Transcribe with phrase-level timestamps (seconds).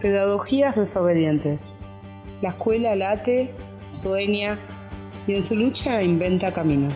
[0.00, 1.74] Pedagogías desobedientes.
[2.42, 3.54] La escuela late,
[3.88, 4.58] sueña
[5.26, 6.94] y en su lucha inventa caminos.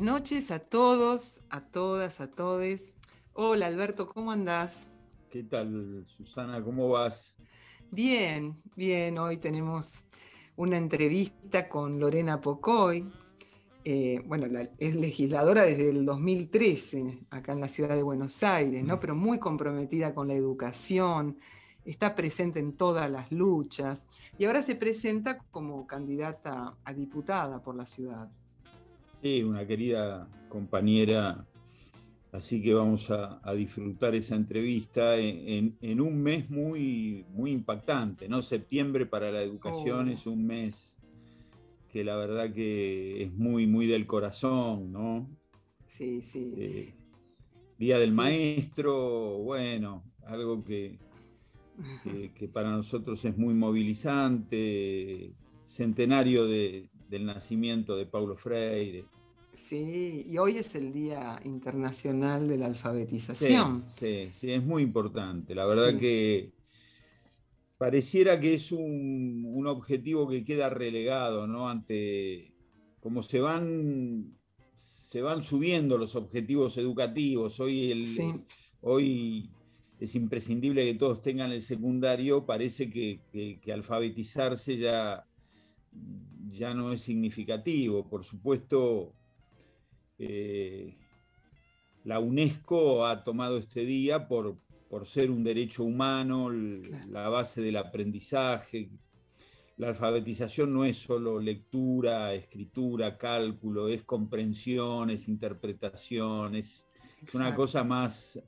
[0.00, 2.90] Buenas noches a todos, a todas, a todes.
[3.34, 4.88] Hola Alberto, ¿cómo andás?
[5.28, 6.64] ¿Qué tal, Susana?
[6.64, 7.36] ¿Cómo vas?
[7.90, 9.18] Bien, bien.
[9.18, 10.06] Hoy tenemos
[10.56, 13.12] una entrevista con Lorena Pocoy.
[13.84, 14.46] Eh, bueno,
[14.78, 18.98] es legisladora desde el 2013 acá en la ciudad de Buenos Aires, ¿no?
[19.00, 21.36] Pero muy comprometida con la educación,
[21.84, 24.06] está presente en todas las luchas
[24.38, 28.30] y ahora se presenta como candidata a diputada por la ciudad.
[29.22, 31.46] Sí, una querida compañera,
[32.32, 38.40] así que vamos a, disfrutar esa entrevista en, un mes muy, muy impactante, ¿no?
[38.42, 40.12] Septiembre para la educación Oh.
[40.12, 40.94] es un mes
[41.92, 45.28] que la verdad que es muy, muy del corazón, ¿no?
[45.86, 46.54] Sí, sí.
[46.56, 46.94] Eh,
[47.78, 48.14] Día del Sí.
[48.16, 50.98] Maestro, bueno, algo que,
[52.04, 55.32] que- que para nosotros es muy movilizante,
[55.66, 59.04] centenario de- del nacimiento de Paulo Freire.
[59.52, 63.84] Sí, y hoy es el Día Internacional de la Sí, Alfabetización.
[63.98, 65.54] sí, sí, es muy importante.
[65.56, 65.98] La verdad Sí.
[65.98, 66.52] que
[67.76, 71.68] pareciera que es un, un objetivo que queda relegado, ¿no?
[71.68, 72.54] Ante
[73.00, 74.36] cómo se van,
[74.76, 77.58] se van subiendo los objetivos educativos.
[77.58, 78.32] Hoy, el, Sí.
[78.82, 79.50] hoy
[79.98, 82.46] es imprescindible que todos tengan el secundario.
[82.46, 85.26] Parece que, que- que alfabetizarse ya,
[86.52, 88.08] ya no es significativo.
[88.08, 89.12] Por supuesto,
[90.18, 90.96] eh,
[92.04, 94.56] la UNESCO ha tomado este día por,
[94.88, 97.06] por ser un derecho humano, Claro.
[97.10, 98.90] la base del aprendizaje.
[99.76, 106.86] La alfabetización no es solo lectura, escritura, cálculo, es comprensión, es interpretación, es
[107.32, 108.38] una cosa más,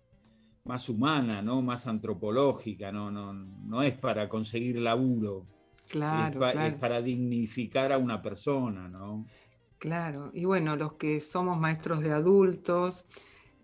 [0.64, 1.62] más humana, ¿no?
[1.62, 5.46] más antropológica, no, no, no es para conseguir laburo,
[5.92, 6.69] Claro, es, pa- claro.
[6.69, 9.30] es para dignificar a una persona, ¿no?
[9.78, 13.04] Claro, y bueno, los que somos maestros de adultos,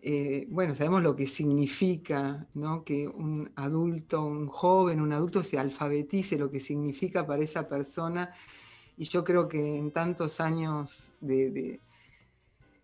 [0.02, 2.82] eh, bueno, sabemos lo que significa, ¿no?
[2.84, 8.32] Que un adulto, un joven, un adulto se alfabetice, lo que significa para esa persona.
[8.96, 11.82] Y yo creo que en tantos años de, de-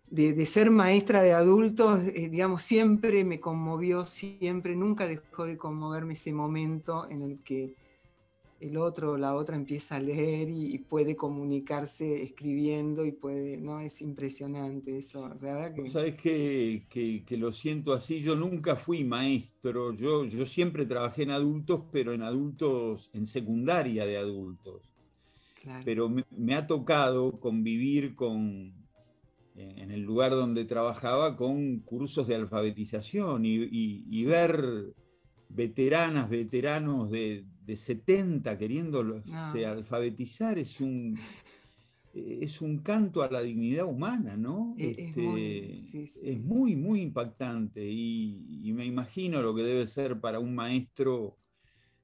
[0.07, 5.57] de- de ser maestra de adultos, eh, digamos, siempre me conmovió, siempre, nunca dejó de
[5.57, 7.75] conmoverme ese momento en el que
[8.59, 13.57] el otro o la otra empieza a leer y, y puede comunicarse escribiendo y puede,
[13.57, 13.79] ¿no?
[13.81, 15.81] Es impresionante eso, verdad que...
[16.21, 21.31] Que, que- que lo siento así, yo nunca fui maestro, yo, yo siempre trabajé en
[21.31, 24.81] adultos, pero en adultos, en secundaria de adultos.
[25.61, 25.83] claro.
[25.85, 28.73] Pero me, me ha tocado convivir con,
[29.55, 34.93] en el lugar donde trabajaba, con cursos de alfabetización y, y- y ver
[35.49, 39.65] veteranas, veteranos de, de 70 queriéndose No.
[39.65, 41.17] alfabetizar es un,
[42.13, 44.75] es un canto a la dignidad humana, ¿no?
[44.77, 46.19] E- es muy- Este, sí, sí.
[46.23, 51.37] es muy, muy impactante y, y me imagino lo que debe ser para un maestro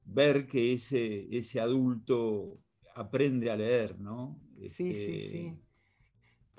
[0.04, 2.58] ver que ese, ese adulto
[2.94, 4.38] aprende a leer, ¿no?
[4.66, 5.52] Sí, sí, Este, sí.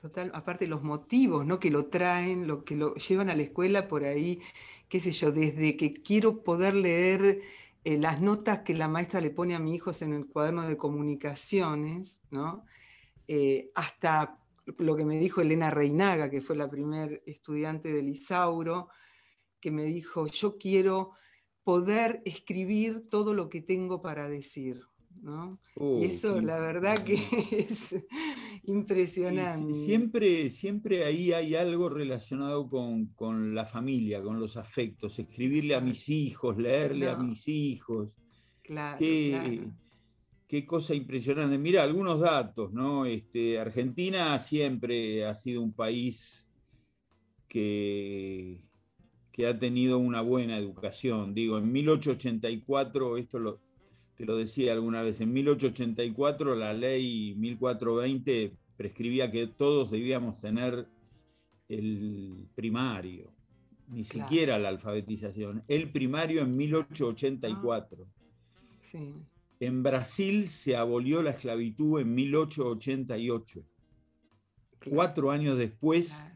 [0.04, 1.62] Total, aparte los motivos, ¿no?
[1.62, 4.42] Que lo traen, lo que lo llevan a la escuela por ahí,
[4.90, 7.40] qué sé yo, desde que quiero poder leer
[7.86, 10.76] eh, las notas que la maestra le pone a mis hijos en el cuaderno de
[10.76, 12.66] comunicaciones, ¿no?
[13.30, 14.42] Eh, hasta
[14.78, 18.90] lo que me dijo Elena Reinaga, que fue la primer estudiante del Isauro,
[19.62, 21.12] que me dijo, yo quiero
[21.64, 24.82] poder escribir todo lo que tengo para decir,
[25.22, 25.62] ¿no?
[25.78, 27.14] Y eso, qué la verdad que
[27.70, 27.96] es
[28.66, 29.74] Y impresionante.
[29.76, 35.82] siempre, siempre ahí hay algo relacionado con, con la familia, con los afectos, escribirle a
[35.82, 38.10] mis hijos, leerle a mis hijos.
[38.62, 39.74] Claro, Qué, claro.
[40.48, 41.58] qué cosa impresionante.
[41.58, 43.06] Mira, algunos datos, ¿no?
[43.06, 46.50] Este, Argentina siempre ha sido un país
[47.50, 48.64] que,
[49.34, 51.34] que ha tenido una buena educación.
[51.34, 53.60] Digo, en 1884, esto lo,
[54.18, 60.88] te lo decía alguna vez, en 1884 la ley 1420 prescribía que todos debíamos tener
[61.70, 63.32] el primario,
[63.90, 64.30] ni Claro.
[64.30, 68.08] siquiera la alfabetización, el primario en 1884.
[68.82, 69.14] Sí.
[69.60, 73.64] En Brasil se abolió la esclavitud en 1888.
[74.90, 76.28] cuatro años después,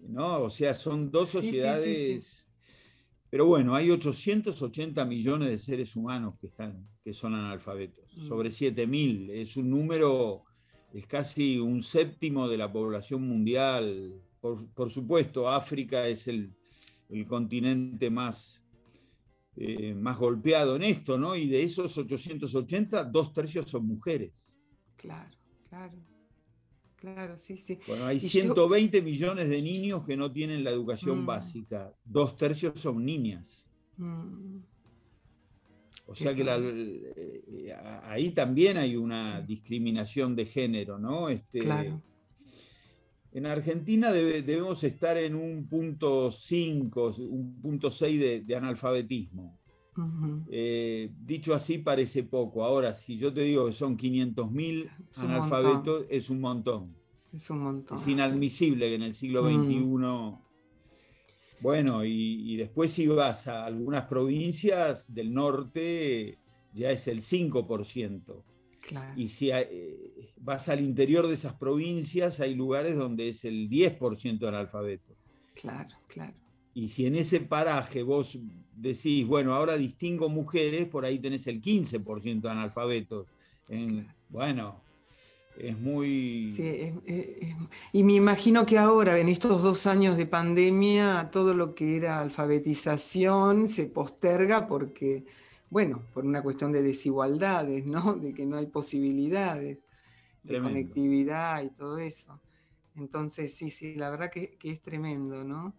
[0.00, 0.40] ¿no?
[0.42, 2.47] O sea, son dos sociedades...
[3.30, 8.26] pero bueno, hay 880 millones de seres humanos que, están, que son analfabetos, mm.
[8.26, 9.30] sobre 7.000.
[9.30, 10.44] Es un número,
[10.94, 14.14] es casi un séptimo de la población mundial.
[14.40, 16.54] Por, supuesto, África es el,
[17.10, 18.62] el continente más,
[19.56, 21.36] eh, más golpeado en esto, ¿no?
[21.36, 24.48] Y de esos 880, dos tercios son mujeres.
[24.96, 25.36] Claro,
[25.68, 26.17] claro.
[27.00, 27.78] Claro, sí, sí.
[27.86, 31.26] Bueno, hay 120 millones de niños que no tienen la educación mm.
[31.26, 31.94] básica.
[32.04, 33.66] Dos tercios son niñas.
[33.96, 34.58] Mm.
[36.06, 41.28] O sea que eh, ahí también hay una discriminación de género, ¿no?
[41.28, 42.02] Este, claro.
[43.30, 49.57] En Argentina debemos estar en un punto 5, un punto 6 de, analfabetismo.
[50.50, 52.64] Eh, dicho así parece poco.
[52.64, 56.94] Ahora, si yo te digo que son 500.000 analfabetos, es un montón.
[57.32, 57.98] Es un montón.
[57.98, 59.78] Es inadmisible que en el siglo XXI...
[59.80, 60.48] Mm.
[61.60, 66.38] Bueno, y, después si vas a algunas provincias del norte,
[66.72, 68.44] ya es el 5%.
[69.16, 74.46] Y si eh, vas al interior de esas provincias, hay lugares donde es el 10%
[74.46, 75.14] analfabeto.
[75.54, 76.34] Claro, claro.
[76.74, 78.38] Y si en ese paraje vos
[78.74, 83.26] decís, bueno, ahora distingo mujeres, por ahí tenés el 15% de analfabetos.
[84.28, 84.80] bueno,
[85.58, 86.52] es muy...
[86.54, 86.92] Sí,
[87.92, 92.20] y me imagino que ahora, en estos dos años de pandemia, todo lo que era
[92.20, 95.24] alfabetización se posterga porque,
[95.68, 98.14] bueno, por una cuestión de desigualdades, ¿no?
[98.20, 99.78] De que no hay posibilidades
[100.44, 102.40] de conectividad y todo eso.
[102.96, 105.74] Entonces, sí, sí, la verdad que, que es tremendo, ¿no?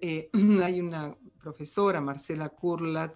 [0.00, 0.30] Eh,
[0.62, 3.14] hay una profesora, Marcela Kurlat,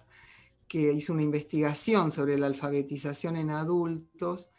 [0.67, 4.51] que hizo una investigación sobre la alfabetización en adultos,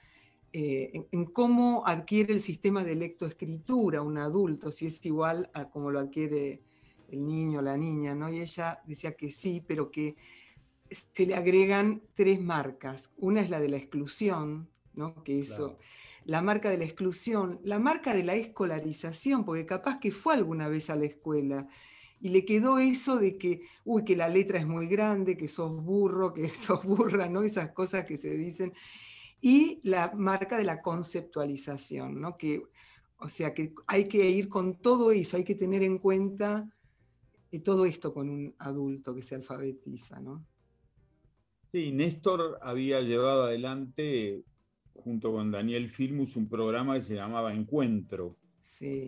[0.53, 5.93] eh, en, cómo adquiere el sistema de lectoescritura un adulto, si es igual a cómo
[5.93, 6.63] lo adquiere
[7.09, 8.29] el niño o la niña, ¿no?
[8.29, 10.17] Y ella decía que sí, pero que
[10.91, 13.13] se le agregan tres marcas.
[13.17, 15.23] Una es la de la exclusión, ¿no?
[15.23, 15.79] Que eso
[16.25, 20.69] la marca de la exclusión, la marca de la escolarización, porque capaz que fue alguna
[20.69, 21.69] vez a la escuela
[22.21, 25.83] y le quedó eso de que, uy, que la letra es muy grande, que sos
[25.83, 27.43] burro, que sos burra, ¿no?
[27.43, 28.73] Esas cosas que se dicen.
[29.41, 32.37] Y la marca de la conceptualización, ¿no?
[32.37, 32.63] Que,
[33.17, 36.69] o sea, que hay que ir con todo eso, hay que tener en cuenta
[37.51, 40.45] eh, todo esto con un adulto que se alfabetiza, ¿no?
[41.65, 44.45] Sí, Néstor había llevado adelante
[44.95, 48.37] junto con Daniel Filmus un programa que se llamaba Encuentro,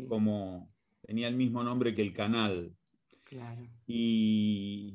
[0.08, 0.70] como
[1.06, 2.74] tenía el mismo nombre que el canal.
[3.86, 4.94] Y,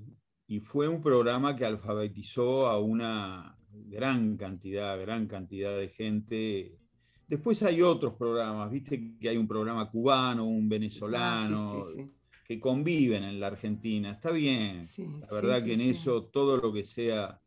[0.64, 6.78] fue un programa que alfabetizó a una gran cantidad, gran cantidad de gente.
[7.28, 11.82] Después hay otros programas, viste que hay un programa cubano, un ah, venezolano,
[12.46, 14.12] que conviven en la Argentina.
[14.12, 14.88] Está bien,
[15.22, 17.42] la verdad que en eso todo lo que sea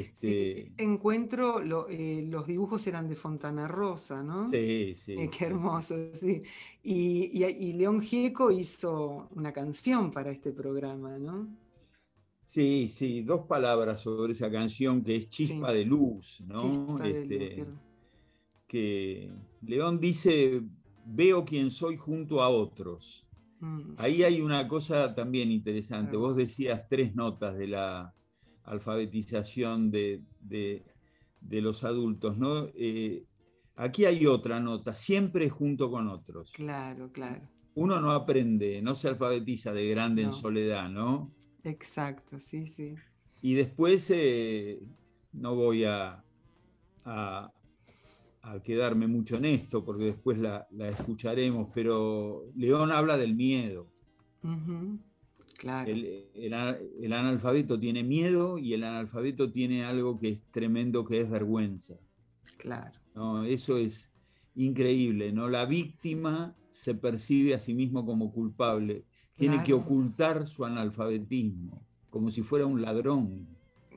[0.00, 0.72] este...
[0.76, 4.48] encuentro, eh, los dibujos eran de Fontana Rosa, ¿no?
[4.48, 5.12] Sí, sí.
[5.12, 6.42] Eh, qué hermoso, sí.
[6.82, 11.48] Y, León Gieco hizo una canción para este programa, ¿no?
[12.42, 17.02] Sí, sí, dos palabras sobre esa canción que es Chispa de Luz, ¿no?
[17.02, 17.64] Este,
[18.66, 19.30] que
[19.62, 20.62] León dice,
[21.06, 23.26] veo quién soy junto a otros.
[23.60, 23.94] Mm.
[23.96, 26.16] Ahí hay una cosa también interesante.
[26.16, 28.14] Vos decías tres notas de la,
[28.64, 30.22] alfabetización de,
[31.40, 32.68] los adultos, ¿no?
[32.74, 33.24] Eh,
[33.76, 36.52] aquí hay otra nota, siempre junto con otros.
[36.52, 37.48] Claro, claro.
[37.74, 41.32] Uno no aprende, no se alfabetiza de grande en soledad, ¿no?
[41.64, 42.94] Exacto, sí, sí.
[43.42, 44.80] Y después, eh,
[45.32, 46.24] no voy a,
[47.04, 47.50] a,
[48.62, 53.88] quedarme mucho en esto, porque después la, escucharemos, pero León habla del miedo.
[55.64, 61.94] El, analfabeto tiene miedo y el analfabeto tiene algo que es tremendo, que es vergüenza.
[62.58, 62.98] Claro.
[63.14, 63.44] ¿no?
[63.44, 64.10] Eso es
[64.54, 65.48] increíble, ¿no?
[65.48, 69.04] La víctima se percibe a sí mismo como culpable.
[69.36, 73.48] Tiene que ocultar su analfabetismo, como si fuera un ladrón.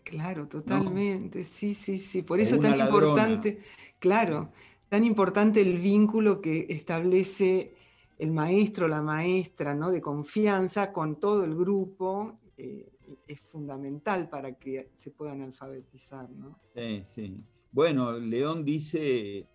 [0.04, 1.44] Claro, totalmente.
[1.44, 2.24] Sí, sí, sí.
[2.24, 3.60] Por eso es tan importante,
[4.00, 4.52] claro,
[4.90, 7.77] tan importante el vínculo que establece
[8.18, 9.92] el maestro, la maestra, ¿no?
[9.92, 12.90] de confianza con todo el grupo, eh,
[13.28, 16.30] es fundamental para que se puedan alfabetizar.
[16.30, 16.60] ¿no?
[16.76, 17.38] Sí, sí.
[17.72, 19.48] Bueno, León dice,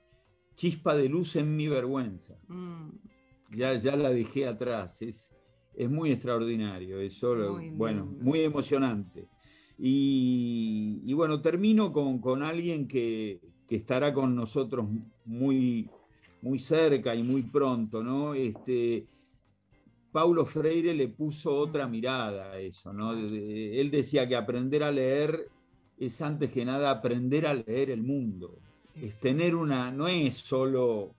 [0.54, 2.38] chispa de luz en mi vergüenza.
[2.48, 2.90] Mm.
[3.56, 5.34] Ya, ya la dejé atrás, es,
[5.74, 9.28] es muy extraordinario, es solo, bueno, muy emocionante.
[9.76, 14.86] Y, bueno, termino con, alguien que, que, estará con nosotros
[15.24, 15.90] muy,
[16.42, 18.34] muy cerca y muy pronto, ¿no?
[18.34, 19.06] Este,
[20.10, 23.12] Paulo Freire le puso otra mirada a eso, ¿no?
[23.12, 25.48] Él decía que aprender a leer
[25.98, 28.58] es antes que nada aprender a leer el mundo.
[29.00, 31.14] Es tener una, no es solo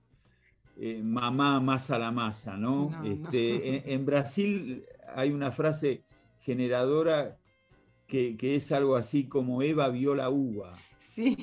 [0.79, 2.91] eh, mamá masa la masa, ¿no?
[3.03, 4.83] este, En, Brasil
[5.15, 6.03] hay una frase
[6.41, 7.37] generadora
[8.07, 10.77] que, que, es algo así como Eva vio la uva.
[10.99, 11.37] Sí.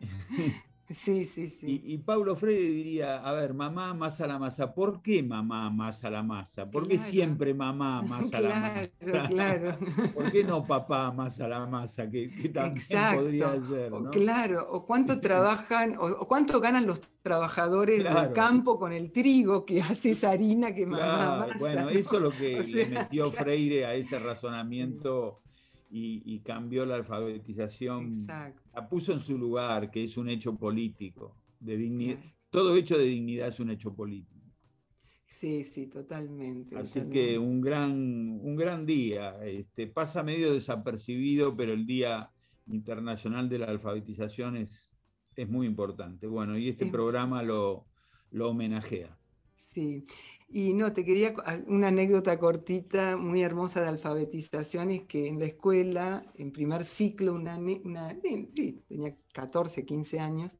[0.90, 1.80] Sí, sí, sí.
[1.82, 4.74] Y, Pablo Freire diría, a ver, mamá masa la masa.
[4.74, 6.70] ¿Por qué mamá masa la masa?
[6.70, 9.28] ¿Por qué siempre mamá masa la masa?
[9.28, 9.78] Claro,
[10.14, 12.10] ¿Por qué no papá masa la masa?
[12.10, 14.10] Que, también podría ser, ¿no?
[14.10, 19.80] claro, o cuánto trabajan, o, cuánto ganan los trabajadores del campo con el trigo que
[19.80, 21.58] hace esa harina que mamá masa.
[21.58, 25.43] Bueno, eso es lo que le metió Freire a ese razonamiento
[25.96, 31.36] y, cambió la alfabetización, la puso en su lugar, que es un hecho político.
[31.60, 32.18] De dignidad.
[32.50, 34.34] Todo hecho de dignidad es un hecho político.
[35.26, 36.76] Sí, sí, totalmente.
[36.76, 39.44] Así que un gran, un gran día.
[39.44, 42.30] Este, pasa medio desapercibido, pero el Día
[42.66, 44.90] Internacional de la Alfabetización es,
[45.36, 46.26] es muy importante.
[46.26, 47.86] Bueno, y este programa lo,
[48.30, 49.16] lo homenajea.
[49.54, 50.04] Sí,
[50.56, 51.34] y no, te quería
[51.66, 57.34] una anécdota cortita, muy hermosa de alfabetización, es que en la escuela, en primer ciclo,
[57.34, 60.56] una, una sí, tenía 14, 15 años,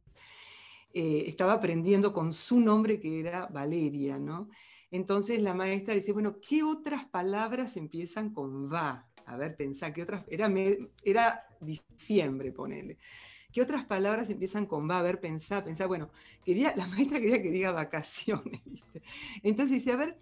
[0.92, 4.48] eh, estaba aprendiendo con su nombre que era Valeria, ¿no?
[4.90, 9.08] Entonces la maestra dice, bueno, ¿qué otras palabras empiezan con va?
[9.26, 10.24] A ver, pensá, ¿qué otras?
[10.26, 10.52] Era,
[11.04, 12.98] era diciembre, ponele.
[13.54, 14.98] ¿Qué otras palabras empiezan con va?
[14.98, 15.86] A ver, pensá, pensá.
[15.86, 16.10] Bueno,
[16.44, 18.60] quería, la maestra quería que diga vacaciones.
[19.44, 20.18] Entonces dice, a ver,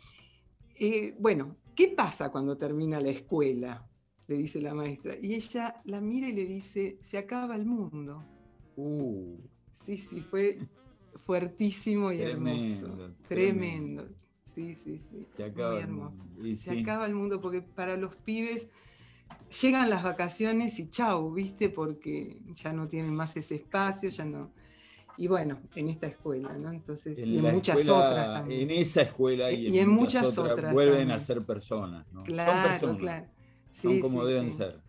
[0.78, 3.88] eh, bueno, ¿qué pasa cuando termina la escuela?
[4.26, 5.16] Le dice la maestra.
[5.18, 8.22] Y ella la mira y le dice, se acaba el mundo.
[8.76, 9.38] Uh.
[9.72, 10.58] Sí, sí, fue
[11.24, 13.14] fuertísimo y hermoso.
[13.28, 14.08] Tremendo.
[14.44, 15.26] Sí, sí, sí.
[15.38, 16.22] Se acaba el mundo.
[16.54, 18.68] se acaba el mundo porque para los pibes
[19.62, 21.68] llegan las vacaciones y chau, ¿viste?
[21.68, 24.52] Porque ya no tienen más ese espacio, ya no.
[25.16, 26.72] Y bueno, en esta escuela, ¿no?
[26.72, 28.62] Entonces, y en muchas otras también.
[28.62, 32.22] En esa escuela y, en, muchas, otras, vuelven a ser personas, ¿no?
[32.24, 33.26] Claro, Son claro.
[33.72, 34.80] Son como deben ser.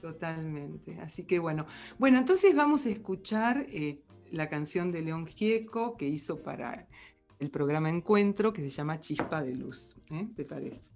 [0.00, 1.00] Totalmente.
[1.00, 1.66] Así que bueno.
[1.98, 6.88] Bueno, entonces vamos a escuchar eh, la canción de León Gieco que hizo para
[7.38, 9.96] el programa Encuentro, que se llama Chispa de Luz.
[10.10, 10.28] ¿eh?
[10.36, 10.91] ¿Te parece?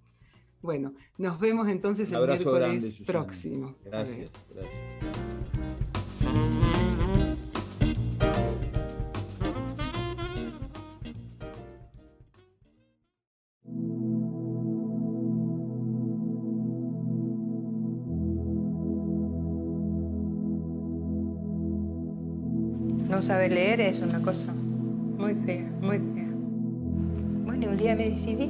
[0.61, 3.75] Bueno, nos vemos entonces el miércoles próximo.
[3.85, 4.73] Gracias, gracias.
[23.07, 26.27] No saber leer es una cosa muy fea, muy fea.
[27.45, 28.49] Bueno, un día me decidí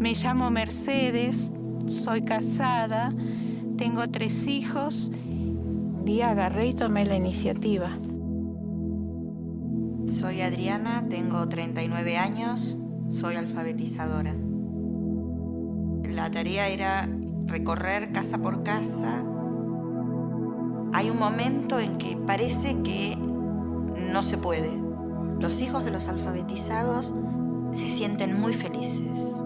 [0.00, 1.52] me llamo Mercedes,
[1.86, 3.12] soy casada,
[3.76, 5.10] tengo tres hijos
[6.06, 7.90] y agarré y tomé la iniciativa.
[10.08, 12.78] Soy Adriana, tengo 39 años,
[13.10, 14.34] soy alfabetizadora.
[16.08, 17.06] La tarea era
[17.44, 19.22] recorrer casa por casa.
[20.94, 23.18] Hay un momento en que parece que
[24.10, 24.70] no se puede.
[25.38, 27.12] Los hijos de los alfabetizados
[27.72, 29.39] se sienten muy felices.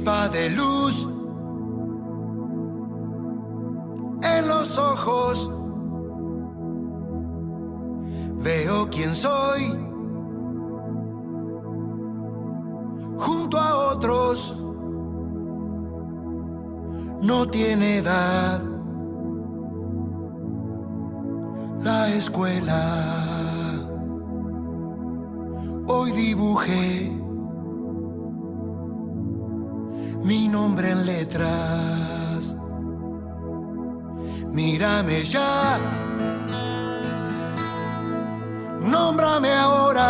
[0.00, 1.06] De luz
[4.22, 5.50] en los ojos.
[8.42, 9.76] Veo quién soy
[13.18, 14.56] junto a otros.
[17.20, 18.62] No tiene edad
[21.84, 23.26] la escuela.
[25.86, 27.19] Hoy dibujé
[30.30, 32.54] mi nombre en letras.
[34.52, 35.76] Mírame ya,
[38.80, 40.08] nómbrame ahora.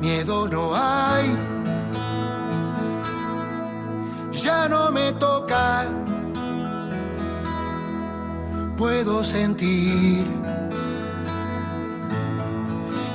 [0.00, 1.26] Miedo no hay,
[4.32, 5.84] ya no me toca.
[8.78, 10.24] Puedo sentir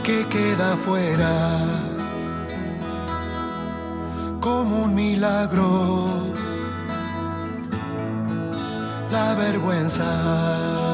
[0.04, 1.89] que queda fuera
[4.40, 6.36] como un milagro.
[9.12, 10.89] La vergüenza.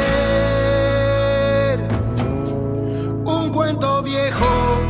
[3.24, 4.80] un cuento viejo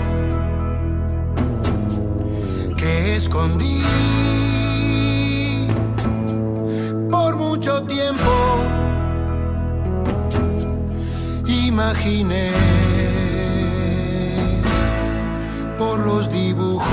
[2.76, 3.82] que escondí
[7.10, 8.32] por mucho tiempo.
[11.46, 12.50] Imaginé
[15.78, 16.84] por los dibujos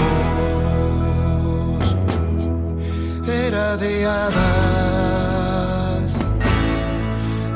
[3.27, 4.90] era de hadas,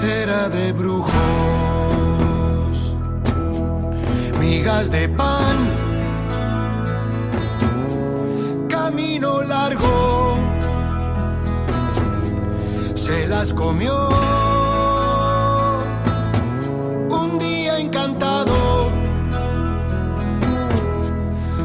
[0.05, 1.13] era de brujos,
[4.39, 5.57] migas de pan,
[8.69, 10.37] camino largo,
[12.93, 13.95] se las comió.
[17.09, 18.91] Un día encantado,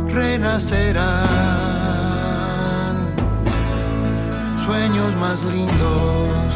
[0.09, 1.11] renacerán
[4.65, 6.50] sueños más lindos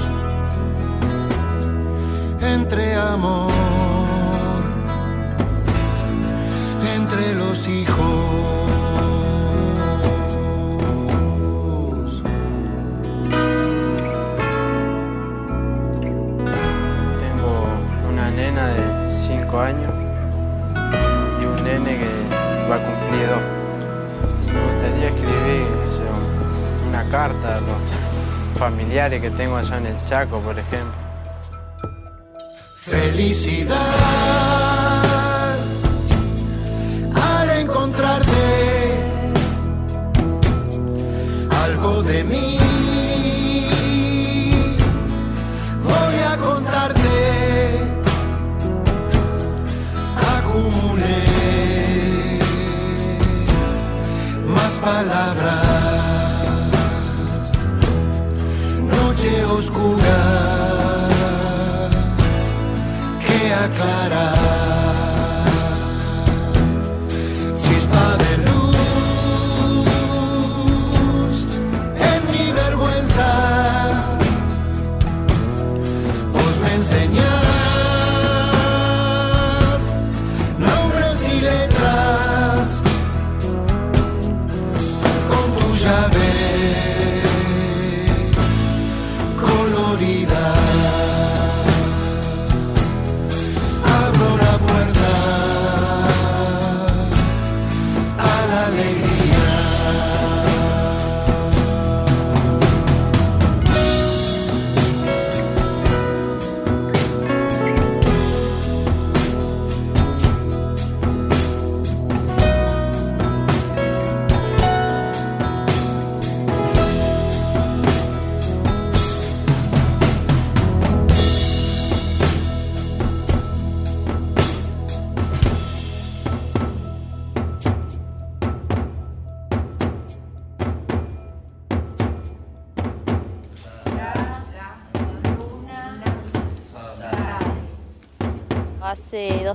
[2.46, 3.52] entre amor,
[6.94, 8.04] entre los hijos.
[17.20, 17.66] Tengo
[18.10, 19.92] una nena de 5 años
[21.40, 22.10] y un nene que
[22.70, 23.42] va a cumplir dos.
[24.52, 25.66] Me gustaría escribir
[26.88, 30.93] una carta a los familiares que tengo allá en el Chaco, por ejemplo.
[45.82, 47.80] Voy a contarte,
[50.38, 51.24] acumulé
[54.46, 55.52] más palabras.
[58.80, 60.23] Noche oscura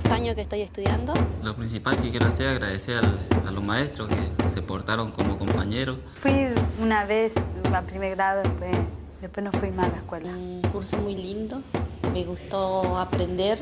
[0.02, 1.14] dos años que estoy estudiando.
[1.42, 5.38] Lo principal que quiero hacer es agradecer al- a los maestros que se portaron como
[5.38, 5.98] compañeros.
[6.22, 6.48] Fui
[6.80, 7.32] una vez
[7.74, 8.76] a primer grado, después,
[9.20, 10.30] después no fui más a la escuela.
[10.30, 11.62] Un curso muy lindo,
[12.12, 13.58] me gustó aprender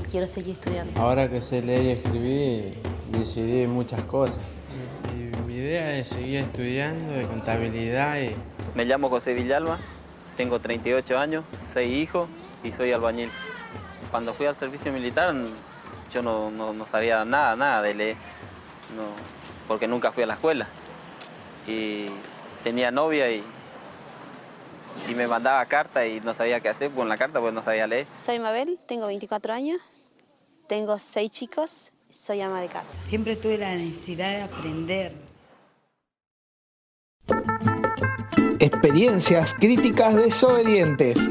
[0.00, 1.00] y quiero seguir estudiando.
[1.00, 2.74] Ahora que sé leer y escribir,
[3.12, 4.54] decidí muchas cosas.
[5.16, 8.34] Y mi idea es seguir estudiando de contabilidad y
[8.74, 9.78] Me llamo José Villalba,
[10.36, 12.28] tengo 38 años, 6 hijos
[12.62, 13.28] y soy albañil.
[14.10, 15.34] Cuando fui al servicio militar
[16.10, 18.16] yo no, no- no sabía nada, nada de leer,
[18.96, 19.04] no,
[19.66, 20.66] porque nunca fui a la escuela.
[21.66, 22.06] Y
[22.62, 23.44] tenía novia y,
[25.08, 27.86] y me mandaba cartas y no sabía qué hacer con la carta porque no sabía
[27.86, 28.06] leer.
[28.24, 29.82] Soy Mabel, tengo 24 años,
[30.66, 32.88] tengo seis chicos, soy ama de casa.
[33.04, 35.14] Siempre tuve la necesidad de aprender.
[38.60, 41.30] Experiencias críticas desobedientes.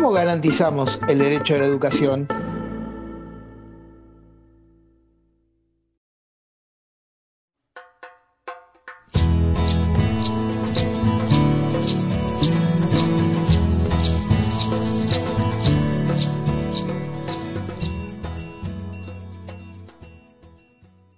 [0.00, 2.26] ¿Cómo garantizamos el derecho a la educación?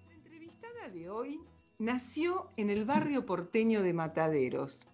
[0.09, 1.41] La entrevistada de hoy
[1.79, 4.89] nació en el barrio porteño de Mataderos.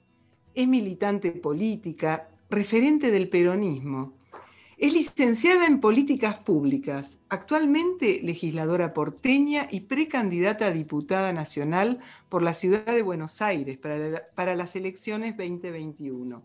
[0.55, 4.15] Es militante política, referente del peronismo.
[4.77, 12.55] Es licenciada en políticas públicas, actualmente legisladora porteña y precandidata a diputada nacional por la
[12.55, 16.43] ciudad de Buenos Aires para, la- para las elecciones 2021.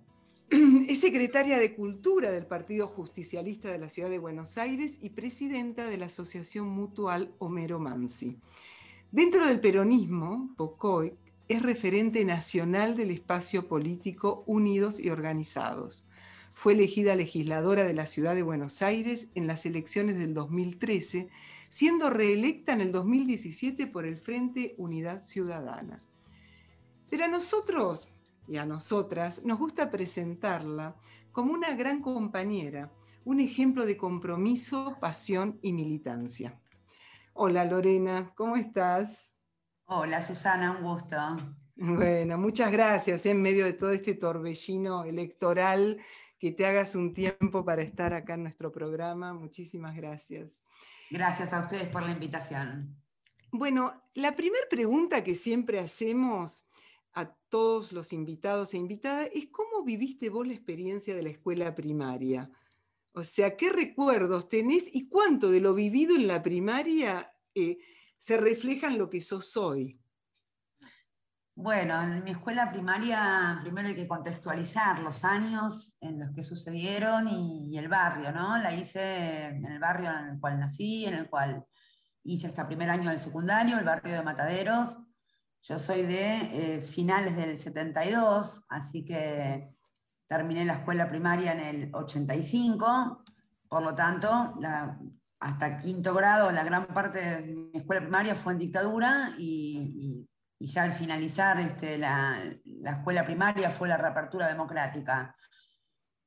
[0.87, 5.87] es secretaria de Cultura del Partido Justicialista de la Ciudad de Buenos Aires y presidenta
[5.87, 8.37] de la Asociación Mutual Homero Mansi.
[9.11, 11.13] Dentro del peronismo, Pocoy
[11.53, 16.03] es referente nacional del espacio político Unidos y Organizados.
[16.55, 21.29] Fue elegida legisladora de la Ciudad de Buenos Aires en las elecciones del 2013,
[21.69, 26.01] siendo reelecta en el 2017 por el Frente Unidad Ciudadana.
[27.11, 28.09] Pero a nosotros
[28.47, 30.95] y a nosotras nos gusta presentarla
[31.31, 32.91] como una gran compañera,
[33.25, 36.59] un ejemplo de compromiso, pasión y militancia.
[37.33, 39.32] Hola Lorena, ¿cómo estás?
[39.85, 41.17] Hola Susana, un gusto.
[41.75, 45.99] Bueno, muchas gracias en medio de todo este torbellino electoral
[46.39, 49.33] que te hagas un tiempo para estar acá en nuestro programa.
[49.33, 50.63] Muchísimas gracias.
[51.09, 52.95] Gracias a ustedes por la invitación.
[53.51, 56.65] Bueno, la primera pregunta que siempre hacemos
[57.13, 61.75] a todos los invitados e invitadas es cómo viviste vos la experiencia de la escuela
[61.75, 62.49] primaria.
[63.11, 67.77] O sea, ¿qué recuerdos tenés y cuánto de lo vivido en la primaria eh,
[68.23, 69.99] se refleja en lo que sos hoy?
[71.55, 77.27] Bueno, en mi escuela primaria primero hay que contextualizar los años en los que sucedieron
[77.27, 78.57] y, el barrio, ¿no?
[78.59, 81.65] La hice en el barrio en el cual nací, en el cual
[82.23, 84.97] hice hasta primer año del secundario, el barrio de Mataderos.
[85.61, 89.75] Yo soy de eh, finales del 72, así que
[90.29, 93.25] terminé la escuela primaria en el 85,
[93.67, 94.57] por lo tanto,
[95.43, 100.27] hasta quinto grado, la gran parte de mi escuela primaria fue en dictadura y
[100.63, 102.41] y ya al finalizar este, la,
[102.85, 105.35] escuela primaria fue la reapertura democrática.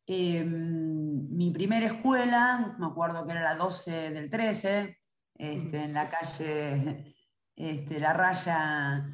[0.07, 4.99] Em, mi primera escuela, me acuerdo que era la 12 del 13,
[5.37, 7.17] este, en la calle
[7.57, 9.07] este, La Raya,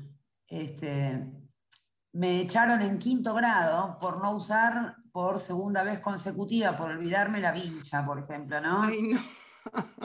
[2.14, 7.52] me echaron en quinto grado por no usar por segunda vez consecutiva, por olvidarme la
[7.52, 8.88] vincha, por ejemplo, ¿no?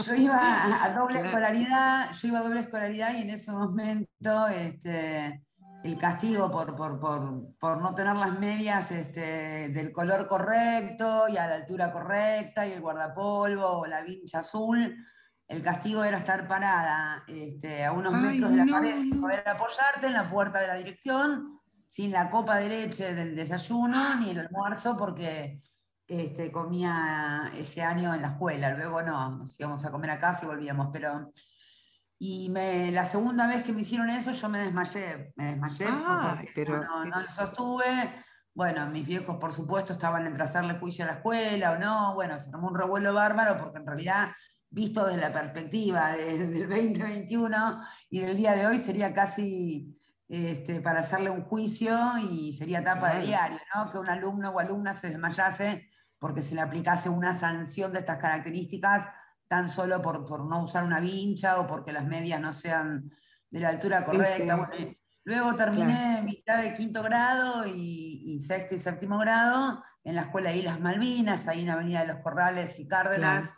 [0.05, 5.43] Yo iba a doble escolaridad, yo iba a doble escolaridad y en ese momento este,
[5.83, 11.55] el castigo por, por, no tener las medias este, del color correcto y a la
[11.55, 14.95] altura correcta y el guardapolvo o la vincha azul,
[15.47, 20.07] el castigo era estar parada este, a unos metros de la pared sin poder apoyarte
[20.07, 24.39] en la puerta de la dirección, sin la copa de leche del desayuno ni el
[24.39, 25.61] almuerzo porque
[26.07, 30.45] este, comía ese año en la escuela, luego no, nos íbamos a comer a casa
[30.45, 31.31] y volvíamos, pero...
[32.19, 35.85] Y me, la segunda vez que me hicieron eso yo me desmayé, me desmayé
[36.55, 37.85] pero, no, no, lo sostuve.
[38.55, 42.39] Bueno, mis viejos por supuesto estaban entre hacerle juicio a la escuela o no, bueno,
[42.39, 44.31] se tomó un revuelo bárbaro porque en realidad
[44.69, 49.95] visto desde la perspectiva del 2021 y del día de hoy sería casi
[50.27, 51.95] este, para hacerle un juicio
[52.31, 53.91] y sería tapa de diario, ¿no?
[53.91, 55.87] Que un alumno o alumna se desmayase
[56.19, 59.07] porque se le aplicase una sanción de estas características
[59.47, 63.11] tan solo por, no usar una vincha o porque las medias no sean
[63.49, 64.69] de la altura correcta.
[65.23, 70.57] luego terminé mitad de quinto grado y, sexto y séptimo grado en la escuela de
[70.57, 73.49] Islas Malvinas, ahí en Avenida de los Corrales y Cárdenas,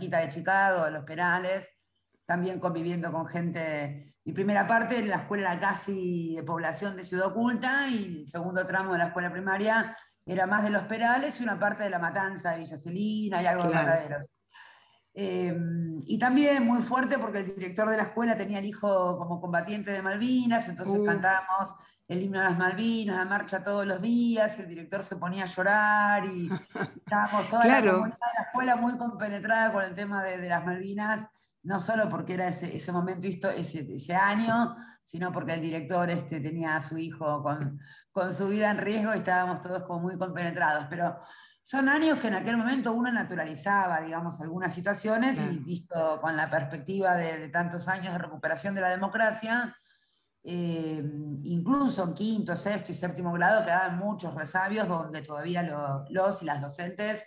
[0.00, 1.68] en de Chicago, Los Perales,
[2.24, 4.14] también conviviendo con gente.
[4.24, 8.66] Mi primera parte en la escuela casi de población de Ciudad Oculta y el segundo
[8.66, 9.96] tramo de la escuela primaria
[10.28, 13.46] era más de los Perales y una parte de la Matanza de Villa Celina y
[13.46, 14.24] algo de Mataderos.
[15.14, 19.40] Em, y también muy fuerte porque el director de la escuela tenía el hijo como
[19.40, 21.04] combatiente de Malvinas, entonces uh.
[21.04, 21.74] cantábamos
[22.06, 25.44] el himno a las Malvinas, la marcha todos los días, y el director se ponía
[25.44, 26.48] a llorar y
[27.04, 30.64] estábamos toda la comunidad de la escuela muy compenetrada con el tema de, de las
[30.64, 31.26] Malvinas,
[31.62, 36.38] no solo porque era ese, ese momento, ese, ese año, sino porque el director este,
[36.38, 37.80] tenía a su hijo con,
[38.18, 40.86] con su vida en riesgo y estábamos todos como muy compenetrados.
[40.90, 41.18] Pero
[41.62, 46.50] son años que en aquel momento uno naturalizaba, digamos, algunas situaciones y visto con la
[46.50, 49.76] perspectiva de, tantos años de recuperación de la democracia,
[50.42, 51.02] eh,
[51.42, 55.62] incluso en quinto, sexto y séptimo grado quedaban muchos resabios donde todavía
[56.08, 57.24] los y las docentes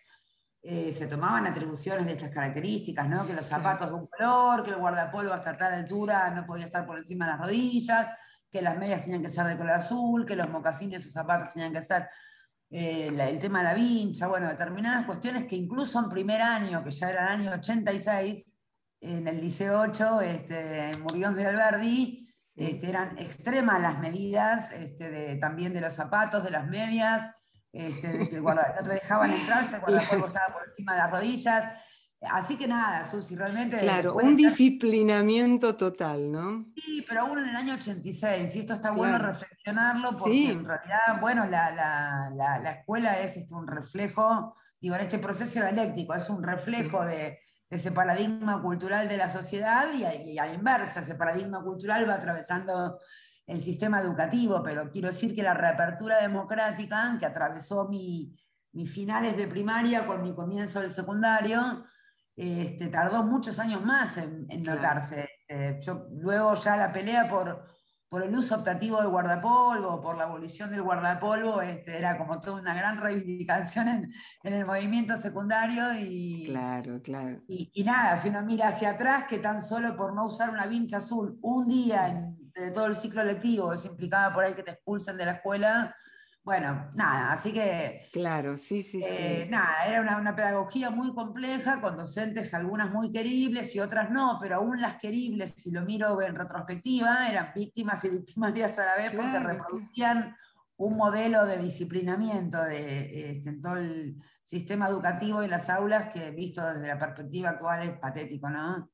[0.63, 3.25] eh, se tomaban atribuciones de estas características, ¿no?
[3.25, 6.85] que los zapatos de un color, que el guardapolvo hasta tal altura no podía estar
[6.85, 8.07] por encima de las rodillas,
[8.51, 11.73] que las medias tenían que ser de color azul, que los mocasines o zapatos tenían
[11.73, 12.09] que ser
[12.69, 16.91] eh, el tema de la vincha, bueno, determinadas cuestiones que incluso en primer año, que
[16.91, 18.57] ya era el año 86,
[19.01, 25.37] en el Liceo 8, este, en Murión de Alberdi, este, eran extremas las medidas este,
[25.37, 27.31] también de los zapatos, de las medias,
[27.71, 31.77] este, de que no te dejaban entrar, el guardapolvo estaba por encima de las rodillas.
[32.29, 33.79] Así que nada, Susi, realmente...
[33.79, 36.65] Claro, un estar- disciplinamiento total, ¿no?
[36.75, 40.51] Sí, pero aún en el año 86, y esto está bueno reflexionarlo porque Sí.
[40.51, 45.17] en realidad, bueno, la, la- la- la escuela es este, un reflejo, digo, en este
[45.17, 50.13] proceso dialéctico, es un reflejo de, de ese paradigma cultural de la sociedad y a,
[50.15, 52.99] y a inversa, ese paradigma cultural va atravesando
[53.47, 58.37] el sistema educativo, pero quiero decir que la reapertura democrática que atravesó mi,
[58.73, 61.83] mis finales de primaria con mi comienzo del secundario,
[62.35, 64.81] este, tardó muchos años más en, en Claro.
[64.81, 65.29] notarse.
[65.47, 67.65] Eh, yo, luego ya la pelea por,
[68.09, 72.61] por el uso optativo del guardapolvo, por la abolición del guardapolvo, este, era como toda
[72.61, 74.11] una gran reivindicación en,
[74.43, 77.41] en el movimiento secundario y, Claro, claro.
[77.47, 80.65] y, y nada, si uno mira hacia atrás, que tan solo por no usar una
[80.67, 84.63] vincha azul un día en, de todo el ciclo lectivo, eso implicaba por ahí que
[84.63, 85.95] te expulsen de la escuela,
[86.43, 89.49] bueno, nada, así que Claro, sí, sí, eh, sí.
[89.49, 94.37] nada, era una, una pedagogía muy compleja, con docentes algunas muy queribles y otras no,
[94.41, 98.95] pero aún las queribles, si lo miro en retrospectiva, eran víctimas y victimarias a la
[98.97, 100.35] vez porque Claro, reproducían
[100.77, 106.31] un modelo de disciplinamiento de, este, en todo el sistema educativo y las aulas que
[106.31, 108.91] visto desde la perspectiva actual es patético, ¿no?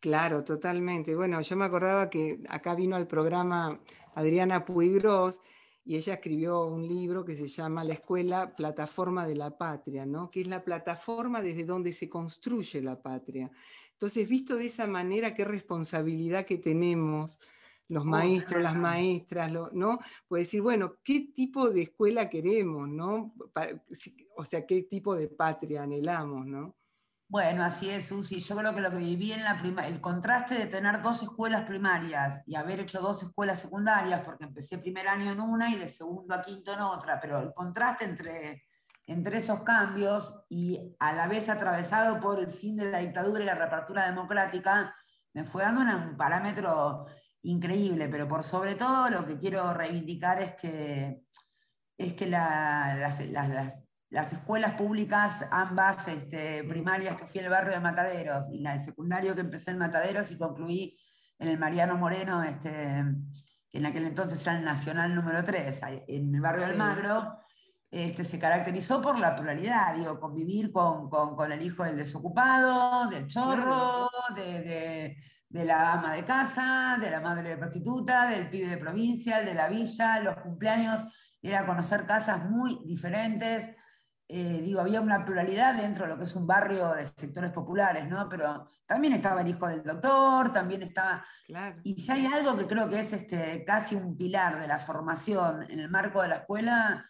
[0.00, 1.14] Claro, totalmente.
[1.14, 3.80] Bueno, yo me acordaba que acá vino al programa
[4.14, 5.40] Adriana Puigros
[5.84, 10.30] y ella escribió un libro que se llama La Escuela Plataforma de la Patria, ¿no?
[10.30, 13.50] Que es la plataforma desde donde se construye la patria.
[13.92, 17.38] Entonces, visto de esa manera, qué responsabilidad que tenemos
[17.88, 19.98] los maestros, las maestras, ¿no?
[20.26, 23.34] Pues decir, bueno, ¿qué tipo de escuela queremos, ¿no?
[24.36, 26.76] O sea, ¿qué tipo de patria anhelamos, ¿no?
[27.32, 28.40] Bueno, así es, Susi.
[28.40, 31.62] Yo creo que lo que viví en la prima, el contraste de tener dos escuelas
[31.62, 35.88] primarias y haber hecho dos escuelas secundarias, porque empecé primer año en una y de
[35.88, 38.64] segundo a quinto en otra, pero el contraste entre,
[39.06, 43.46] entre esos cambios y a la vez atravesado por el fin de la dictadura y
[43.46, 44.94] la reapertura democrática,
[45.32, 47.06] me fue dando un parámetro
[47.44, 51.22] increíble, pero por sobre todo lo que quiero reivindicar es que,
[51.96, 53.81] es que la- las, las- las-
[54.12, 58.72] las escuelas públicas, ambas este, primarias que fui en el barrio de Mataderos y la
[58.72, 60.98] del secundario que empecé en Mataderos y concluí
[61.38, 62.70] en el Mariano Moreno, este,
[63.70, 66.76] que en aquel entonces era el Nacional número 3, ahí en el barrio del.
[66.76, 67.38] Magro,
[67.90, 73.08] este, se caracterizó por la pluralidad, digo, convivir con, con- con el hijo del desocupado,
[73.08, 75.16] del chorro, de, de-
[75.48, 79.46] de la ama de casa, de la madre de prostituta, del pibe de provincia, el
[79.46, 81.00] de la villa, los cumpleaños,
[81.42, 83.68] era conocer casas muy diferentes.
[84.28, 88.08] Eh, digo, había una pluralidad dentro de lo que es un barrio de sectores populares,
[88.08, 88.28] ¿no?
[88.30, 91.24] Pero también estaba el hijo del doctor, también estaba...
[91.46, 91.80] Claro.
[91.84, 95.70] Y si hay algo que creo que es este, casi un pilar de la formación
[95.70, 97.06] en el marco de la escuela,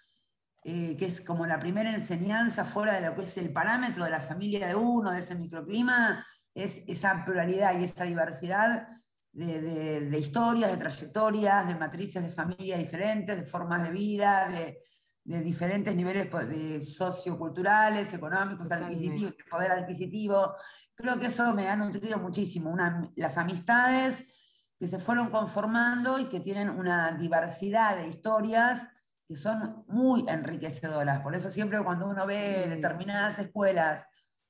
[0.64, 4.10] eh, que es como la primera enseñanza fuera de lo que es el parámetro de
[4.10, 8.88] la familia de uno, de ese microclima, es esa pluralidad y esa diversidad
[9.32, 14.48] de, de- de historias, de trayectorias, de matrices de familia diferentes, de formas de vida,
[14.48, 14.78] de,
[15.24, 20.54] de diferentes niveles de socioculturales, económicos, adquisitivos, de poder adquisitivo.
[20.94, 22.70] Creo que eso me ha nutrido muchísimo.
[22.70, 24.24] Una- las amistades
[24.78, 28.88] que se fueron conformando y que tienen una diversidad de historias
[29.28, 31.20] que son muy enriquecedoras.
[31.20, 34.04] Por eso siempre cuando uno ve determinadas escuelas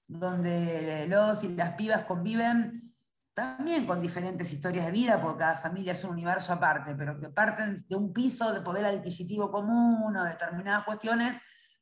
[0.08, 2.91] donde los y las pibas conviven,
[3.34, 7.28] también con diferentes historias de vida, porque cada familia es un universo aparte, pero que
[7.28, 11.36] parten de un piso de poder adquisitivo común o determinadas cuestiones,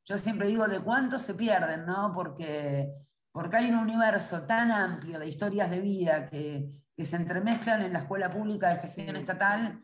[0.04, 2.12] yo siempre digo de cuánto se pierden, ¿no?
[2.14, 2.92] Porque,
[3.32, 7.92] porque hay un universo tan amplio de historias de vida que, que se entremezclan en
[7.92, 9.80] la escuela pública de gestión estatal,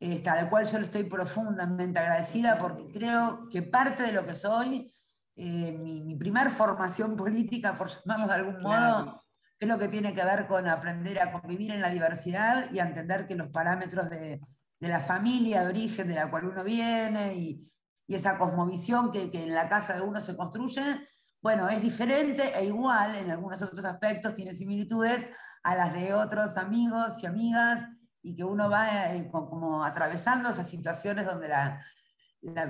[0.00, 4.26] este, a la cual yo le estoy profundamente agradecida porque creo que parte de lo
[4.26, 4.90] que soy,
[5.36, 9.23] eh, mi, mi primer formación política, por llamarlo de algún modo.
[9.58, 13.26] Creo que tiene que ver con aprender a convivir en la diversidad y a entender
[13.26, 14.40] que los parámetros de,
[14.80, 17.70] de la familia de origen de la cual uno viene y,
[18.06, 21.06] y esa cosmovisión que, que en la casa de uno se construye,
[21.40, 25.26] bueno, es diferente e igual en algunos otros aspectos, tiene similitudes
[25.62, 27.86] a las de otros amigos y amigas
[28.22, 31.80] y que uno va eh, co- como atravesando esas situaciones donde la-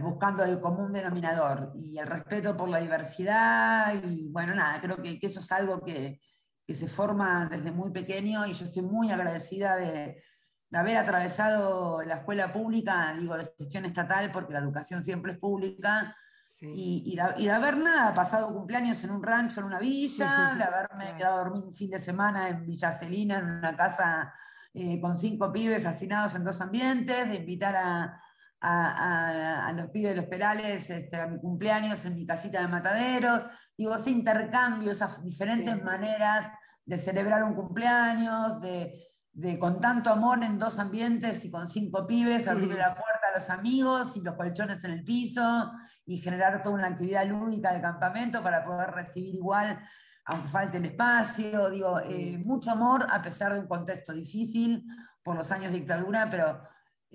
[0.01, 5.19] buscando el común denominador y el respeto por la diversidad y bueno, nada, creo que,
[5.19, 6.21] que eso es algo que,
[6.67, 10.23] que se forma desde muy pequeño y yo estoy muy agradecida de,
[10.71, 15.39] de haber atravesado la escuela pública, digo, de gestión estatal, porque la educación siempre es
[15.39, 16.17] pública,
[16.61, 16.69] Sí.
[16.73, 20.55] y, y de, y de haber nada, pasado cumpleaños en un rancho, en una villa,
[20.57, 24.33] de haberme quedado a dormir un fin de semana en Villa Celina, en una casa
[24.73, 28.23] eh, con cinco pibes hacinados en dos ambientes, de invitar a,
[28.67, 32.61] a, a- a los pibes de los perales este, a mi cumpleaños en mi casita
[32.63, 33.47] de matadero.
[33.77, 35.81] Digo, ese intercambio, esas diferentes Sí.
[35.83, 36.49] maneras
[36.87, 38.95] de celebrar un cumpleaños, de,
[39.33, 42.79] de con tanto amor en dos ambientes y con cinco pibes, abrirle Mm.
[42.79, 45.71] la puerta a los amigos y los colchones en el piso
[46.07, 49.79] y generar toda una actividad lúdica de campamento para poder recibir igual,
[50.25, 51.69] aunque falte el espacio.
[51.71, 54.85] Digo, eh, mucho amor a pesar de un contexto difícil
[55.23, 56.63] por los años de dictadura, pero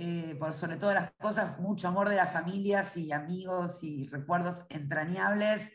[0.02, 4.66] eh, por sobre todas las cosas, mucho amor de las familias y amigos y recuerdos
[4.70, 5.70] entrañables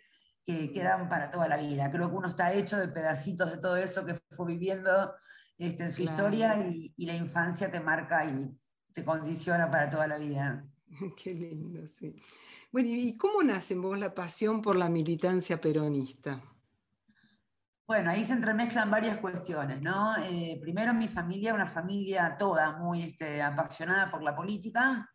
[0.46, 1.90] que quedan para toda la vida.
[1.90, 5.14] Creo que uno está hecho de pedacitos de todo eso que fue viviendo
[5.58, 6.12] este, en su Claro.
[6.12, 8.50] historia y, y la infancia te marca y
[8.94, 10.66] te condiciona para toda la vida.
[11.22, 12.16] Qué lindo, sí.
[12.72, 16.42] Bueno, ¿y cómo nace en vos la pasión por la militancia peronista?
[17.86, 20.16] Bueno, ahí se entremezclan varias cuestiones, ¿no?
[20.16, 25.08] Eh, primero mi familia, una familia toda muy este, apasionada por la política,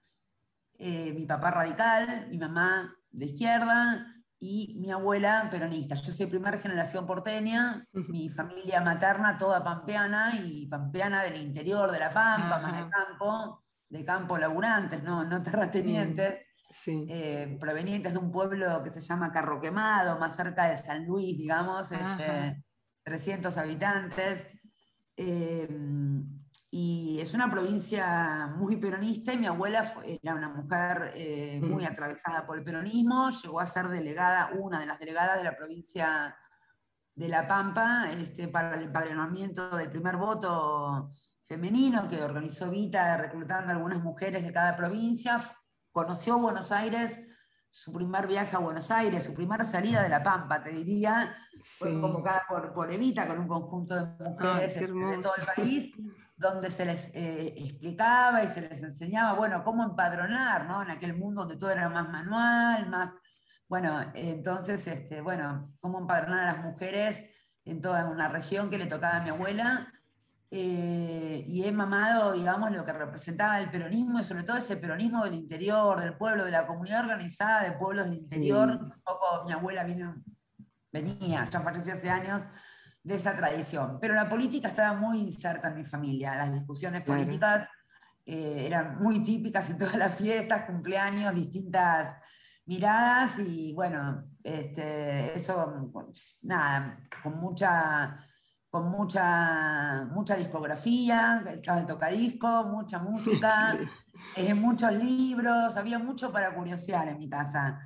[0.82, 4.06] Eh, mi papá radical, mi mamá de izquierda
[4.40, 5.96] y mi abuela peronista.
[5.96, 12.00] Yo soy primera generación porteña, mi familia materna toda pampeana y pampeana del interior de
[12.00, 16.46] La Pampa, más de campo, de campo laburantes, no, no terratenientes.
[16.70, 17.06] Sí.
[17.10, 21.38] eh, provenientes de un pueblo que se llama Carro Quemado, más cerca de San Luis,
[21.38, 22.64] digamos, este,
[23.04, 24.46] 300 habitantes.
[25.22, 25.68] eh,
[26.72, 31.84] y es una provincia muy peronista y mi abuela fue- era una mujer eh, muy
[31.84, 31.88] Mm.
[31.88, 36.36] atravesada por el peronismo, llegó a ser delegada, una de las delegadas de la provincia
[37.16, 41.12] de La Pampa este, para el empadronamiento del primer voto
[41.44, 45.38] femenino que organizó Vita reclutando a algunas mujeres de cada provincia.
[45.91, 47.19] Conoció Buenos Aires,
[47.69, 51.99] su primer viaje a Buenos Aires, su primera salida de La Pampa, te diría, fue
[51.99, 55.95] convocada por, por Evita con un conjunto de mujeres qué este, de todo el país,
[56.36, 60.82] donde se les eh, explicaba y se les enseñaba, bueno, cómo empadronar, ¿no?
[60.82, 63.12] En aquel mundo donde todo era más manual, más...
[63.67, 67.23] Bueno, entonces, este, bueno, cómo empadronar a las mujeres
[67.65, 69.93] en toda una región que le tocaba a mi abuela.
[70.52, 75.24] Eh, y he mamado, digamos, lo que representaba el peronismo y sobre todo ese peronismo
[75.24, 78.68] del interior, del pueblo, de la comunidad organizada de pueblos del interior.
[78.68, 78.84] Mm.
[78.86, 80.16] Un poco mi abuela vino,
[80.92, 82.42] venía, ya falleció hace años,
[83.04, 83.98] de esa tradición.
[84.02, 86.36] Pero la política estaba muy inserta en mi familia.
[86.36, 87.22] Las discusiones Claro.
[87.22, 87.68] políticas
[88.26, 92.16] eh, eran muy típicas en todas las fiestas, cumpleaños, distintas
[92.66, 95.92] miradas y bueno, este, eso,
[96.44, 98.24] nada, con mucha,
[98.70, 103.78] con mucha, mucha discografía, estaba el tocadisco, mucha música,
[104.36, 107.80] eh, muchos libros, había mucho para curiosear en mi casa.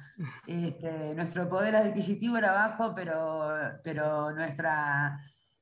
[0.45, 5.19] Este, nuestro poder adquisitivo era bajo, pero, pero nuestra,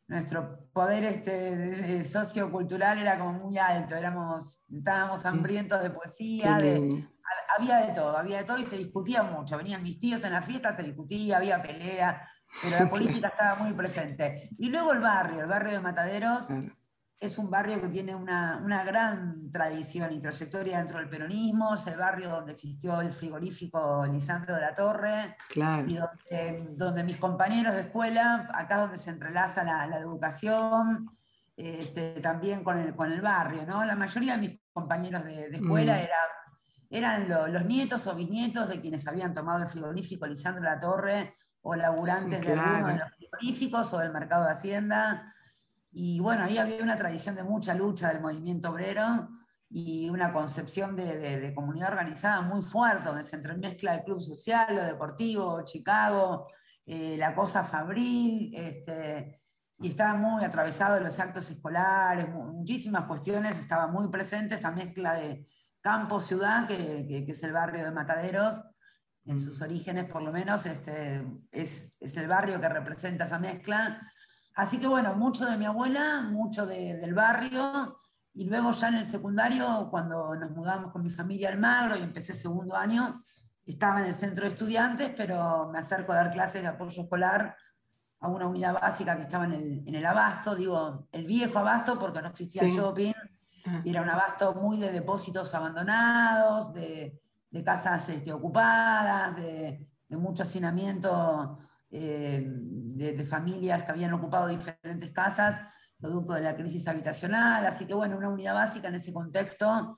[0.08, 7.08] nuestro poder este, sociocultural era como muy alto, éramos, estábamos hambrientos de poesía, de,
[7.58, 9.56] había de todo, había de todo y se discutía mucho.
[9.58, 12.28] Venían mis tíos en la fiesta, se discutía, había pelea,
[12.62, 14.50] pero la política estaba muy presente.
[14.58, 16.46] Y luego el barrio, el barrio de Mataderos,
[17.20, 21.86] es un barrio que tiene una, una gran tradición y trayectoria dentro del peronismo, es
[21.86, 25.88] el barrio donde existió el frigorífico Lisandro de la Torre, Claro.
[25.88, 31.16] y donde, donde mis compañeros de escuela, acá es donde se entrelaza la, la educación,
[31.56, 33.86] este, también con el, con el barrio, ¿no?
[33.86, 36.00] La mayoría de mis compañeros de, de escuela Mm.
[36.00, 36.30] eran,
[36.90, 40.80] eran lo- los nietos o bisnietos de quienes habían tomado el frigorífico Lisandro de la
[40.80, 43.06] Torre, o laburantes de alguno de Claro.
[43.06, 45.34] los frigoríficos o del mercado de Hacienda.
[45.92, 49.30] Y bueno, ahí había una tradición de mucha lucha del movimiento obrero
[49.70, 54.22] y una concepción de, de- de comunidad organizada muy fuerte, donde se entremezcla el club
[54.22, 56.48] social, lo deportivo, Chicago,
[56.86, 59.40] eh, la cosa fabril, este,
[59.80, 64.72] y estaba muy atravesado de los actos escolares, mu- muchísimas cuestiones, estaba muy presente esta
[64.72, 65.46] mezcla de
[65.80, 68.64] campo-ciudad, que, que- que es el barrio de Mataderos,
[69.26, 74.02] en sus orígenes por lo menos, este, es, es el barrio que representa esa mezcla.
[74.56, 78.00] Así que bueno, mucho de mi abuela, mucho de- del barrio,
[78.34, 82.02] y luego ya en el secundario, cuando nos mudamos con mi familia al Magro y
[82.02, 83.24] empecé segundo año,
[83.66, 87.56] estaba en el centro de estudiantes, pero me acerco a dar clases de apoyo escolar
[88.20, 91.98] a una unidad básica que estaba en el, en el abasto, digo, el viejo abasto
[92.00, 92.76] porque no existía Sí.
[92.76, 93.14] shopping,
[93.66, 93.82] Ah.
[93.84, 97.20] y era un abasto muy de depósitos abandonados, de,
[97.52, 101.60] de casas este, ocupadas, de, de mucho hacinamiento
[101.92, 105.60] eh, de, de familias que habían ocupado diferentes casas,
[106.00, 107.66] producto de la crisis habitacional.
[107.66, 109.98] Así que bueno, una unidad básica en ese contexto.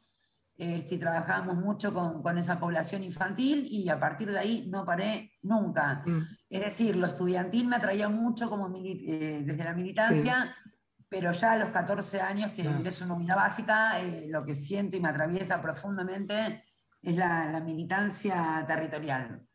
[0.56, 5.32] Este, trabajábamos mucho con, con esa población infantil y a partir de ahí no paré
[5.42, 6.04] nunca.
[6.06, 6.22] Mm.
[6.48, 10.56] Es decir, lo estudiantil me atraía mucho como eh, desde la militancia,
[11.10, 14.54] pero ya a los 14 años que ingreso en una unidad básica, eh, lo que
[14.54, 16.64] siento y me atraviesa profundamente
[17.04, 19.46] es la, militancia territorial.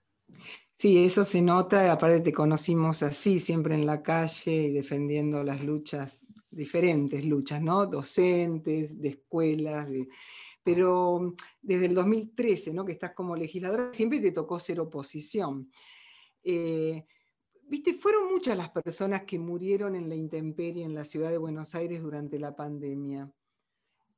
[0.75, 5.63] Sí, eso se nota, aparte te conocimos así, siempre en la calle y defendiendo las
[5.63, 7.87] luchas, diferentes luchas, ¿no?
[7.87, 10.09] Docentes, de escuelas, de-
[10.63, 12.85] pero desde el 2013, ¿no?
[12.85, 15.73] Que estás como legisladora, siempre te tocó ser oposición.
[16.45, 17.05] Eh,
[17.71, 21.75] Viste, fueron muchas las personas que murieron en la intemperie en la ciudad de Buenos
[21.75, 23.31] Aires durante la pandemia.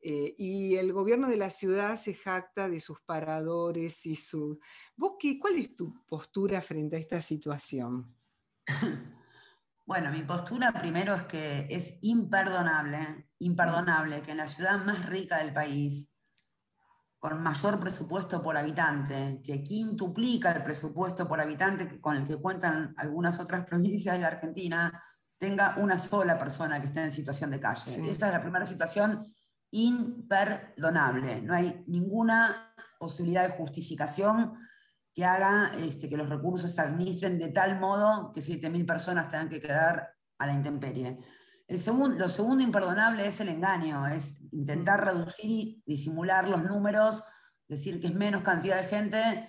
[0.03, 4.59] Eh, y el gobierno de la ciudad se jacta de sus paradores y sus...
[4.97, 8.15] ¿Vos qué, cuál es tu postura frente a esta situación?
[9.91, 15.39] Bueno, mi postura primero es que es imperdonable, imperdonable que en la ciudad más rica
[15.39, 16.09] del país,
[17.19, 22.95] con mayor presupuesto por habitante, que quintuplica el presupuesto por habitante con el que cuentan
[22.99, 25.03] algunas otras provincias de la Argentina,
[25.37, 27.91] tenga una sola persona que esté en situación de calle.
[27.91, 28.09] Sí.
[28.09, 29.27] Esa es la primera situación
[29.71, 31.43] imperdonable.
[31.43, 34.55] No hay ninguna posibilidad de justificación
[35.15, 39.49] que haga este, que los recursos se administren de tal modo que 7.000 personas tengan
[39.49, 41.19] que quedar a la intemperie.
[41.67, 47.23] El segun- lo segundo imperdonable es el engaño, es intentar reducir y disimular los números,
[47.69, 49.49] decir que es menos cantidad de gente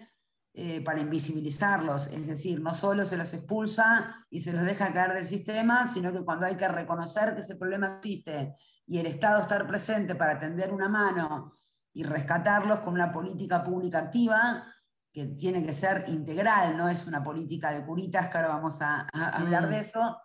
[0.54, 2.08] eh, para invisibilizarlos.
[2.08, 6.12] Es decir, no solo se los expulsa y se los deja caer del sistema, sino
[6.12, 8.56] que cuando hay que reconocer que ese problema existe
[8.92, 11.58] y el Estado estar presente para tender una mano
[11.94, 14.66] y rescatarlos con una política pública activa,
[15.14, 19.08] que tiene que ser integral, no es una política de curitas, que ahora vamos a,
[19.14, 19.70] a hablar Mm.
[19.70, 20.18] de eso.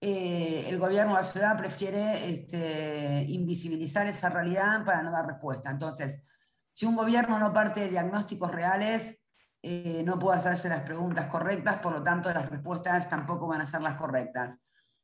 [0.00, 5.70] eh, el gobierno de la ciudad prefiere este, invisibilizar esa realidad para no dar respuesta.
[5.70, 6.18] Entonces,
[6.72, 9.18] si un gobierno no parte de diagnósticos reales,
[9.62, 13.66] eh, no puede hacerse las preguntas correctas, por lo tanto las respuestas tampoco van a
[13.66, 14.58] ser las correctas.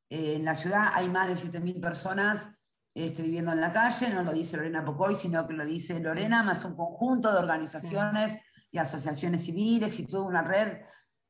[0.08, 2.48] Eh, en la ciudad hay más de 7.000 personas
[2.94, 6.42] este, viviendo en la calle, no lo dice Lorena Pocoy, sino que lo dice Lorena,
[6.42, 8.36] más un conjunto de organizaciones
[8.70, 10.78] y asociaciones civiles y toda una red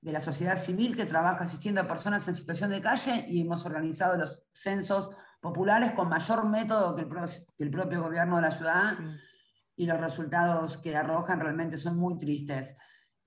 [0.00, 3.64] de la sociedad civil que trabaja asistiendo a personas en situación de calle y hemos
[3.64, 5.10] organizado los censos
[5.40, 8.98] populares con mayor método que el, pro- que el propio gobierno de la ciudad
[9.76, 12.76] y los resultados que arrojan realmente son muy tristes.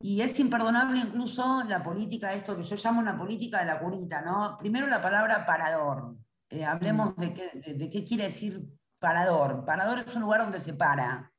[0.01, 4.21] Y es imperdonable incluso la política, esto que yo llamo una política de la curita,
[4.21, 4.57] ¿no?
[4.57, 6.17] Primero la palabra parador.
[6.49, 8.63] Eh, hablemos de, qué, de- de qué quiere decir
[8.99, 9.65] parador.
[9.65, 11.31] Parador es un lugar donde se para,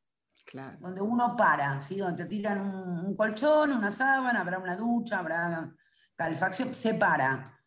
[0.45, 0.77] Claro.
[0.81, 1.97] donde uno para, ¿sí?
[1.99, 5.73] donde te tiran un, un colchón, una sábana, habrá una ducha, habrá
[6.15, 7.59] calefacción, se para.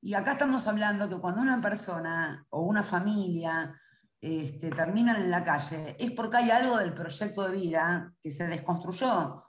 [0.00, 3.74] Y acá estamos hablando que cuando una persona o una familia
[4.20, 8.46] este, terminan en la calle, es porque hay algo del proyecto de vida que se
[8.46, 9.44] desconstruyó.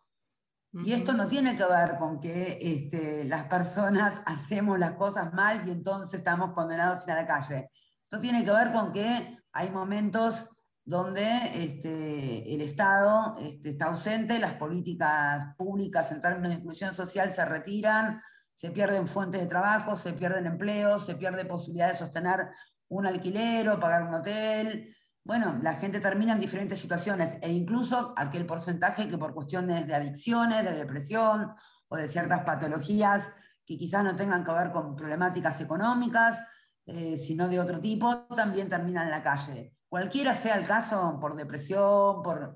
[0.72, 5.68] Y esto no tiene que ver con que este, las personas hacemos las cosas mal
[5.68, 7.70] y entonces estamos condenados a ir a la calle.
[8.04, 10.48] Esto tiene que ver con que hay momentos
[10.86, 17.30] donde este, el Estado este, está ausente, las políticas públicas en términos de inclusión social
[17.30, 18.22] se retiran,
[18.54, 22.50] se pierden fuentes de trabajo, se pierden empleos, se pierde posibilidad de sostener
[22.90, 24.96] un alquiler o pagar un hotel.
[25.24, 29.94] Bueno, la gente termina en diferentes situaciones e incluso aquel porcentaje que por cuestiones de
[29.94, 31.54] adicciones, de depresión
[31.88, 33.32] o de ciertas patologías
[33.66, 36.42] que quizás no tengan que ver con problemáticas económicas,
[36.88, 39.76] eh, sino de otro tipo, también terminan en la calle.
[39.88, 42.56] Cualquiera sea el caso, por depresión, por,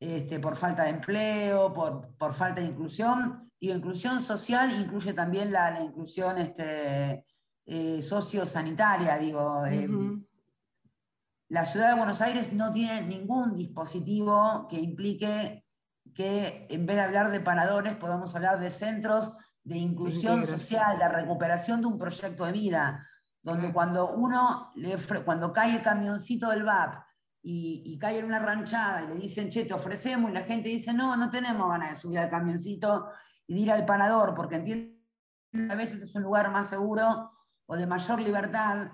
[0.00, 6.38] este, falta de empleo, por, falta de inclusión, y inclusión social incluye también la, inclusión
[6.38, 7.26] este,
[7.66, 9.60] eh, sociosanitaria, digo.
[9.60, 10.26] Ujú.
[11.48, 15.64] La ciudad de Buenos Aires no tiene ningún dispositivo que implique
[16.14, 19.32] que en vez de hablar de paradores podamos hablar de centros
[19.62, 23.06] de inclusión social, de recuperación de un proyecto de vida,
[23.42, 27.04] donde cuando uno, le cuando cae el camioncito del VAP
[27.42, 30.68] y, y cae en una ranchada y le dicen, che, te ofrecemos, y la gente
[30.68, 33.08] dice, no, no tenemos ganas de subir al camioncito
[33.46, 34.96] y de ir al parador, porque entienden
[35.70, 37.32] a veces es un lugar más seguro
[37.66, 38.90] o de mayor libertad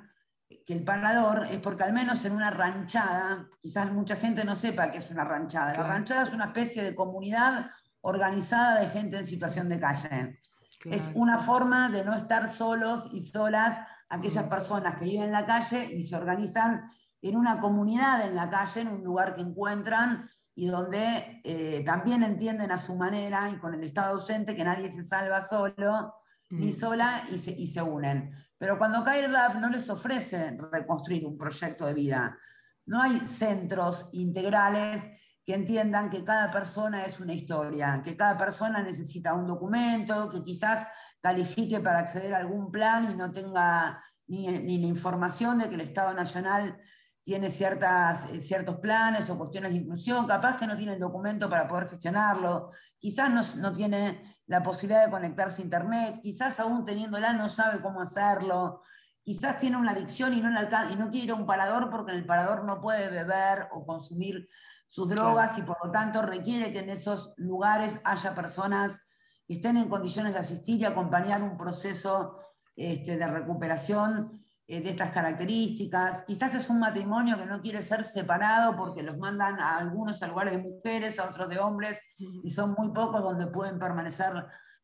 [0.67, 4.91] que el parador es porque al menos en una ranchada, quizás mucha gente no sepa
[4.91, 5.73] qué es una ranchada.
[5.73, 5.89] Claro.
[5.89, 10.41] La ranchada es una especie de comunidad organizada de gente en situación de calle.
[10.85, 13.79] Es una forma de no estar solos y solas
[14.09, 16.91] aquellas personas que viven en la calle y se organizan
[17.23, 22.23] en una comunidad en la calle, en un lugar que encuentran y donde eh, también
[22.23, 26.15] entienden a su manera y con el Estado ausente que nadie se salva solo
[26.53, 26.73] ni Mm.
[26.73, 28.31] sola y se, y se unen.
[28.59, 32.39] Pero cuando cae el RAP no les ofrece reconstruir un proyecto de vida.
[32.87, 35.03] No hay centros integrales
[35.45, 40.45] que entiendan que cada persona es una historia, que cada persona necesita un documento, que
[40.45, 40.87] quizás
[41.21, 45.75] califique para acceder a algún plan y no tenga ni, ni la información de que
[45.75, 46.79] el Estado Nacional
[47.25, 51.49] tiene ciertas, eh, ciertos planes o cuestiones de inclusión, capaz que no tiene el documento
[51.49, 56.85] para poder gestionarlo, quizás no, no tiene la posibilidad de conectarse a internet, quizás aún
[56.85, 58.83] teniéndola no sabe cómo hacerlo,
[59.23, 62.19] quizás tiene una adicción y no, y no quiere ir a un parador porque en
[62.19, 64.49] el parador no puede beber o consumir
[64.87, 68.99] sus drogas y por lo tanto requiere que en esos lugares haya personas
[69.47, 72.39] que estén en condiciones de asistir y acompañar un proceso
[72.77, 76.23] este, de recuperación de estas características.
[76.23, 80.29] Quizás es un matrimonio que no quiere ser separado porque los mandan a algunos a
[80.29, 84.33] lugares de mujeres, a otros de hombres, y son muy pocos donde pueden permanecer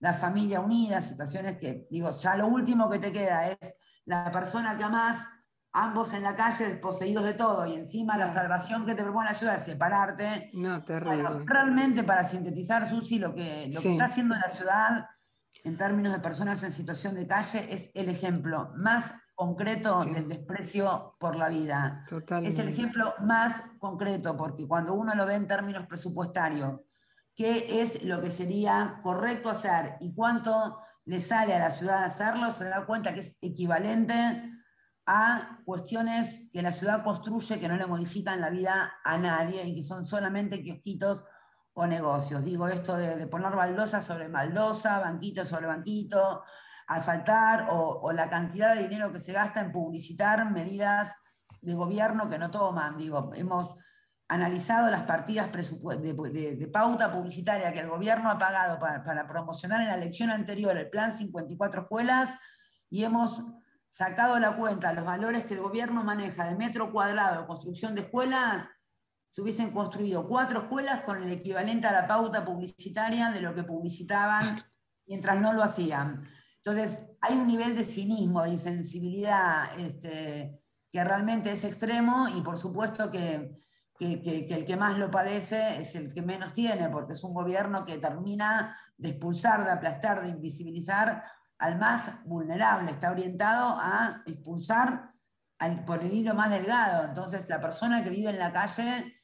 [0.00, 3.74] la familia unida, situaciones que, digo, ya lo último que te queda es
[4.04, 5.26] la persona que amás,
[5.72, 9.34] ambos en la calle, poseídos de todo, y encima la salvación que te propone la
[9.34, 10.50] ciudad es separarte.
[10.54, 11.44] No, terrible.
[11.44, 15.06] realmente, para sintetizar, Susi, lo que, lo que está haciendo la ciudad
[15.64, 21.14] en términos de personas en situación de calle es el ejemplo más concreto del desprecio
[21.20, 22.04] por la vida.
[22.42, 26.80] Es el ejemplo más concreto, porque cuando uno lo ve en términos presupuestarios,
[27.36, 32.50] qué es lo que sería correcto hacer y cuánto le sale a la ciudad hacerlo,
[32.50, 34.14] se da cuenta que es equivalente
[35.06, 39.76] a cuestiones que la ciudad construye que no le modifican la vida a nadie y
[39.76, 41.24] que son solamente kiosquitos
[41.74, 42.42] o negocios.
[42.42, 46.42] Digo esto de, de poner baldosa sobre baldosa, banquito sobre banquito,
[47.00, 51.14] faltar o, la cantidad de dinero que se gasta en publicitar medidas
[51.60, 52.96] de gobierno que no toman.
[52.96, 53.74] Digo, hemos
[54.28, 59.80] analizado las partidas de, de, pauta publicitaria que el gobierno ha pagado para, para, promocionar
[59.82, 62.30] en la elección anterior el plan 54 escuelas
[62.90, 63.42] y hemos
[63.90, 68.02] sacado la cuenta los valores que el gobierno maneja de metro cuadrado de construcción de
[68.02, 68.66] escuelas,
[69.28, 73.62] se hubiesen construido cuatro escuelas con el equivalente a la pauta publicitaria de lo que
[73.62, 74.62] publicitaban
[75.06, 76.28] mientras no lo hacían.
[76.68, 80.60] Entonces, hay un nivel de cinismo, de insensibilidad este,
[80.92, 83.56] que realmente es extremo y por supuesto que,
[83.98, 87.96] el que más lo padece es el que menos tiene, porque es un gobierno que
[87.96, 91.24] termina de expulsar, de aplastar, de invisibilizar
[91.58, 95.14] al más vulnerable, está orientado a expulsar
[95.58, 97.06] al, por el hilo más delgado.
[97.06, 99.22] Entonces, la persona que vive en la calle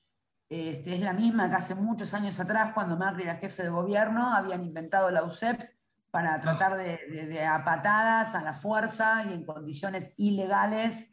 [0.48, 4.32] este, es la misma que hace muchos años atrás, cuando Macri era jefe de gobierno,
[4.32, 5.73] habían inventado la UCEP
[6.14, 11.08] para tratar de, de, a patadas, a la fuerza y en condiciones ilegales,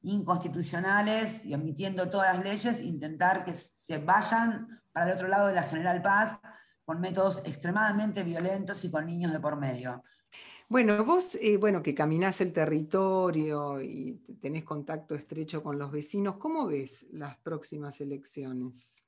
[0.00, 5.54] inconstitucionales y omitiendo todas las leyes, intentar que se vayan para el otro lado de
[5.54, 6.38] la General Paz
[6.86, 10.02] con métodos extremadamente violentos y con niños de por medio.
[10.66, 16.36] Bueno, vos, eh, bueno, que caminás el territorio y tenés contacto estrecho con los vecinos,
[16.38, 19.04] ¿cómo ves las próximas elecciones?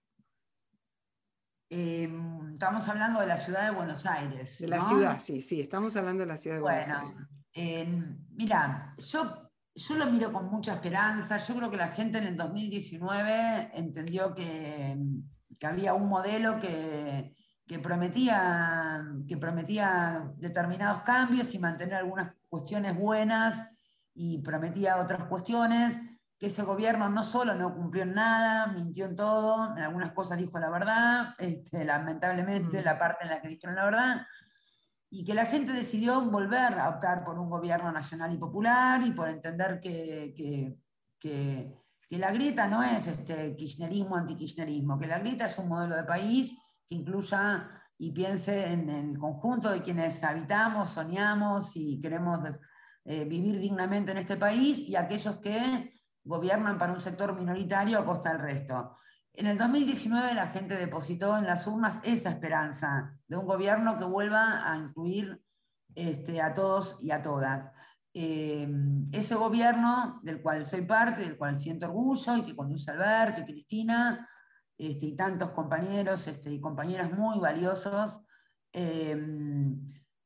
[1.72, 4.58] Em, estamos hablando de la ciudad de Buenos Aires.
[4.58, 7.14] De la ciudad, sí, sí, estamos hablando de la ciudad de Buenos Aires.
[7.54, 11.38] Bueno, mira, yo, yo lo miro con mucha esperanza.
[11.38, 14.98] Yo creo que la gente en el 2019 entendió que,
[15.62, 17.36] había un modelo que,
[17.80, 23.64] prometía, que prometía determinados cambios y mantener algunas cuestiones buenas
[24.12, 25.96] y prometía otras cuestiones
[26.40, 30.38] que ese gobierno no solo no cumplió en nada, mintió en todo, en algunas cosas
[30.38, 32.84] dijo la verdad, este, lamentablemente mm.
[32.84, 34.26] la parte en la que dijeron la verdad,
[35.10, 39.10] y que la gente decidió volver a optar por un gobierno nacional y popular y
[39.10, 40.78] por entender que, que,
[41.18, 46.04] que, la grieta no es este kirchnerismo, antikirchnerismo, que la grieta es un modelo de
[46.04, 46.56] país
[46.88, 47.68] que incluya
[47.98, 52.40] y piense en, el conjunto de quienes habitamos, soñamos y queremos
[53.04, 55.99] eh, vivir dignamente en este país y aquellos que
[56.30, 58.96] gobiernan para un sector minoritario a costa resto.
[59.34, 64.04] En el 2019 la gente depositó en las urnas esa esperanza de un gobierno que
[64.04, 65.42] vuelva a incluir
[65.94, 67.70] este, a todos y a todas.
[68.14, 68.68] Eh,
[69.12, 73.44] ese gobierno del cual soy parte, del cual siento orgullo y que conduce Alberto y
[73.44, 74.28] Cristina
[74.78, 78.20] este, y tantos compañeros este, y compañeras muy valiosos,
[78.72, 79.16] eh,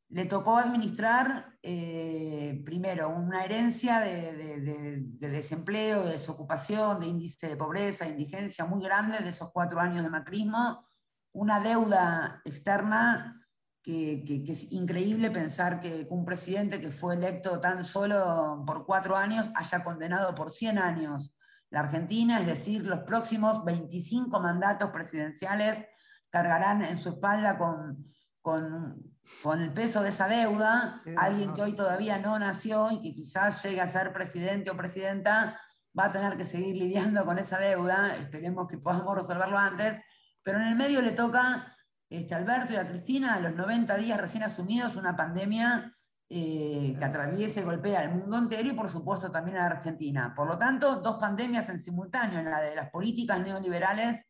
[0.09, 8.07] le tocó administrar eh, primero una herencia de, desempleo, de desocupación, de índice de pobreza,
[8.07, 10.87] indigencia muy grande de esos cuatro años de macrismo,
[11.33, 13.41] una deuda externa
[13.83, 19.51] que, es increíble pensar que un presidente que fue electo tan solo por cuatro años
[19.57, 21.37] haya condenado por 100 años
[21.71, 25.85] la Argentina, es decir, los próximos 25 mandatos presidenciales
[26.31, 32.19] cargarán en su espalda con con el peso de esa deuda, alguien que hoy todavía
[32.19, 35.59] no nació y que quizás llegue a ser presidente o presidenta,
[35.99, 40.01] va a tener que seguir lidiando con esa deuda, esperemos que podamos resolverlo antes,
[40.43, 41.75] pero en el medio le toca
[42.09, 45.93] este, a Alberto y a Cristina, a los 90 días recién asumidos, una pandemia
[46.29, 50.33] eh, que atraviesa y golpea el mundo entero y por supuesto también a la Argentina.
[50.35, 54.27] Por lo tanto, dos pandemias en simultáneo, la de las políticas neoliberales,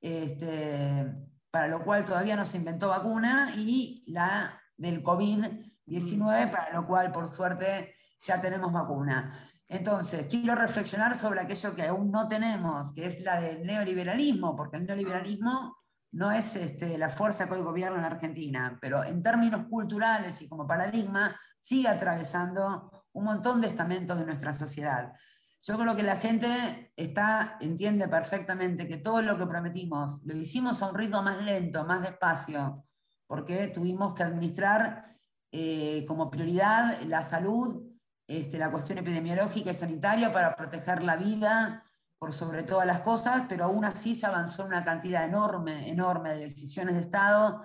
[0.00, 6.86] este, para lo cual todavía no se inventó vacuna, y la del COVID-19, para lo
[6.86, 9.32] cual por suerte ya tenemos vacuna.
[9.68, 14.78] Entonces, quiero reflexionar sobre aquello que aún no tenemos, que es la del neoliberalismo, porque
[14.78, 15.76] el neoliberalismo
[16.12, 20.48] no es este, la fuerza que hoy gobierna en Argentina, pero en términos culturales y
[20.48, 25.12] como paradigma, sigue atravesando un montón de estamentos de nuestra sociedad.
[25.62, 30.80] Yo creo que la gente está, entiende perfectamente que todo lo que prometimos lo hicimos
[30.82, 32.84] a un ritmo más lento, más despacio,
[33.26, 35.14] porque tuvimos que administrar
[35.52, 37.82] eh, como prioridad la salud,
[38.26, 41.84] este, la cuestión epidemiológica y sanitaria para proteger la vida
[42.18, 46.40] por sobre todas las cosas, pero aún así se avanzó una cantidad enorme, enorme de
[46.40, 47.62] decisiones de Estado,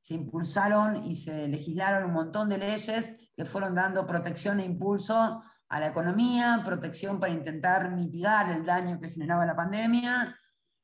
[0.00, 5.42] se impulsaron y se legislaron un montón de leyes que fueron dando protección e impulso
[5.68, 10.36] a la economía, protección para intentar mitigar el daño que generaba la pandemia,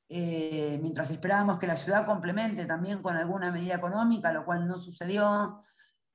[0.09, 4.79] eh, mientras esperábamos que la ciudad complemente también con alguna medida económica, lo cual no
[4.79, 5.61] sucedió,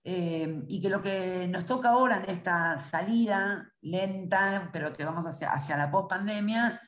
[0.03, 5.25] eh, y que lo que nos toca ahora en esta salida lenta, pero que vamos
[5.25, 6.79] hacia, hacia la post-pandemia,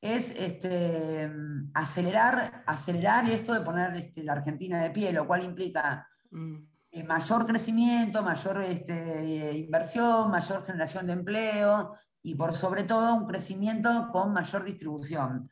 [0.00, 1.30] es este,
[1.74, 6.75] acelerar, acelerar esto de poner este, la Argentina de pie, lo cual implica Mm.
[7.04, 14.08] Mayor crecimiento, mayor este, inversión, mayor generación de empleo y por sobre todo un crecimiento
[14.12, 15.50] con mayor distribución.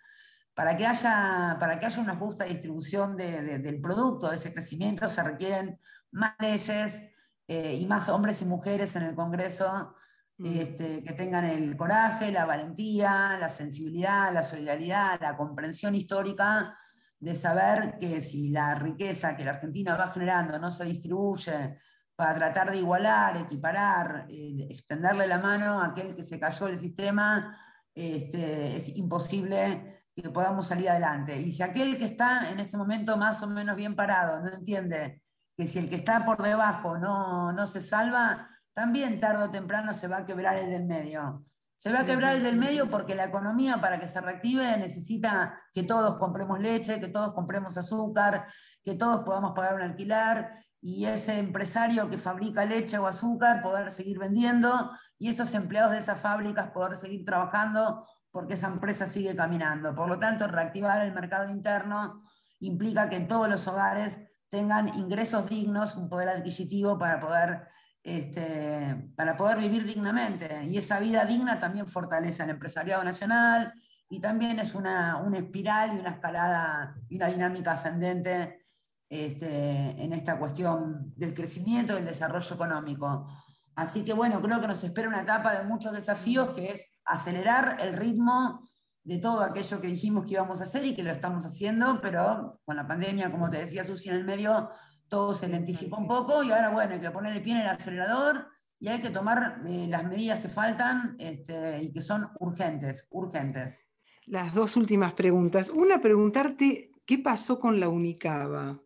[0.54, 4.52] Para que haya, para que haya una justa distribución de- de- del producto de ese
[4.52, 5.78] crecimiento se requieren
[6.12, 7.00] más leyes
[7.48, 9.94] eh, y más hombres y mujeres en el Congreso
[10.38, 16.76] este, que tengan el coraje, la valentía, la sensibilidad, la solidaridad, la comprensión histórica
[17.18, 21.78] de saber que si la riqueza que la Argentina va generando no se distribuye
[22.16, 26.78] para tratar de igualar, equiparar, eh, extenderle la mano a aquel que se cayó del
[26.78, 27.56] sistema,
[27.94, 31.40] este, es imposible que podamos salir adelante.
[31.40, 35.22] Y si aquel que está en este momento más o menos bien parado no entiende
[35.56, 39.92] que si el que está por debajo no, no se salva, también tarde o temprano
[39.94, 41.44] se va a quebrar el del medio.
[41.84, 45.60] Se va a quebrar el del medio porque la economía para que se reactive necesita
[45.70, 48.46] que todos compremos leche, que todos compremos azúcar,
[48.82, 50.48] que todos podamos pagar un alquiler
[50.80, 55.98] y ese empresario que fabrica leche o azúcar poder seguir vendiendo y esos empleados de
[55.98, 59.94] esas fábricas poder seguir trabajando porque esa empresa sigue caminando.
[59.94, 62.22] Por lo tanto, reactivar el mercado interno
[62.60, 64.18] implica que todos los hogares
[64.48, 67.68] tengan ingresos dignos, un poder adquisitivo para poder
[68.04, 70.64] este, para poder vivir dignamente.
[70.66, 73.72] Y esa vida digna también fortalece al empresariado nacional
[74.10, 78.60] y también es una, una espiral y una escalada y una dinámica ascendente
[79.08, 83.26] este, en esta cuestión del crecimiento y del desarrollo económico.
[83.74, 87.78] Así que bueno, creo que nos espera una etapa de muchos desafíos que es acelerar
[87.80, 88.68] el ritmo
[89.02, 92.60] de todo aquello que dijimos que íbamos a hacer y que lo estamos haciendo, pero
[92.64, 94.70] con la pandemia, como te decía Susi, en el medio
[95.08, 98.48] todo se lentificó un poco y ahora bueno, hay que ponerle pie en el acelerador
[98.78, 103.86] y hay que tomar eh, las medidas que faltan este, y que son urgentes, urgentes.
[104.26, 105.70] Las dos últimas preguntas.
[105.70, 108.80] Una, preguntarte qué pasó con la Unicaba.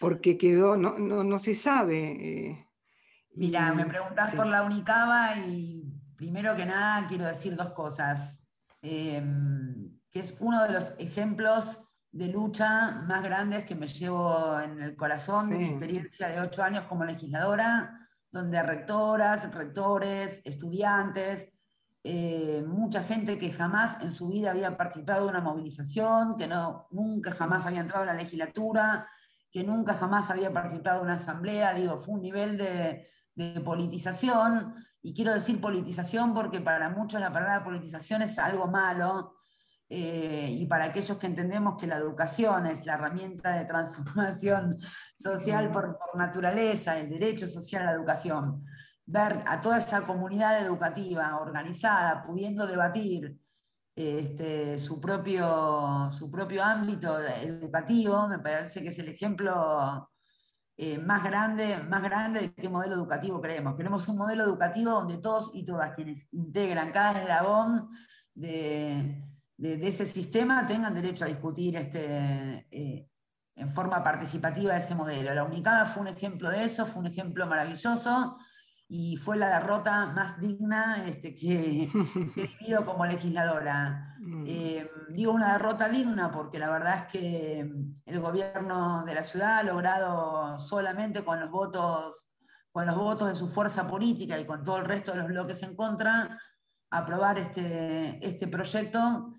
[0.00, 2.50] Porque quedó, no, no, no se sabe.
[2.50, 2.68] eh,
[3.36, 4.36] Mira, me preguntás sí.
[4.36, 5.82] por la Unicaba y
[6.16, 8.42] primero que nada quiero decir dos cosas.
[8.82, 11.80] Em, que es uno de los ejemplos
[12.14, 16.62] de lucha más grandes que me llevo en el corazón de mi experiencia de ocho
[16.62, 21.48] años como legisladora, donde rectoras, rectores, estudiantes,
[22.04, 26.86] eh, mucha gente que jamás en su vida había participado de una movilización, que no,
[26.92, 29.08] nunca jamás había entrado a la legislatura,
[29.50, 34.72] que nunca jamás había participado de una asamblea, digo, fue un nivel de, de politización,
[35.02, 39.34] y quiero decir politización porque para muchos la palabra politización es algo malo,
[39.96, 44.76] eh, y para aquellos que entendemos que la educación es la herramienta de transformación
[45.16, 48.64] social por, naturaleza, el derecho social a la educación,
[49.06, 53.38] ver a toda esa comunidad educativa organizada, pudiendo debatir
[53.94, 60.10] este, su, propio, su propio ámbito educativo, me parece que es el ejemplo
[60.76, 63.76] eh, más, grande, más grande de qué modelo educativo queremos.
[63.76, 67.90] Queremos un modelo educativo donde todos y todas quienes integran cada eslabón
[68.34, 69.22] de,
[69.64, 73.08] de, de ese sistema tengan derecho a discutir este, eh,
[73.56, 75.34] en forma participativa ese modelo.
[75.34, 78.36] La Unicada fue un ejemplo de eso, fue un ejemplo maravilloso
[78.86, 81.90] y fue la derrota más digna este, que,
[82.34, 84.10] que he vivido como legisladora.
[84.46, 87.72] Eh, digo una derrota digna porque la verdad es que
[88.04, 92.30] el gobierno de la ciudad ha logrado solamente con los votos
[92.70, 95.62] con los votos de su fuerza política y con todo el resto de los bloques
[95.62, 96.36] en contra,
[96.90, 99.32] aprobar este, este proyecto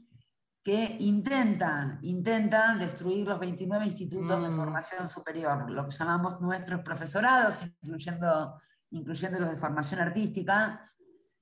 [0.65, 4.55] que intenta, intenta destruir los 29 institutos de Mm.
[4.55, 8.59] formación superior, lo que llamamos nuestros profesorados, incluyendo,
[8.89, 10.81] incluyendo los de formación artística.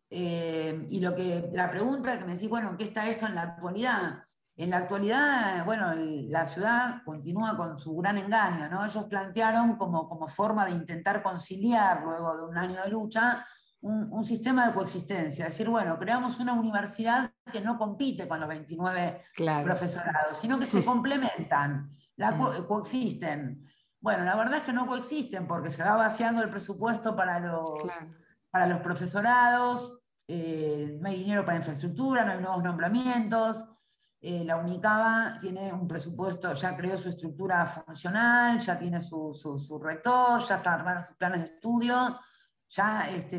[0.10, 3.44] Eh, y lo que, la pregunta que me decís, bueno, ¿qué está esto en la
[3.44, 4.22] actualidad?
[4.58, 8.86] En la actualidad, bueno, la ciudad continúa con su gran engaño, ¿no?
[8.86, 13.48] Ellos plantearon como, como forma de intentar conciliar, luego de un año de lucha,
[13.84, 15.46] un, un sistema de coexistencia.
[15.48, 19.64] Es decir, bueno, creamos una universidad que no compite con los 29 Claro.
[19.66, 23.62] profesorados, sino que se complementan, la co- coexisten.
[24.00, 27.82] Bueno, la verdad es que no coexisten porque se va vaciando el presupuesto para los,
[28.50, 33.66] para los profesorados, eh, no hay dinero para infraestructura, no hay nuevos nombramientos.
[34.26, 39.60] eh, la UNICABA tiene un presupuesto, ya creó su estructura funcional, ya tiene su, su-
[39.60, 42.18] su rector, ya está armando sus planes de estudio,
[42.76, 43.38] ya este,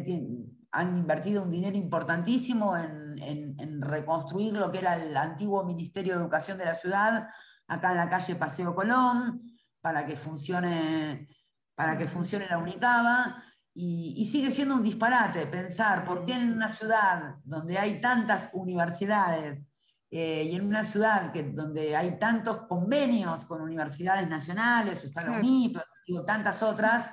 [0.71, 6.15] han invertido un dinero importantísimo en, en- en reconstruir lo que era el antiguo Ministerio
[6.15, 7.29] de Educación de la ciudad,
[7.67, 9.43] acá en la calle Paseo Colón,
[9.81, 11.29] para que funcione,
[11.75, 13.43] para que funcione la UNICABA.
[13.77, 18.51] Y, y sigue siendo un disparate pensar por qué en una ciudad donde hay tantas
[18.53, 19.65] universidades
[20.13, 25.39] eh, y en una ciudad que, donde hay tantos convenios con universidades nacionales, está la.
[25.41, 25.77] UNIP,
[26.07, 27.11] digo, tantas otras,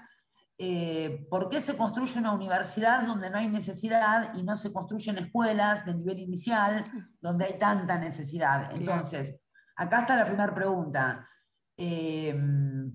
[0.64, 5.18] eh, ¿por qué se construye una universidad donde no hay necesidad y no se construyen
[5.18, 6.84] escuelas de nivel inicial
[7.20, 8.70] donde hay tanta necesidad?
[8.72, 9.40] Entonces,
[9.76, 11.28] acá está la primera pregunta.
[11.76, 12.40] Eh,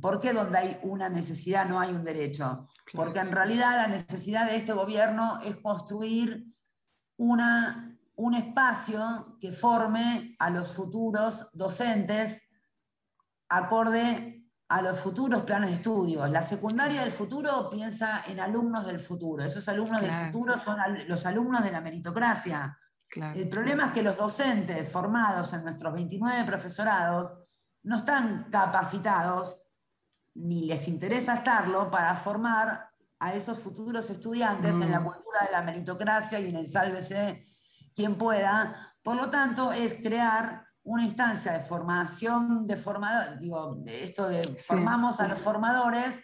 [0.00, 2.68] ¿Por qué donde hay una necesidad no hay un derecho?
[2.94, 6.44] Porque en realidad la necesidad de este gobierno es construir
[7.16, 12.40] una, un espacio que forme a los futuros docentes
[13.48, 14.35] acorde
[14.68, 16.26] a los futuros planes de estudio.
[16.26, 19.44] La secundaria del futuro piensa en alumnos del futuro.
[19.44, 20.32] Esos alumnos del Claro.
[20.32, 22.76] futuro son al- los alumnos de la meritocracia.
[23.08, 23.38] Claro.
[23.38, 27.38] El problema es que los docentes formados en nuestros 29 profesorados
[27.84, 29.56] no están capacitados,
[30.34, 32.90] ni les interesa estarlo, para formar
[33.20, 35.04] a esos futuros estudiantes en la Mm.
[35.04, 37.46] cultura de la meritocracia y en el sálvese
[37.94, 38.94] quien pueda.
[39.02, 44.44] Por lo tanto, es crear una instancia de formación de formadores, digo, de esto de
[44.66, 46.14] formamos a los formadores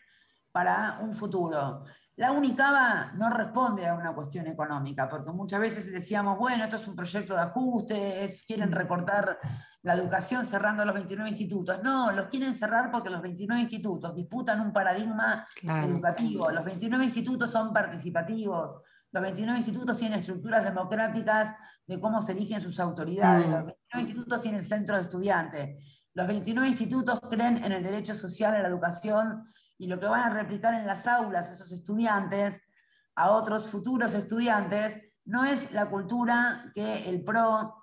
[0.52, 1.84] para un futuro.
[2.16, 6.86] La UNICABA no responde a una cuestión económica, porque muchas veces decíamos, bueno, esto es
[6.86, 9.38] un proyecto de ajuste, es- quieren recortar
[9.82, 11.80] la educación cerrando los 29 institutos.
[11.82, 15.86] No, los quieren cerrar porque los 29 institutos disputan un paradigma Claro.
[15.88, 16.50] educativo.
[16.50, 18.82] Los 29 institutos son participativos.
[19.10, 21.54] Los 29 institutos tienen estructuras democráticas
[21.93, 23.47] de cómo se eligen sus autoridades.
[23.47, 23.51] Mm.
[23.51, 26.09] Los 29 institutos tienen centro de estudiantes.
[26.14, 29.45] Los 29 institutos creen en el derecho social a la educación
[29.78, 32.61] y lo que van a replicar en las aulas esos estudiantes
[33.14, 37.74] a otros futuros estudiantes no es la cultura que el PRO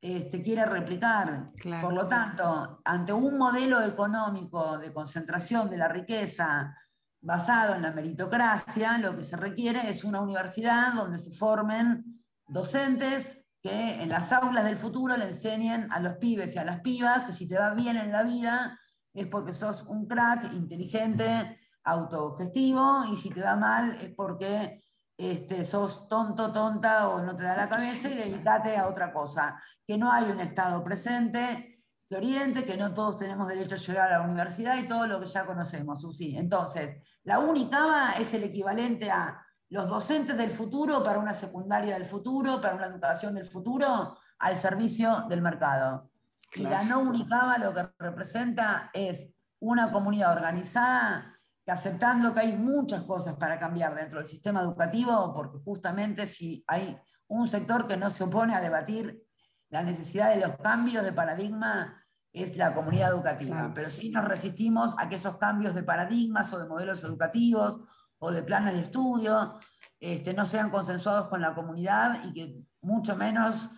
[0.00, 1.46] este, quiere replicar.
[1.56, 1.88] Claro.
[1.88, 6.74] Por lo tanto, ante un modelo económico de concentración de la riqueza
[7.20, 13.38] basado en la meritocracia, lo que se requiere es una universidad donde se formen docentes
[13.62, 17.26] que en las aulas del futuro le enseñen a los pibes y a las pibas
[17.26, 18.78] que si te va bien en la vida
[19.12, 24.84] es porque sos un crack inteligente, autogestivo, y si te va mal es porque
[25.16, 29.60] este, sos tonto, tonta o no te da la cabeza y dedicate a otra cosa.
[29.86, 34.12] Que no hay un Estado presente que oriente, que no todos tenemos derecho a llegar
[34.12, 36.36] a la universidad y todo lo que ya conocemos, Susi.
[36.36, 42.06] Entonces, la UNICABA es el equivalente a los docentes del futuro para una secundaria del
[42.06, 46.10] futuro, para una educación del futuro, al servicio del mercado.
[46.54, 49.28] Y la no UNICABA lo que representa es
[49.60, 55.34] una comunidad organizada que aceptando que hay muchas cosas para cambiar dentro del sistema educativo,
[55.34, 59.22] porque justamente si hay un sector que no se opone a debatir
[59.68, 62.02] la necesidad de los cambios de paradigma,
[62.32, 63.70] es la comunidad educativa.
[63.74, 67.80] Pero sí nos resistimos a que esos cambios de paradigmas o de modelos educativos
[68.18, 69.58] o de planes de estudio
[70.00, 73.70] este, no sean consensuados con la comunidad y que mucho menos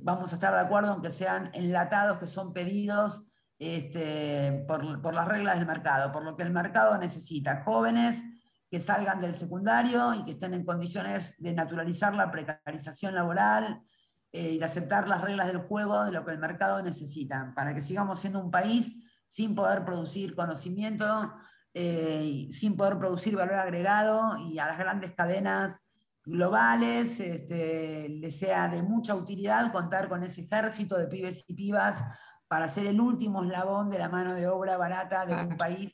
[0.00, 3.22] vamos a estar de acuerdo en que sean enlatados, que son pedidos
[3.60, 7.62] este, por, por, las reglas del mercado, por lo que el mercado necesita.
[7.64, 8.20] Jóvenes
[8.72, 13.82] que salgan del secundario y que estén en condiciones de naturalizar la precarización laboral
[14.32, 17.74] eh, y de aceptar las reglas del juego de lo que el mercado necesita, para
[17.74, 18.90] que sigamos siendo un país
[19.28, 21.34] sin poder producir conocimiento,
[21.74, 25.80] eh, sin poder producir valor agregado y a las grandes cadenas
[26.24, 31.98] globales este, les sea de mucha utilidad contar con ese ejército de pibes y pibas
[32.46, 35.92] para ser el último eslabón de la mano de obra barata de un país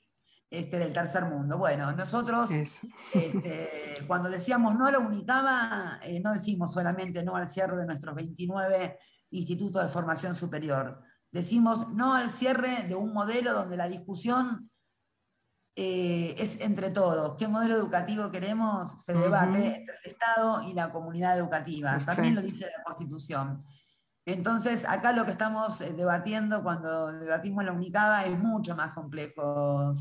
[0.51, 1.57] este, del tercer mundo.
[1.59, 2.51] Bueno, nosotros
[3.15, 7.87] este, cuando decíamos no a la Unicaba, eh, no decimos solamente no al cierre de
[7.87, 8.99] nuestros 29
[9.31, 11.01] institutos de formación superior.
[11.31, 14.71] Decimos no al cierre de un modelo donde la discusión
[15.81, 17.37] eh, es entre todos.
[17.37, 19.01] ¿Qué modelo educativo queremos?
[19.01, 22.01] Se debate entre el Estado y la comunidad educativa.
[22.05, 23.65] También lo dice la Constitución.
[24.27, 29.93] Entonces, acá lo que estamos eh, debatiendo cuando debatimos la Unicaba es mucho más complejo,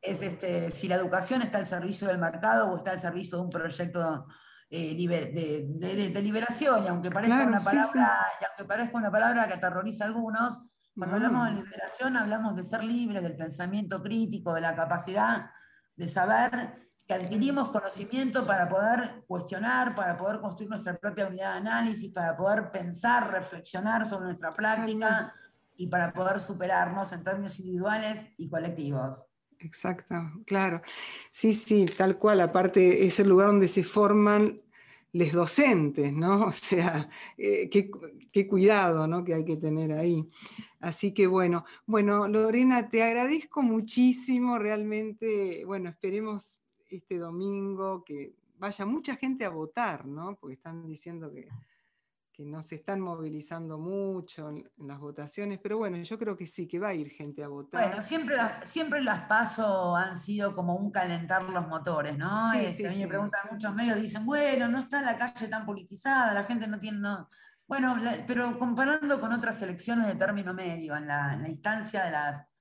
[0.00, 3.44] Es este, si la educación está al servicio del mercado o está al servicio de
[3.44, 4.26] un proyecto
[4.68, 10.02] eh, de, liberación, y aunque parezca, una palabra, Y aunque parezca una palabra que aterroriza
[10.02, 10.58] a algunos,
[10.96, 15.50] cuando hablamos de liberación hablamos de ser libre, del pensamiento crítico, de la capacidad
[15.96, 21.58] de saber que adquirimos conocimiento para poder cuestionar, para poder construir nuestra propia unidad de
[21.58, 25.34] análisis, para poder pensar, reflexionar sobre nuestra práctica
[25.76, 29.26] y para poder superarnos en términos individuales y colectivos.
[29.58, 30.16] Exacto,
[30.46, 30.82] claro.
[31.30, 32.40] Sí, sí, tal cual.
[32.40, 34.60] Aparte, es el lugar donde se forman
[35.12, 36.46] los docentes, ¿no?
[36.46, 37.90] O sea, eh, qué,
[38.32, 39.24] qué, cuidado ¿no?
[39.24, 40.28] que hay que tener ahí.
[40.80, 46.60] Así que bueno, bueno, Lorena, te agradezco muchísimo, realmente, bueno, esperemos
[46.90, 50.36] este domingo, que vaya mucha gente a votar, ¿no?
[50.36, 51.48] Porque están diciendo que,
[52.42, 56.66] que no se están movilizando mucho en, las votaciones, pero bueno, yo creo que sí,
[56.66, 57.88] que va a ir gente a votar.
[57.88, 62.52] Bueno, siempre, siempre las paso han sido como un calentar los motores, ¿no?
[62.52, 63.02] Sí, este, sí, a mí sí.
[63.02, 66.78] me preguntan muchos medios, dicen, bueno, no está la calle tan politizada, la gente no
[66.78, 67.08] tiene...
[67.66, 72.10] Bueno, pero comparando con otras elecciones de término medio, en la, en la instancia de
[72.10, 72.51] las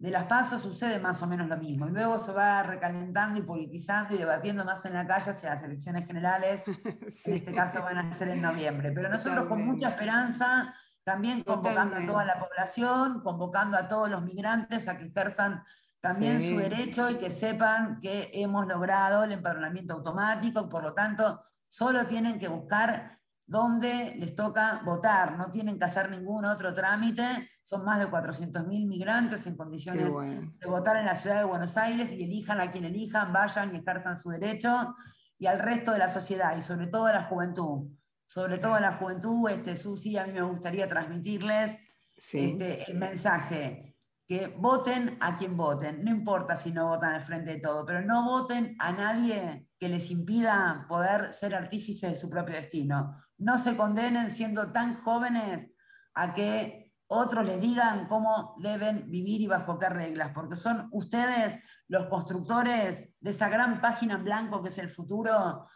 [0.00, 1.86] de las pasos sucede más o menos lo mismo.
[1.86, 5.62] Y luego se va recalentando y politizando y debatiendo más en la calle hacia las
[5.62, 6.64] elecciones generales,
[7.26, 8.92] en este caso van a ser en noviembre.
[8.92, 10.74] Pero nosotros con mucha esperanza,
[11.04, 15.62] también convocando a toda la población, convocando a todos los migrantes a que ejerzan
[16.00, 16.48] también Sí.
[16.48, 22.06] su derecho y que sepan que hemos logrado el empadronamiento automático, por lo tanto, solo
[22.06, 23.19] tienen que buscar
[23.50, 28.86] dónde les toca votar, no tienen que hacer ningún otro trámite, son más de 400.000
[28.86, 30.54] migrantes en condiciones bueno.
[30.58, 33.78] de votar en la ciudad de Buenos Aires y elijan a quien elijan, vayan y
[33.78, 34.94] ejerzan su derecho,
[35.36, 37.90] y al resto de la sociedad, y sobre todo a la juventud.
[38.24, 41.76] Sobre todo a la juventud, este, Susi, a mí me gustaría transmitirles
[42.16, 42.50] Sí.
[42.50, 43.89] este, el mensaje,
[44.30, 48.00] que voten a quien voten, no importa si no votan al frente de todo, pero
[48.00, 53.16] no voten a nadie que les impida poder ser artífice de su propio destino.
[53.38, 55.68] No se condenen siendo tan jóvenes
[56.14, 61.60] a que otros les digan cómo deben vivir y bajo qué reglas, porque son ustedes
[61.88, 65.66] los constructores de esa gran página en blanco que es el futuro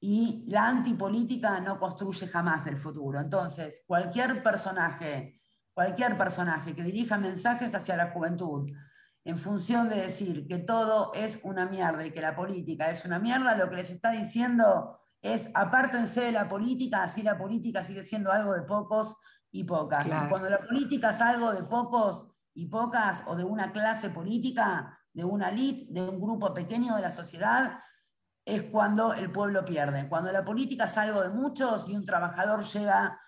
[0.00, 3.20] y la antipolítica no construye jamás el futuro.
[3.20, 5.37] Entonces, cualquier personaje,
[5.78, 8.68] cualquier personaje que dirija mensajes hacia la juventud
[9.24, 13.20] en función de decir que todo es una mierda y que la política es una
[13.20, 18.02] mierda, lo que les está diciendo es apártense de la política, así la política sigue
[18.02, 19.14] siendo algo de pocos
[19.52, 20.04] y pocas.
[20.04, 24.98] Y cuando la política es algo de pocos y pocas, o de una clase política,
[25.12, 27.78] de una elite, de un grupo pequeño de la sociedad,
[28.44, 30.08] es cuando el pueblo pierde.
[30.08, 33.20] Cuando la política es algo de muchos y un trabajador llega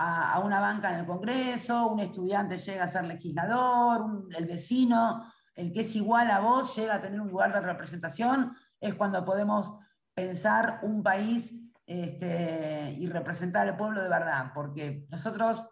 [0.00, 4.46] a, a una banca en el Congreso, un estudiante llega a ser legislador, un- el
[4.46, 5.24] vecino,
[5.54, 9.24] el que es igual a vos, llega a tener un lugar de representación, es cuando
[9.24, 9.74] podemos
[10.14, 11.52] pensar un país
[11.84, 14.52] este, y representar al pueblo de verdad.
[14.54, 15.62] Porque nosotros,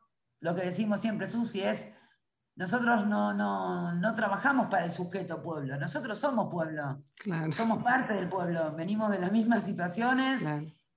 [0.41, 1.87] lo que decimos siempre, Susi, es,
[2.57, 7.05] nosotros no, no, no trabajamos para el sujeto pueblo, nosotros somos pueblo.
[7.17, 7.53] Claro.
[7.53, 10.43] Somos parte del pueblo, venimos de las mismas situaciones,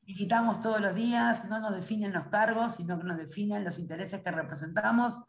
[0.09, 4.21] militamos todos los días, no nos definen los cargos, sino que nos definen los intereses
[4.21, 5.19] que representamos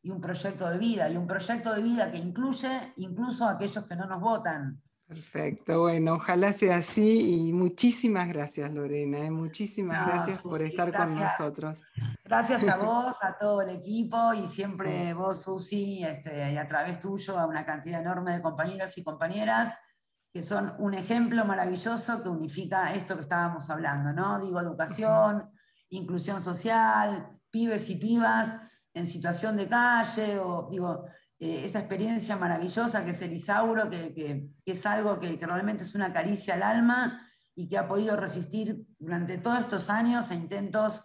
[0.00, 3.84] y un proyecto de vida, y un proyecto de vida que incluye incluso a aquellos
[3.84, 4.80] que no nos votan.
[5.08, 9.30] Perfecto, bueno, ojalá sea así y muchísimas gracias Lorena, ¿eh?
[9.30, 11.82] muchísimas No, gracias por estar con nosotros.
[12.24, 17.00] Gracias a vos, a todo el equipo y siempre vos, Susi, este, y a través
[17.00, 19.74] tuyo a una cantidad enorme de compañeros y compañeras
[20.32, 24.38] que son un ejemplo maravilloso que unifica esto que estábamos hablando, ¿no?
[24.44, 25.50] Digo, educación,
[25.90, 28.54] inclusión social, pibes y pibas
[28.94, 31.04] en situación de calle, o digo,
[31.38, 35.46] eh, esa experiencia maravillosa que es el Isauro, que, que- que es algo que, que
[35.46, 37.22] realmente es una caricia al alma
[37.54, 41.02] y que ha podido resistir durante todos estos años a intentos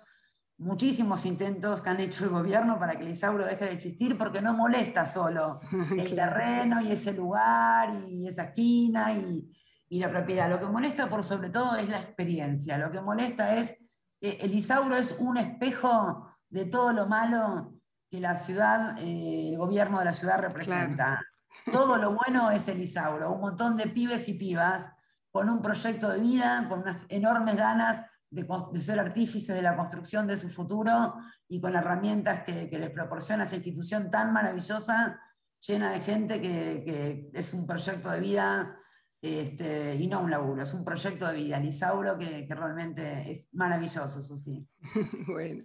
[0.57, 4.41] muchísimos intentos que han hecho el gobierno para que el Isauro deje de existir porque
[4.41, 5.59] no molesta solo
[5.97, 9.51] el terreno y ese lugar y esa esquina y,
[9.89, 10.49] y la propiedad.
[10.49, 12.77] Lo que molesta por sobre todo es la experiencia.
[12.77, 13.71] Lo que molesta es,
[14.21, 17.73] eh, el Isauro es un espejo de todo lo malo
[18.09, 21.21] que la ciudad, eh, el gobierno de la ciudad representa.
[21.71, 24.91] todo lo bueno es el Isauro, un montón de pibes y pibas
[25.31, 30.27] con un proyecto de vida, con unas enormes ganas de, ser artífices de la construcción
[30.27, 31.13] de su futuro
[31.47, 35.19] y con herramientas que, les proporciona esa institución tan maravillosa,
[35.61, 38.77] llena de gente que, que es un proyecto de vida
[39.23, 43.47] este, y no un laburo, es un proyecto de vida, Lisauro, que, que realmente es
[43.53, 44.67] maravilloso, Susi.
[45.27, 45.63] bueno,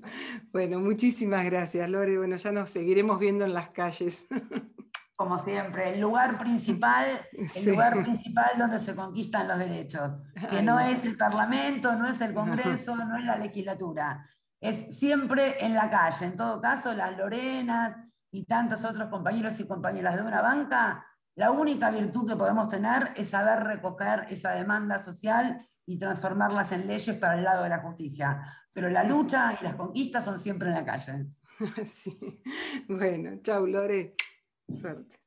[0.52, 2.18] bueno, muchísimas gracias, Lore.
[2.18, 4.28] Bueno, ya nos seguiremos viendo en las calles.
[5.18, 7.68] Como siempre, el lugar principal, el Sí.
[7.68, 10.12] lugar principal donde se conquistan los derechos,
[10.48, 10.78] que no.
[10.78, 14.24] es el Parlamento, no es el Congreso, no es la legislatura,
[14.60, 16.24] es siempre en la calle.
[16.26, 17.96] En todo caso, las Lorenas
[18.30, 21.04] y tantos otros compañeros y compañeras de una banca,
[21.34, 26.86] la única virtud que podemos tener es saber recoger esa demanda social y transformarlas en
[26.86, 28.40] leyes para el lado de la justicia.
[28.72, 31.26] Pero la lucha y las conquistas son siempre en la calle.
[31.86, 32.40] Sí.
[32.88, 34.14] Bueno, chau, Lore.
[34.68, 35.18] Suerte.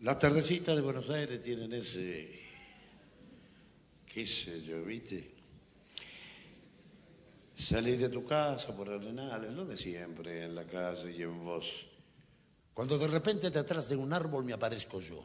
[0.00, 2.40] Las tardecitas de Buenos Aires tienen ese,
[4.04, 5.32] qué sé yo, ¿viste?
[7.54, 11.86] Salir de tu casa por arenales, lo de siempre, en la casa y en vos.
[12.74, 15.24] Cuando de repente detrás de un árbol me aparezco yo.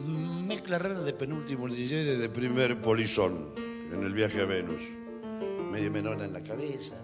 [0.00, 3.54] Mezcla rara de penúltimo lillere de primer polizón
[3.92, 4.82] en el viaje a Venus.
[5.70, 6.96] Medio menona en la cabeza,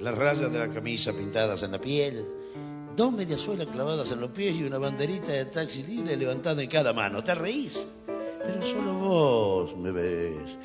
[0.00, 2.26] las rayas de la camisa pintadas en la piel,
[2.96, 6.94] dos mediasuelas clavadas en los pies y una banderita de taxi libre levantada en cada
[6.94, 7.22] mano.
[7.22, 7.86] ¿Te reís?
[8.06, 10.56] Pero solo vos me ves.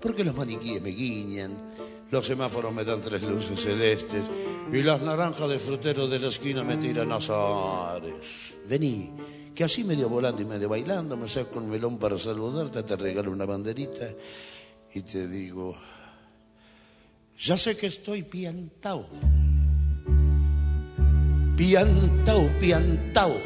[0.00, 1.56] Porque los maniquíes me guiñan,
[2.10, 4.24] los semáforos me dan tres luces celestes
[4.72, 8.56] y las naranjas de frutero de la esquina me tiran azares.
[8.68, 9.10] Vení,
[9.54, 13.30] que así medio volando y medio bailando me saco un melón para saludarte, te regalo
[13.30, 14.08] una banderita
[14.94, 15.74] y te digo,
[17.38, 19.51] ya sé que estoy piantao.
[21.56, 23.36] Piantao, piantao.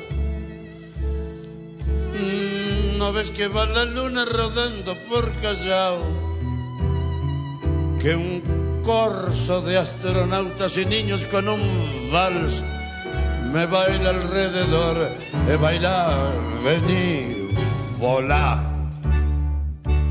[2.15, 5.99] Mm, ¿No ves que va la luna rodando por Callao?
[8.01, 8.43] Que un
[8.85, 11.61] corso de astronautas y niños con un
[12.13, 12.63] vals
[13.53, 15.11] me baila alrededor.
[15.49, 16.31] Eh, baila,
[16.65, 17.49] vení,
[17.99, 18.63] volá.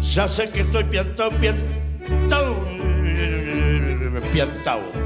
[0.01, 2.55] Ya sé que estoy piantao, piantao,
[4.31, 5.04] piantao.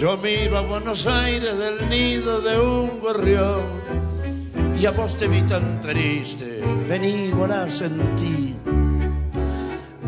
[0.00, 3.62] Yo miro a Buenos Aires del nido de un gorrión
[4.76, 6.60] y a vos te vi tan triste.
[6.88, 8.56] Vení, volá, sentí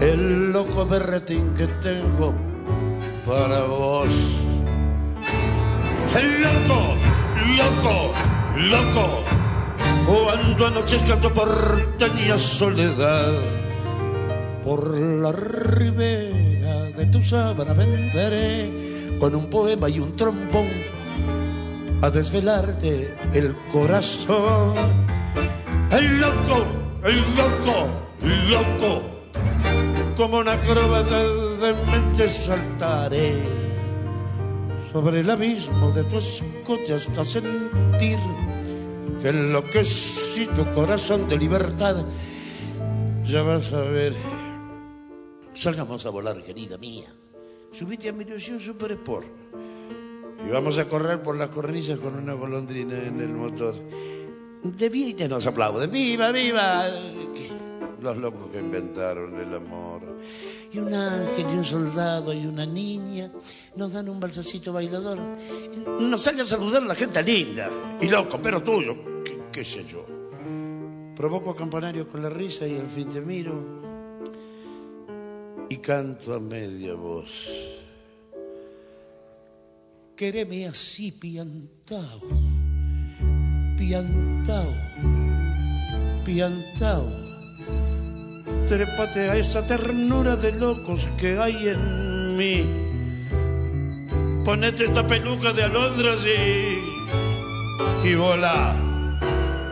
[0.00, 2.34] el loco berretín que tengo
[3.24, 4.08] para vos.
[6.16, 6.96] El loco,
[7.56, 8.12] loco,
[8.56, 9.24] loco,
[10.04, 13.32] cuando anochezca tu porteña soledad,
[14.64, 20.68] por la ribera de tu sábana venderé con un poema y un trombón
[22.02, 24.74] a desvelarte el corazón.
[25.90, 26.64] El loco,
[27.04, 27.88] el loco,
[28.50, 29.02] loco,
[30.16, 33.34] como una acróbata de mente saltaré
[34.92, 38.18] sobre el abismo de tu escote hasta sentir
[39.22, 42.04] que enloquecido corazón de libertad
[43.24, 44.14] ya vas a ver.
[45.54, 47.08] Salgamos a volar, querida mía.
[47.70, 49.26] Subite a mi ilusión Super Sport.
[50.46, 53.74] Y vamos a correr por las cornisas con una golondrina en el motor.
[54.62, 55.90] De vida nos aplauden.
[55.90, 56.86] ¡Viva, viva!
[58.00, 60.02] Los locos que inventaron el amor.
[60.72, 63.30] Y un ángel y un soldado y una niña
[63.74, 65.18] nos dan un balsacito bailador.
[66.00, 67.68] Nos sale a saludar la gente linda
[68.00, 70.04] y loco, pero tuyo, qué, qué sé yo.
[71.16, 73.95] Provoco campanarios con la risa y al fin te miro
[75.68, 77.48] y canto a media voz.
[80.16, 82.20] Quereme así piantao,
[83.76, 84.72] piantao,
[86.24, 87.06] piantao.
[88.66, 92.64] Trépate a esa ternura de locos que hay en mí.
[94.44, 98.74] Ponete esta peluca de alondras y, y volá.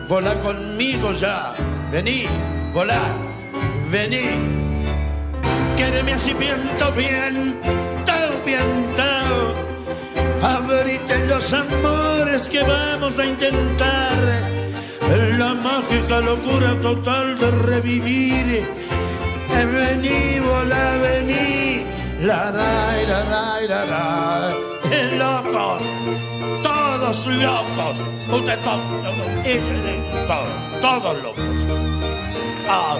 [0.07, 1.53] Volá conmigo ya.
[1.91, 2.25] Vení,
[2.73, 3.01] volá,
[3.89, 4.64] vení.
[5.77, 9.53] Quéreme así piantao, piantao, piantao.
[10.41, 14.17] Abrite los amores que vamos a intentar.
[15.37, 18.63] La mágica locura total de revivir.
[19.49, 21.85] Vení, volá, vení.
[22.21, 24.53] La, la, la, la, la, la.
[25.17, 25.81] Locos,
[26.63, 27.95] todos locos.
[28.31, 28.81] Usted todos,
[29.43, 30.47] ese, todos,
[30.81, 31.43] todos locos.
[32.65, 32.99] Todos,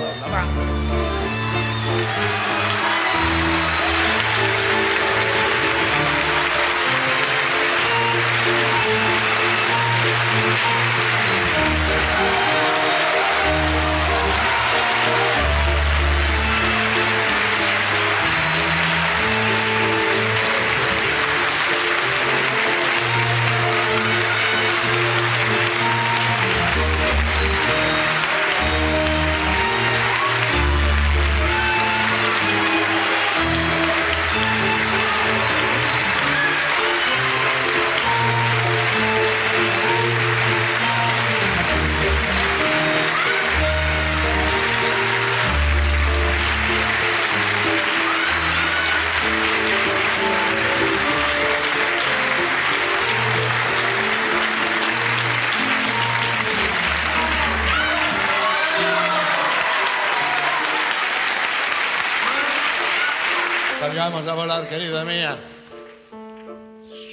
[64.09, 65.35] vamos a volar, querida mía.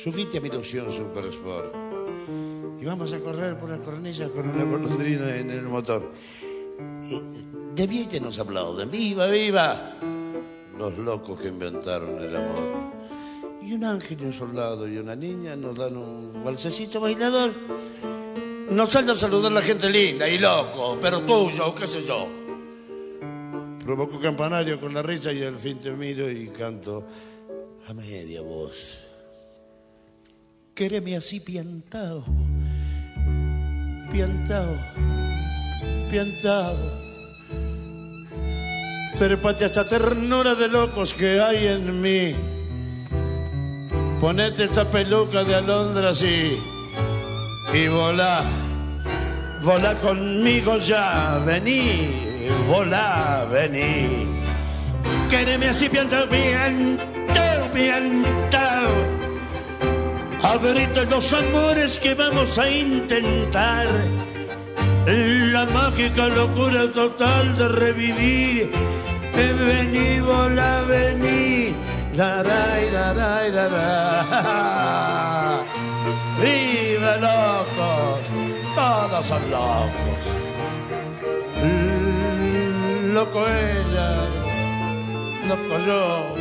[0.02, 1.74] Subite a mi ilusión Super Sport.
[2.80, 6.12] Y vamos a correr por las cornillas con una golondrina en el motor.
[7.74, 8.90] De Viete nos aplauden.
[8.90, 9.96] ¡Viva, viva!
[10.76, 12.92] Los locos que inventaron el amor.
[13.62, 17.52] Y un ángel y un soldado y una niña nos dan un balsecito bailador.
[18.68, 22.41] Nos sale a saludar la gente linda y loco, pero tuyo, qué sé yo.
[23.82, 27.04] Provoco campanario con la risa y al fin te miro y canto
[27.88, 29.00] a media voz.
[30.74, 32.24] Quéreme así piantao,
[34.10, 34.76] piantao,
[36.08, 36.76] piantao.
[39.18, 42.34] Trépate esta ternura de locos que hay en mí.
[44.18, 46.56] Ponete esta peluca de alondras y,
[47.74, 48.44] y volá,
[49.62, 52.31] volá conmigo ya, vení,
[52.66, 54.28] volá, vení.
[55.30, 58.92] Quéreme así piantao, piantao, piantao.
[60.42, 63.86] Abrite los amores que vamos a intentar.
[65.06, 68.70] La mágica locura total de revivir.
[69.34, 71.74] Vení, volá, vení.
[72.14, 74.92] Daray, daray, daray.
[76.40, 78.20] ¡Viva locos!
[78.74, 80.24] Todos son locos.
[83.12, 84.08] Loco ella,
[85.46, 86.34] loco yo.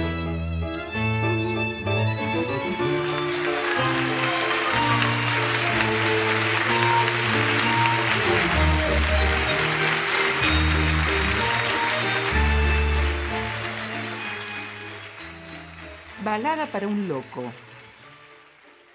[16.24, 17.44] Balada para un loco.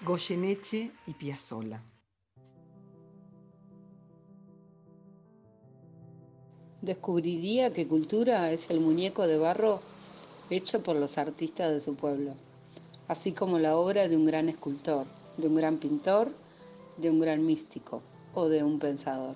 [0.01, 1.79] Goyeneche y Piazzolla.
[6.87, 9.81] Descubriría que cultura es el muñeco de barro
[10.49, 12.31] hecho por los artistas de su pueblo,
[13.09, 16.29] así como la obra de un gran escultor, de un gran pintor,
[16.95, 19.35] de un gran místico o de un pensador.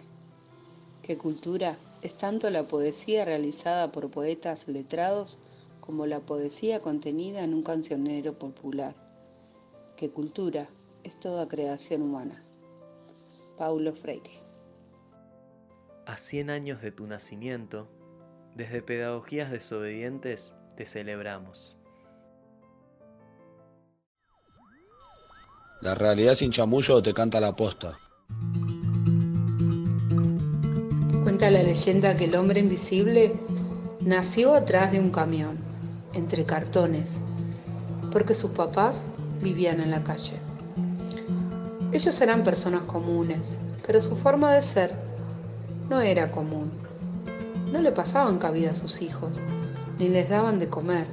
[1.04, 5.38] Que cultura es tanto la poesía realizada por poetas letrados
[5.82, 8.96] como la poesía contenida en un cancionero popular.
[9.98, 10.70] Que cultura
[11.04, 12.46] es toda creación humana.
[13.58, 14.41] Paulo Freire.
[16.08, 17.88] A 100 años de tu nacimiento,
[18.56, 21.78] desde Pedagogías Desobedientes te celebramos.
[25.82, 27.98] La realidad sin chamullo te canta la posta.
[31.24, 33.40] Cuenta la leyenda que el hombre invisible
[34.00, 35.60] nació atrás de un camión,
[36.14, 37.22] entre cartones,
[38.12, 39.06] porque sus papás
[39.40, 40.40] vivían en la calle.
[41.92, 45.11] Ellos eran personas comunes, pero su forma de ser
[45.92, 46.72] no era común.
[47.74, 49.40] No le pasaban cabida a sus hijos,
[50.00, 51.06] ni les daban de comer.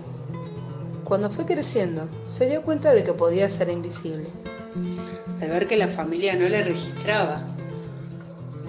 [1.03, 4.29] Cuando fue creciendo, se dio cuenta de que podía ser invisible.
[5.41, 7.43] Al ver que la familia no le registraba,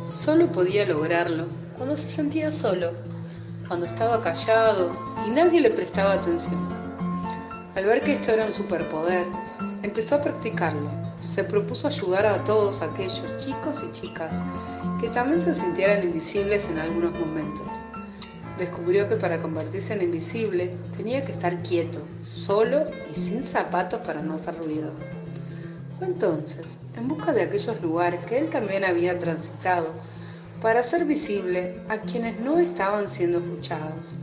[0.03, 1.45] solo podía lograrlo
[1.77, 2.93] cuando se sentía solo,
[3.67, 4.91] cuando estaba callado
[5.27, 6.59] y nadie le prestaba atención.
[7.75, 9.27] Al ver que esto era un superpoder,
[9.83, 10.89] empezó a practicarlo.
[11.19, 14.43] Se propuso ayudar a todos aquellos chicos y chicas
[14.99, 17.67] que también se sintieran invisibles en algunos momentos.
[18.57, 24.21] Descubrió que para convertirse en invisible tenía que estar quieto, solo y sin zapatos para
[24.21, 24.91] no hacer ruido.
[26.01, 29.93] Entonces, en busca de aquellos lugares que él también había transitado,
[30.61, 34.19] para hacer visible a quienes no estaban siendo escuchados.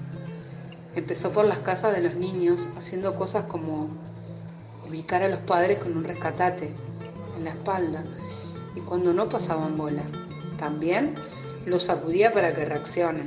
[0.95, 3.89] Empezó por las casas de los niños haciendo cosas como
[4.97, 6.73] ubicar a los padres con un rescatate
[7.37, 8.03] en la espalda
[8.75, 10.03] y cuando no pasaban bola.
[10.59, 11.15] También
[11.67, 13.27] los sacudía para que reaccionen.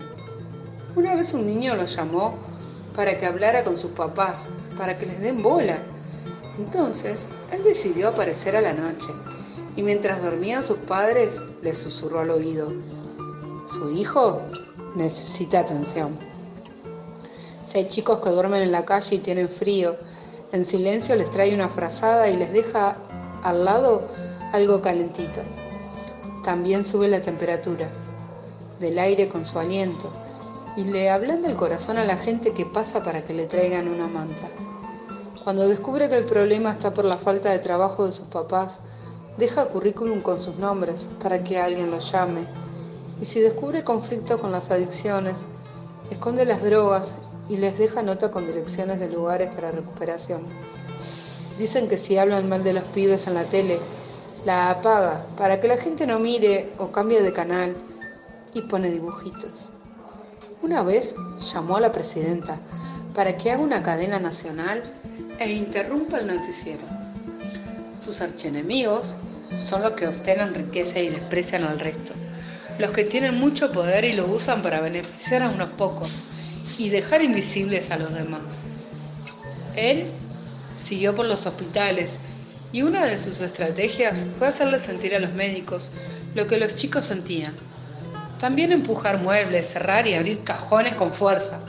[0.95, 2.33] Una vez un niño lo llamó
[2.95, 5.77] para que hablara con sus papás, para que les den bola.
[6.57, 9.09] Entonces, él decidió aparecer a la noche
[9.75, 12.73] y mientras dormían sus padres les susurró al oído,
[13.71, 14.41] su hijo
[14.95, 16.17] necesita atención.
[17.65, 19.97] Si hay chicos que duermen en la calle y tienen frío,
[20.51, 22.97] en silencio les trae una frazada y les deja
[23.43, 24.07] al lado
[24.51, 25.41] algo calentito.
[26.43, 27.89] También sube la temperatura
[28.79, 30.09] del aire con su aliento
[30.75, 34.07] y le ablanda el corazón a la gente que pasa para que le traigan una
[34.07, 34.47] manta.
[35.43, 38.79] Cuando descubre que el problema está por la falta de trabajo de sus papás,
[39.37, 42.45] deja currículum con sus nombres para que alguien los llame.
[43.21, 45.45] Y si descubre conflicto con las adicciones,
[46.09, 47.15] esconde las drogas
[47.49, 50.45] y les deja nota con direcciones de lugares para recuperación.
[51.57, 53.79] Dicen que si hablan mal de los pibes en la tele,
[54.45, 57.75] la apaga para que la gente no mire o cambie de canal
[58.53, 59.69] y pone dibujitos.
[60.61, 61.15] Una vez
[61.53, 62.59] llamó a la presidenta
[63.13, 64.83] para que haga una cadena nacional
[65.39, 66.83] e interrumpa el noticiero.
[67.97, 69.15] Sus archienemigos
[69.57, 72.13] son los que obtienen riqueza y desprecian al resto,
[72.77, 76.11] los que tienen mucho poder y lo usan para beneficiar a unos pocos
[76.77, 78.63] y dejar invisibles a los demás.
[79.75, 80.11] Él
[80.77, 82.19] siguió por los hospitales
[82.71, 85.89] y una de sus estrategias fue hacerle sentir a los médicos
[86.35, 87.55] lo que los chicos sentían.
[88.39, 91.59] También empujar muebles, cerrar y abrir cajones con fuerza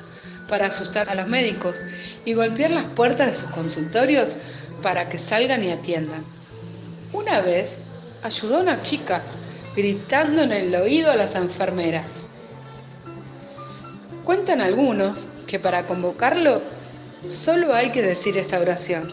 [0.49, 1.83] para asustar a los médicos
[2.25, 4.35] y golpear las puertas de sus consultorios
[4.83, 6.25] para que salgan y atiendan.
[7.13, 7.77] Una vez
[8.23, 9.23] ayudó a una chica
[9.77, 12.30] gritando en el oído a las enfermeras.
[14.31, 16.63] Cuentan algunos que para convocarlo
[17.27, 19.13] solo hay que decir esta oración.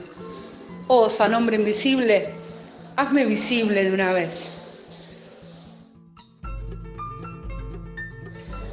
[0.86, 2.36] Oh, San Hombre Invisible,
[2.98, 4.52] hazme visible de una vez.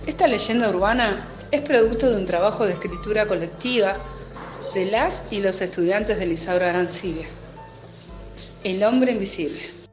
[0.07, 3.97] Esta leyenda urbana es producto de un trabajo de escritura colectiva
[4.75, 7.27] de las y los estudiantes de Lisaura Arancibia.
[8.65, 9.84] El hombre invisible.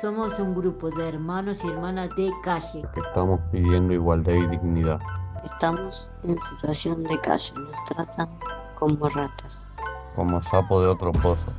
[0.00, 2.82] Somos un grupo de hermanos y hermanas de calle.
[3.06, 4.98] Estamos pidiendo igualdad y dignidad.
[5.44, 8.28] Estamos en situación de calle, nos tratan
[8.76, 9.68] como ratas.
[10.16, 11.54] Como sapo de otro pozo.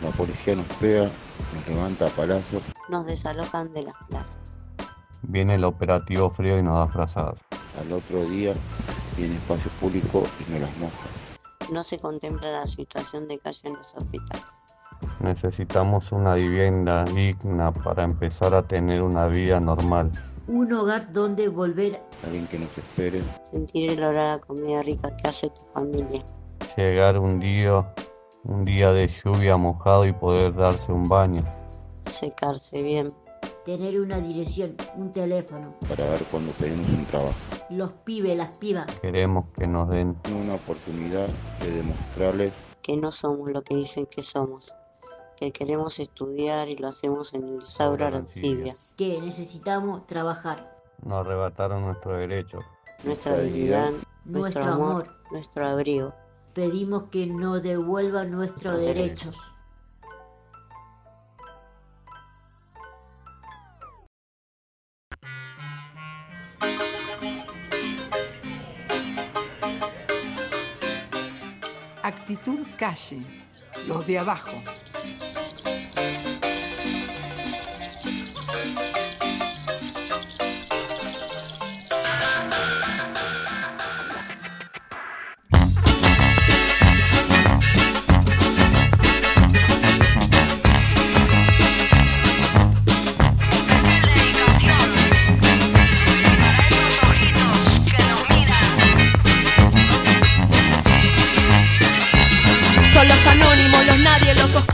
[0.00, 1.10] La policía nos pega,
[1.54, 2.62] nos levanta a palazos.
[2.88, 4.58] Nos desalojan de las plazas.
[5.20, 7.38] Viene el operativo frío y nos da frazadas.
[7.78, 8.54] Al otro día
[9.14, 11.70] viene espacio público y nos las moja.
[11.70, 14.61] No se contempla la situación de calle en los hospitales.
[15.20, 20.10] Necesitamos una vivienda digna para empezar a tener una vida normal.
[20.48, 22.02] Un hogar donde volver.
[22.24, 23.22] Alguien que nos espere.
[23.44, 26.22] Sentir el olor a la comida rica que hace tu familia.
[26.76, 27.94] Llegar un día,
[28.44, 31.42] un día de lluvia mojado y poder darse un baño.
[32.06, 33.08] Secarse bien.
[33.64, 35.74] Tener una dirección, un teléfono.
[35.88, 37.34] Para ver cuando pedimos un trabajo.
[37.70, 38.86] Los pibes, las pibas.
[39.00, 41.28] Queremos que nos den una oportunidad
[41.60, 42.52] de demostrarles
[42.82, 44.74] que no somos lo que dicen que somos
[45.36, 48.76] que queremos estudiar y lo hacemos en el Saura Arancibia.
[48.96, 50.78] Que necesitamos trabajar.
[51.02, 52.60] Nos arrebataron nuestro derecho.
[53.04, 53.90] Nuestra dignidad,
[54.24, 56.14] nuestro, nuestro amor, nuestro abrigo.
[56.54, 59.36] Pedimos que nos devuelvan nuestros derechos.
[72.04, 73.22] Actitud calle,
[73.86, 74.62] los de abajo.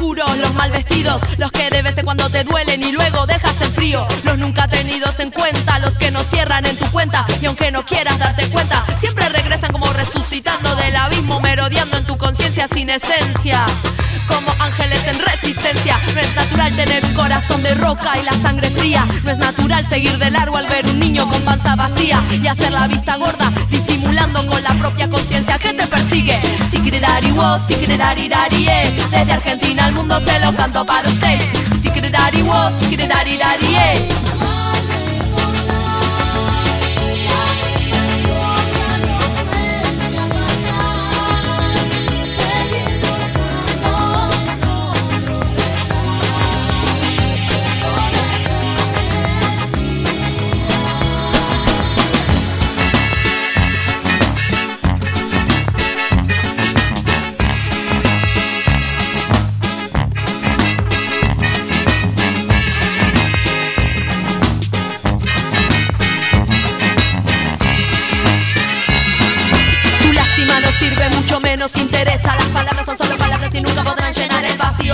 [0.01, 3.73] Los mal vestidos, los que de vez en cuando te duelen y luego dejas en
[3.73, 7.73] frío, los nunca tenidos en cuenta, los que no cierran en tu cuenta y aunque
[7.73, 12.91] no quieras darte cuenta, siempre regresan como resucitando del abismo, merodeando en tu conciencia sin
[12.91, 13.67] esencia.
[14.29, 18.71] Como ángeles en resistencia, no es natural tener un corazón de roca y la sangre
[18.71, 19.07] fría.
[19.25, 22.73] No es natural seguir de largo al ver un niño con panza vacía y hacer
[22.73, 26.41] la vista gorda, disimulando con la propia conciencia que te persigue.
[26.71, 28.31] Si quererari wo, si quererari
[28.69, 28.93] eh.
[29.11, 31.39] Desde Argentina al mundo te lo canto para usted.
[31.83, 33.39] Si quererari wo, si quererari
[33.77, 34.28] eh.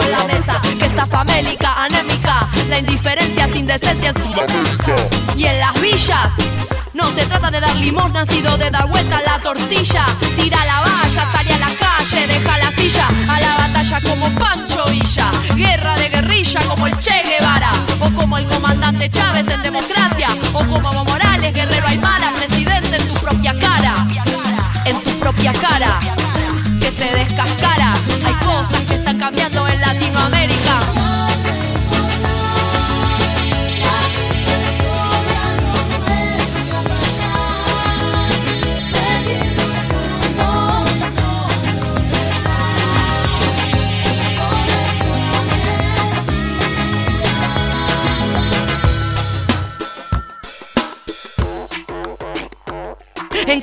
[0.03, 0.61] La mesa.
[0.79, 6.33] Que está famélica, anémica, la indiferencia sin decencia en su Y en las villas.
[6.93, 10.07] No se trata de dar limosna, sino de dar vuelta a la tortilla.
[10.37, 13.07] Tira la valla, sale a la calle, deja la silla.
[13.29, 15.31] A la batalla como Pancho Villa.
[15.57, 17.71] Guerra de guerrilla como el Che Guevara.
[18.01, 20.29] O como el comandante Chávez en democracia.
[20.53, 23.95] O como Evo Morales, guerrero Aymara, presidente en tu propia cara.
[24.87, 25.99] En tu propia cara
[26.97, 27.95] se descascara.
[28.27, 31.14] Hay cosas que están cambiando en Latinoamérica.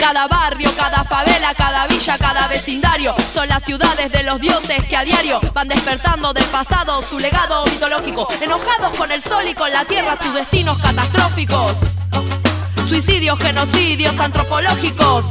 [0.01, 3.13] Cada barrio, cada favela, cada villa, cada vecindario.
[3.31, 7.63] Son las ciudades de los dioses que a diario van despertando del pasado su legado
[7.65, 8.27] mitológico.
[8.41, 11.75] Enojados con el sol y con la tierra, sus destinos catastróficos.
[12.89, 15.25] Suicidios, genocidios antropológicos.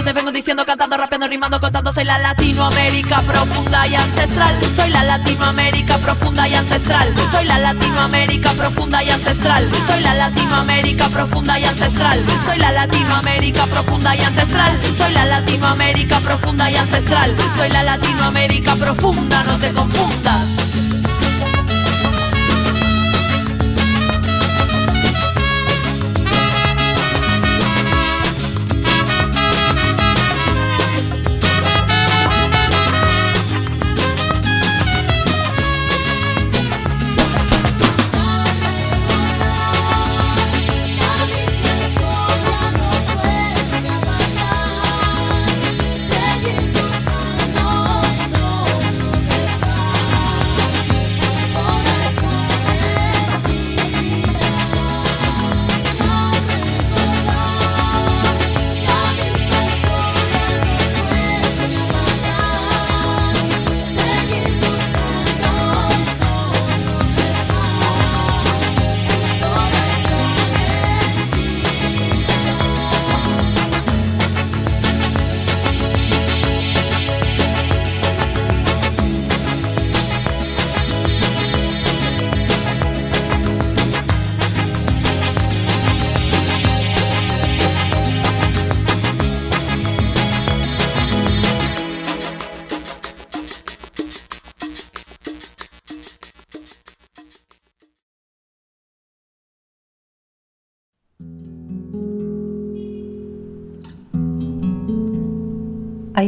[0.00, 4.56] Eso te vengo diciendo, cantando, rapeando, rimando, contando Soy la Latinoamérica profunda y ancestral.
[4.74, 7.12] Soy la Latinoamérica profunda y ancestral.
[7.30, 9.68] Soy la Latinoamérica profunda y ancestral.
[9.86, 12.24] Soy la Latinoamérica profunda y ancestral.
[12.46, 14.78] Soy la Latinoamérica profunda y ancestral.
[14.96, 17.36] Soy la Latinoamérica profunda y ancestral.
[17.56, 20.69] Soy la Latinoamérica profunda, no te confundas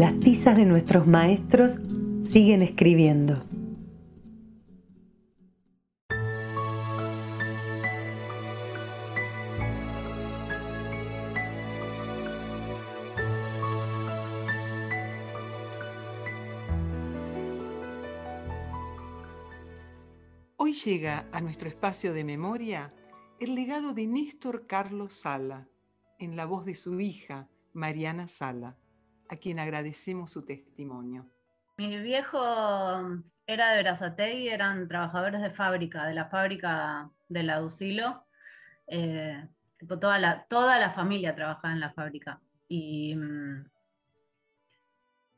[0.00, 1.72] Las tizas de nuestros maestros
[2.32, 3.44] siguen escribiendo.
[20.56, 22.94] Hoy llega a nuestro espacio de memoria
[23.38, 25.68] el legado de Néstor Carlos Sala,
[26.18, 28.78] en la voz de su hija, Mariana Sala,
[29.30, 31.24] a quien agradecemos su testimonio.
[31.76, 32.40] Mi viejo
[33.46, 38.26] era de Verazategui, eran trabajadores de fábrica, de la fábrica de la Ducilo.
[38.88, 39.46] Eh,
[40.00, 42.40] toda, la, toda la familia trabajaba en la fábrica.
[42.68, 43.64] Y, mm,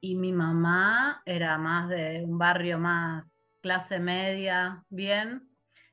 [0.00, 5.48] y mi mamá era más de un barrio más clase media, bien,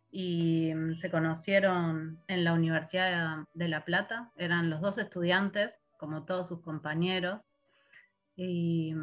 [0.10, 4.32] y mm, se conocieron en la Universidad de La Plata.
[4.38, 7.42] Eran los dos estudiantes, como todos sus compañeros,
[8.42, 8.94] y,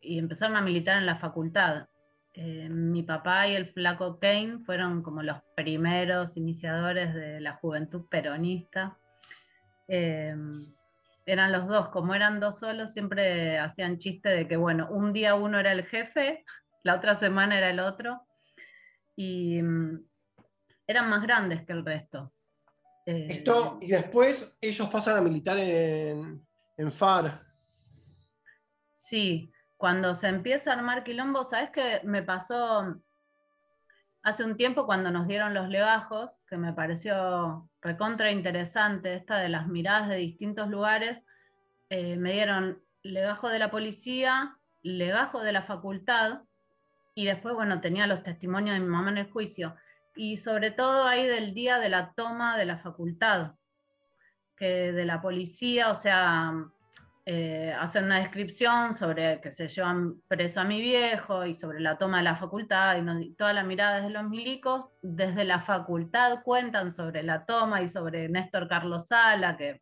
[0.00, 1.86] y empezaron a militar en la facultad.
[2.32, 8.06] Eh, mi papá y el flaco Kane fueron como los primeros iniciadores de la juventud
[8.08, 8.96] peronista.
[9.86, 10.34] Eh,
[11.26, 15.34] eran los dos, como eran dos solos, siempre hacían chiste de que, bueno, un día
[15.34, 16.44] uno era el jefe,
[16.82, 18.26] la otra semana era el otro,
[19.16, 19.58] y
[20.86, 22.32] eran más grandes que el resto.
[23.06, 26.42] Eh, Esto, y después ellos pasan a militar en,
[26.76, 27.43] en FAR.
[29.04, 33.02] Sí, cuando se empieza a armar quilombo, ¿sabes qué me pasó
[34.22, 36.40] hace un tiempo cuando nos dieron los legajos?
[36.48, 41.26] Que me pareció recontra interesante, esta de las miradas de distintos lugares.
[41.90, 46.40] Eh, me dieron legajo de la policía, legajo de la facultad,
[47.14, 49.76] y después, bueno, tenía los testimonios de mi mamá en el juicio.
[50.16, 53.52] Y sobre todo ahí del día de la toma de la facultad,
[54.56, 56.54] que de la policía, o sea,
[57.26, 61.96] eh, hacen una descripción sobre que se llevan preso a mi viejo y sobre la
[61.96, 64.86] toma de la facultad y, nos- toda la mirada desde los milicos.
[65.02, 69.80] Desde la facultad cuentan sobre la toma y sobre Néstor Carlos Sala, que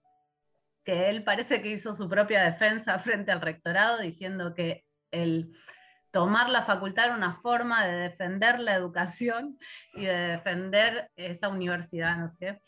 [0.84, 5.52] que él parece que hizo su propia defensa frente al rectorado diciendo que el
[6.10, 9.58] tomar la facultad era una forma de defender la educación
[9.94, 12.60] y de defender esa universidad, no sé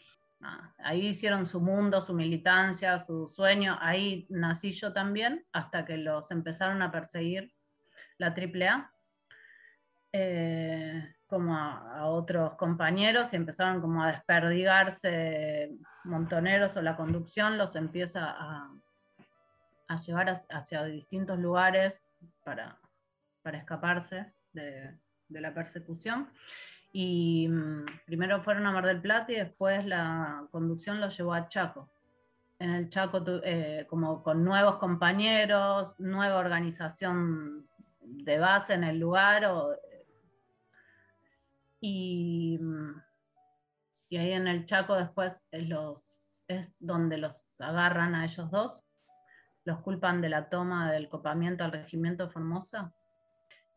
[0.79, 6.31] Ahí hicieron su mundo, su militancia, su sueño, ahí nací yo también, hasta que los
[6.31, 7.53] empezaron a perseguir
[8.19, 8.93] la AAA,
[10.13, 15.71] eh, como a, otros compañeros, y empezaron como a desperdigarse
[16.05, 18.71] montoneros o la conducción los empieza a,
[20.05, 22.05] llevar hacia distintos lugares
[22.45, 22.79] para,
[23.53, 24.99] escaparse de
[25.29, 26.31] la persecución.
[26.97, 31.49] Y mm, primero fueron a Mar del Plata y después la conducción los llevó a
[31.49, 31.91] Chaco.
[32.61, 37.69] En el Chaco, eh, como con nuevos compañeros, nueva organización
[38.01, 39.43] de base en el lugar.
[41.81, 43.03] y, mm,
[44.09, 45.99] y ahí en el Chaco después es, los,
[46.47, 48.81] es donde los agarran a ellos dos,
[49.65, 52.95] los culpan de la toma del copamiento al regimiento Formosa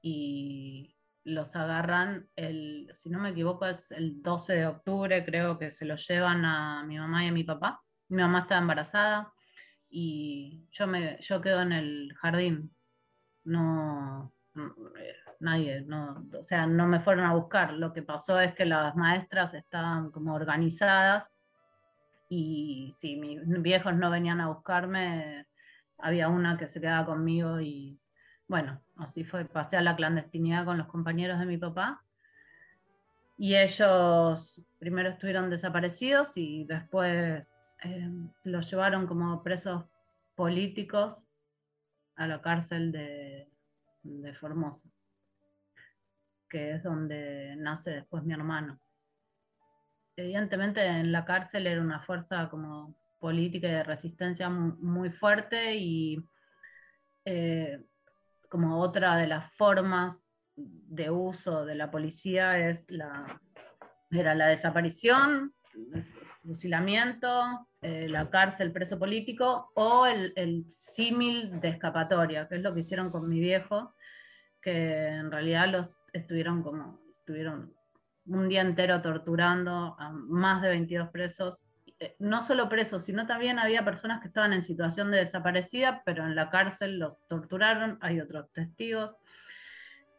[0.04, 0.97] y
[1.28, 5.86] los agarran, el, si no me equivoco, es el 12 de octubre, creo que se
[5.86, 7.82] los llevan a mi mamá y a mi papá.
[8.08, 9.34] Mi mamá está embarazada
[9.90, 12.74] y yo, me, yo quedo en el jardín.
[13.44, 14.34] No,
[15.40, 17.74] nadie, no, o sea, no me fueron a buscar.
[17.74, 21.28] Lo que pasó es que las maestras estaban como organizadas
[22.30, 25.46] y si mis viejos no venían a buscarme,
[25.98, 28.00] había una que se quedaba conmigo y
[28.48, 32.04] bueno, así fue, pasé a la clandestinidad con los compañeros de mi papá.
[33.38, 37.48] Y ellos primero estuvieron desaparecidos y después
[37.84, 38.10] eh,
[38.44, 39.86] los llevaron como presos
[40.36, 41.24] políticos
[42.16, 43.48] a la cárcel de,
[44.40, 44.90] Formosa,
[46.50, 48.80] que es donde nace después mi hermano.
[50.16, 56.18] Evidentemente en la cárcel era una fuerza como política y de resistencia muy, fuerte y
[57.26, 57.84] eh,
[58.50, 60.24] como otra de las formas
[60.56, 63.42] de uso de la policía es la,
[64.10, 65.54] era la desaparición,
[65.94, 66.06] el
[66.42, 72.74] fusilamiento, eh, la cárcel, preso político o el, el símil de escapatoria, que es lo
[72.74, 73.94] que hicieron con mi viejo,
[74.62, 77.74] que en realidad los estuvieron como, estuvieron
[78.26, 81.64] un día entero torturando a más de 22 presos
[82.20, 86.36] no solo presos, sino también había personas que estaban en situación de desaparecida, pero en
[86.36, 89.16] la cárcel los torturaron, hay otros testigos,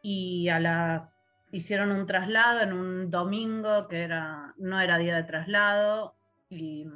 [0.02, 1.18] y a las
[1.52, 6.16] hicieron un traslado en un domingo que era, no era día de traslado,
[6.48, 6.86] y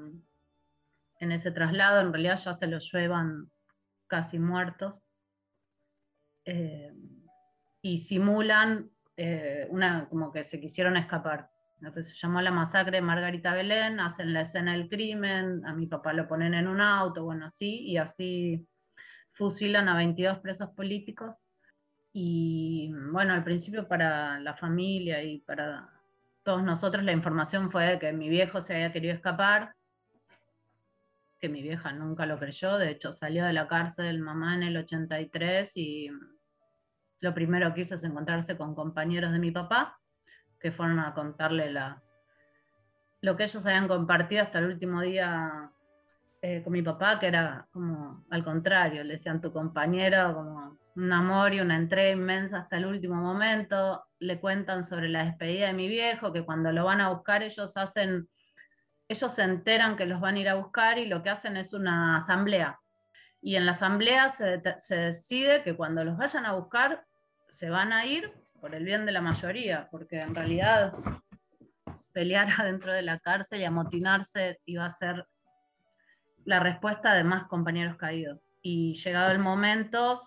[1.21, 3.51] en ese traslado en realidad ya se los llevan
[4.09, 5.03] casi muertos,
[6.45, 6.93] eh,
[7.83, 11.52] y simulan eh, una, como que se quisieron escapar
[11.83, 15.75] lo que se llamó la masacre de Margarita Belén, hacen la escena del crimen, a
[15.75, 18.65] mi papá lo ponen en un auto, bueno, así, y así
[19.33, 21.35] fusilan a 22 presos políticos.
[22.13, 25.89] Y bueno, al principio para la familia y para
[26.45, 29.75] todos nosotros la información fue que mi viejo se había querido escapar,
[31.41, 34.77] que mi vieja nunca lo creyó, de hecho salió de la cárcel mamá en el
[34.77, 36.11] 83 y
[37.19, 39.99] lo primero que hizo es encontrarse con compañeros de mi papá
[40.63, 42.01] que fueron a contarle la,
[43.21, 45.71] lo que ellos habían compartido hasta el último día
[46.41, 51.13] eh, con mi papá, que era como al contrario, le decían tu compañero como un
[51.13, 55.73] amor y una entrega inmensa hasta el último momento, le cuentan sobre la despedida de
[55.73, 58.29] mi viejo, que cuando lo van a buscar ellos hacen,
[59.09, 61.73] ellos se enteran que los van a ir a buscar y lo que hacen es
[61.73, 62.79] una asamblea.
[63.41, 67.05] Y en la asamblea se, se decide que cuando los vayan a buscar,
[67.49, 70.95] se van a ir por el bien de la mayoría, porque en realidad
[72.13, 75.27] pelear adentro de la cárcel y amotinarse iba a ser
[76.45, 78.49] la respuesta de más compañeros caídos.
[78.63, 80.23] Y llegado el momento,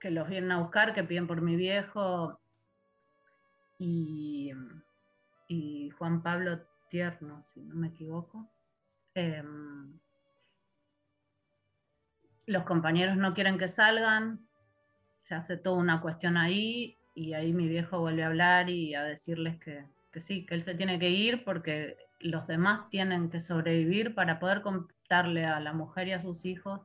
[0.00, 2.40] que los vienen a buscar, que piden por mi viejo
[3.78, 4.52] y,
[5.96, 8.50] Juan Pablo Tierno, si no me equivoco.
[9.14, 9.96] Em,
[12.46, 14.48] los compañeros no quieren que salgan,
[15.22, 19.02] se hace toda una cuestión ahí y ahí mi viejo vuelve a hablar y a
[19.02, 19.84] decirles que,
[20.20, 24.62] sí, que él se tiene que ir porque los demás tienen que sobrevivir para poder
[24.62, 26.80] contarle a la mujer y a sus hijos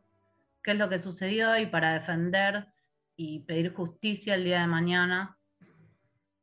[0.63, 2.67] qué es lo que sucedió y para defender
[3.15, 5.37] y pedir justicia el día de mañana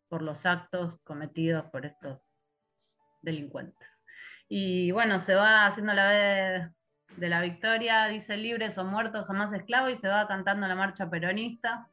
[0.09, 2.37] por los actos cometidos por estos
[3.23, 4.03] delincuentes.
[4.49, 6.71] Y bueno, se va haciendo la vez
[7.17, 11.09] de la victoria, dice libres o muertos, jamás esclavos, y se va cantando la marcha
[11.09, 11.92] peronista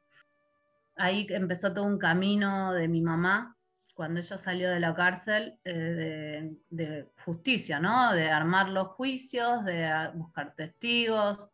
[0.99, 3.57] ahí empezó todo un camino de mi mamá
[3.99, 8.13] cuando ella salió de la cárcel, eh, de, justicia, ¿no?
[8.13, 11.51] De armar los juicios, de buscar testigos.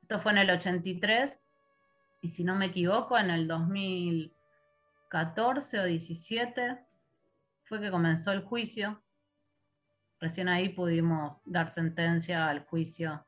[0.00, 1.42] Esto fue en el 83,
[2.22, 6.78] y si no me equivoco, en el 2014 o 17
[7.64, 9.02] fue que comenzó el juicio.
[10.20, 13.26] Recién ahí pudimos dar sentencia al juicio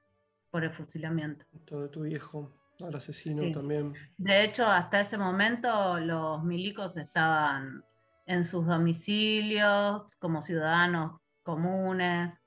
[0.51, 1.47] por el fusilamiento.
[1.65, 2.53] Todo tu viejo,
[2.83, 3.53] al asesino Sí.
[3.53, 3.95] también.
[4.17, 7.85] De hecho, hasta ese momento los milicos estaban
[8.27, 12.41] en sus domicilios como ciudadanos comunes.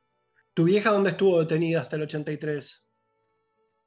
[0.54, 2.90] ¿Tu vieja dónde estuvo detenida hasta el 83?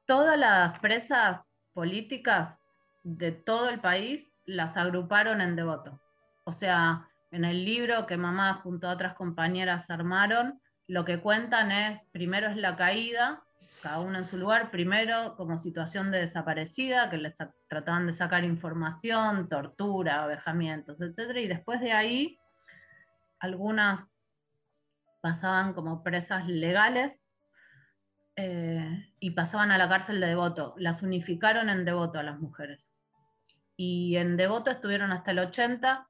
[0.07, 2.59] Todas las presas políticas
[3.03, 6.01] de todo el país las agruparon en Devoto.
[6.45, 11.73] O sea, en el libro que mamá junto a otras compañeras armaron, lo que cuentan
[11.73, 13.43] es, primero es la caída,
[13.83, 17.35] cada uno en su lugar, primero como situación de desaparecida, que les
[17.69, 21.37] trataban de sacar información, tortura, avejamientos, etc.
[21.37, 22.39] Y después de ahí,
[23.39, 24.09] algunas
[25.21, 27.27] pasaban como presas legales
[28.37, 30.75] eh, y pasaban a la cárcel de Devoto.
[30.79, 32.87] Las unificaron en Devoto a las mujeres.
[33.77, 36.09] Y en Devoto estuvieron hasta el 80,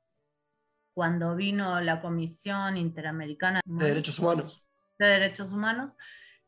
[0.93, 4.65] cuando vino la Comisión Interamericana De Derechos Humanos.
[4.99, 5.95] de Derechos Humanos,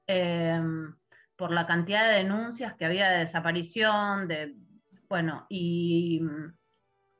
[0.08, 0.60] eh,
[1.38, 4.56] por la cantidad de denuncias que había de desaparición, de,
[5.08, 6.52] bueno, y mm,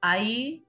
[0.00, 0.66] ahí,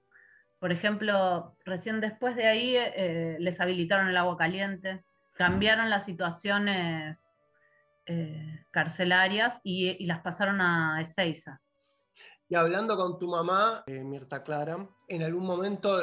[0.60, 5.04] por ejemplo, recién después de ahí eh, les habilitaron el agua caliente,
[5.36, 7.18] cambiaron las situaciones
[8.06, 11.60] eh, carcelarias y, las pasaron a Ezeiza.
[12.50, 14.78] Y hablando con tu mamá, eh, Mirta Clara,
[15.08, 15.98] ¿en algún momento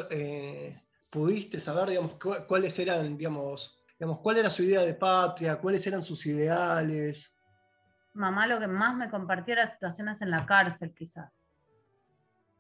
[1.11, 1.99] pudiste saber,
[2.49, 7.37] cuáles eran, digamos, digamos, cuál era su idea de patria, cuáles eran sus ideales?
[8.17, 11.39] mamá lo que más me compartía era situaciones en la cárcel, quizás.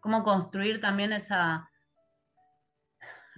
[0.00, 1.68] Cómo construir también esa,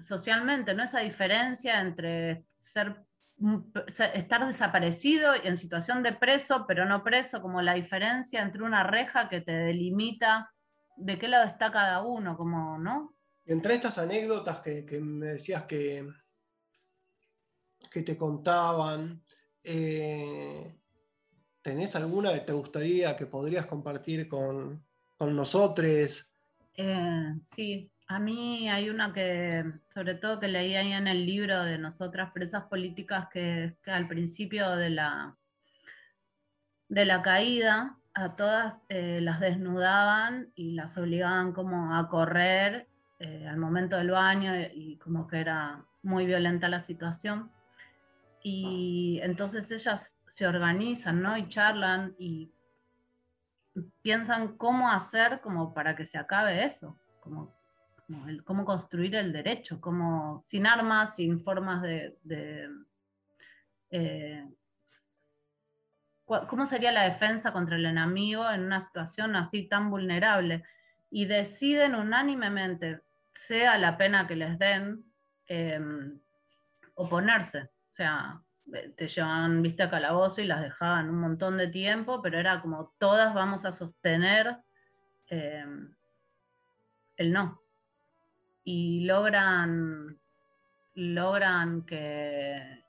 [0.02, 0.82] socialmente, ¿no?
[0.82, 3.04] Esa diferencia entre ser,
[4.14, 8.82] estar desaparecido y en situación de preso, pero no preso, como la diferencia entre una
[8.82, 10.52] reja que te delimita
[10.96, 13.14] de qué lado está cada uno, como, ¿no?
[13.46, 16.06] Entre estas anécdotas que, que me decías que,
[17.90, 19.22] que te contaban,
[19.62, 20.74] eh,
[21.62, 24.84] ¿tenés alguna que te gustaría que podrías compartir con,
[25.16, 26.32] con nosotros?
[26.74, 31.64] Eh, sí, a mí hay una que, sobre todo que leí ahí en el libro
[31.64, 35.36] de nosotras presas políticas, que, al principio de la,
[36.88, 42.88] de la caída, a todas eh, las desnudaban y las obligaban como a correr
[43.20, 47.50] al momento del baño y como que era muy violenta la situación.
[48.42, 51.36] Y entonces ellas se organizan, ¿no?
[51.36, 52.52] Y charlan y
[54.02, 57.54] piensan cómo hacer como para que se acabe eso, como,
[58.44, 62.70] cómo construir el derecho, como, sin armas, sin formas de...
[63.90, 64.48] eh,
[66.24, 70.62] ¿Cómo sería la defensa contra el enemigo en una situación así tan vulnerable?
[71.10, 73.00] Y deciden unánimemente,
[73.32, 75.04] sea la pena que les den,
[75.46, 75.80] eh,
[76.94, 77.70] oponerse.
[77.98, 78.40] O sea,
[78.96, 82.94] te llevaban, viste, a calabozo y las dejaban un montón de tiempo, pero era como
[82.96, 84.56] todas vamos a sostener
[85.26, 85.64] eh,
[87.16, 87.60] el no.
[88.62, 90.20] Y logran,
[90.94, 92.84] logran que,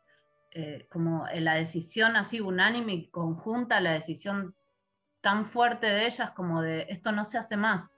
[0.52, 4.56] eh, como la decisión así unánime y conjunta, la decisión
[5.22, 7.98] tan fuerte de ellas como de esto no se hace más,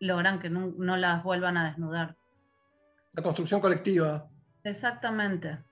[0.00, 2.14] logran que no, no las vuelvan a desnudar.
[3.14, 4.28] La construcción colectiva.
[4.64, 5.66] Exactamente.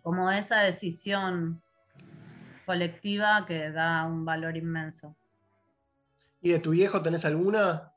[0.00, 1.62] Como esa decisión
[2.64, 5.16] colectiva que da un valor inmenso.
[6.40, 7.92] ¿Y de tu viejo tenés alguna?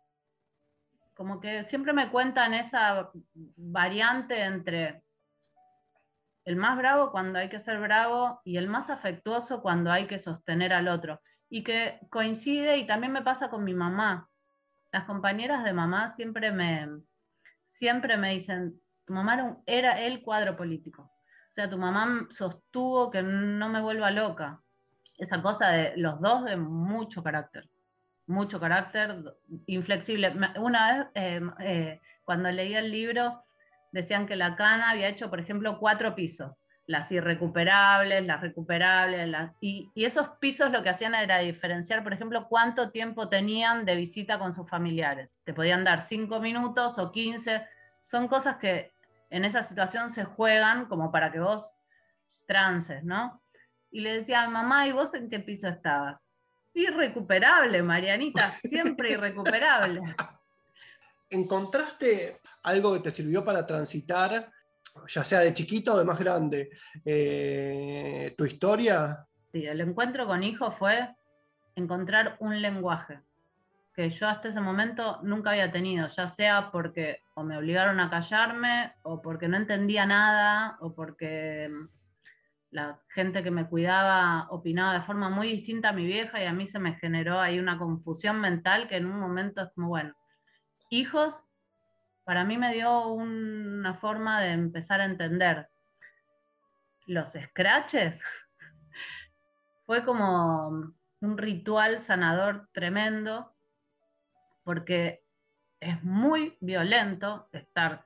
[1.16, 5.04] Como que siempre me cuentan esa variante entre
[6.44, 10.20] el más bravo cuando hay que ser bravo y el más afectuoso cuando hay que
[10.20, 11.22] sostener al otro.
[11.50, 14.30] Y que coincide y también me pasa con mi mamá.
[14.92, 16.88] Las compañeras de mamá siempre me,
[17.64, 21.12] siempre me dicen, tu mamá era, un- era el cuadro político.
[21.56, 24.62] O sea, tu mamá sostuvo que no me vuelva loca.
[25.18, 27.70] Esa cosa de los dos de mucho carácter.
[28.28, 29.24] Mucho carácter,
[29.66, 30.34] inflexible.
[30.58, 33.46] Una vez, eh, eh, cuando leí el libro,
[33.94, 36.60] decían que la cana había hecho, por ejemplo, cuatro pisos.
[36.88, 42.50] Las irrecuperables, las recuperables, y, y esos pisos lo que hacían era diferenciar, por ejemplo,
[42.50, 45.38] cuánto tiempo tenían de visita con sus familiares.
[45.46, 47.66] Te podían dar cinco minutos o 15.
[48.04, 48.95] Son cosas que
[49.30, 51.74] en esa situación se juegan como para que vos
[52.48, 53.42] trances, ¿no?
[53.92, 56.20] Y le decía, mamá, ¿y vos en qué piso estabas?
[56.74, 60.02] Irrecuperable, Marianita, siempre irrecuperable.
[61.30, 64.52] ¿encontraste algo que te sirvió para transitar,
[65.08, 66.70] ya sea de chiquito o de más grande,
[67.04, 69.26] eh, tu historia?
[69.52, 71.16] Sí, el encuentro con hijo fue
[71.76, 73.20] encontrar un lenguaje
[73.96, 78.10] que yo hasta ese momento nunca había tenido, ya sea porque o me obligaron a
[78.10, 81.88] callarme, o porque no entendía nada, o porque mm,
[82.72, 86.52] la gente que me cuidaba opinaba de forma muy distinta a mi vieja y a
[86.52, 90.14] mí se me generó ahí una confusión mental que en un momento es como, bueno,
[90.90, 91.46] hijos,
[92.26, 95.70] para mí me dio una forma de empezar a entender
[97.08, 98.22] los scratches.
[99.86, 103.55] Fue como un ritual sanador tremendo
[104.66, 105.24] porque
[105.80, 108.04] es muy violento estar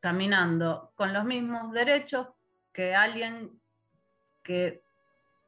[0.00, 2.26] caminando con los mismos derechos
[2.72, 3.60] que alguien
[4.42, 4.82] que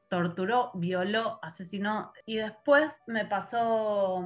[0.09, 2.13] torturó, violó, asesinó.
[2.27, 4.25] Y después me pasó,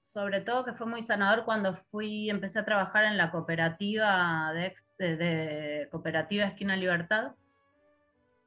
[0.00, 4.74] sobre todo que fue muy sanador cuando fui, empecé a trabajar en la cooperativa de,
[4.98, 7.32] de cooperativa Esquina Libertad,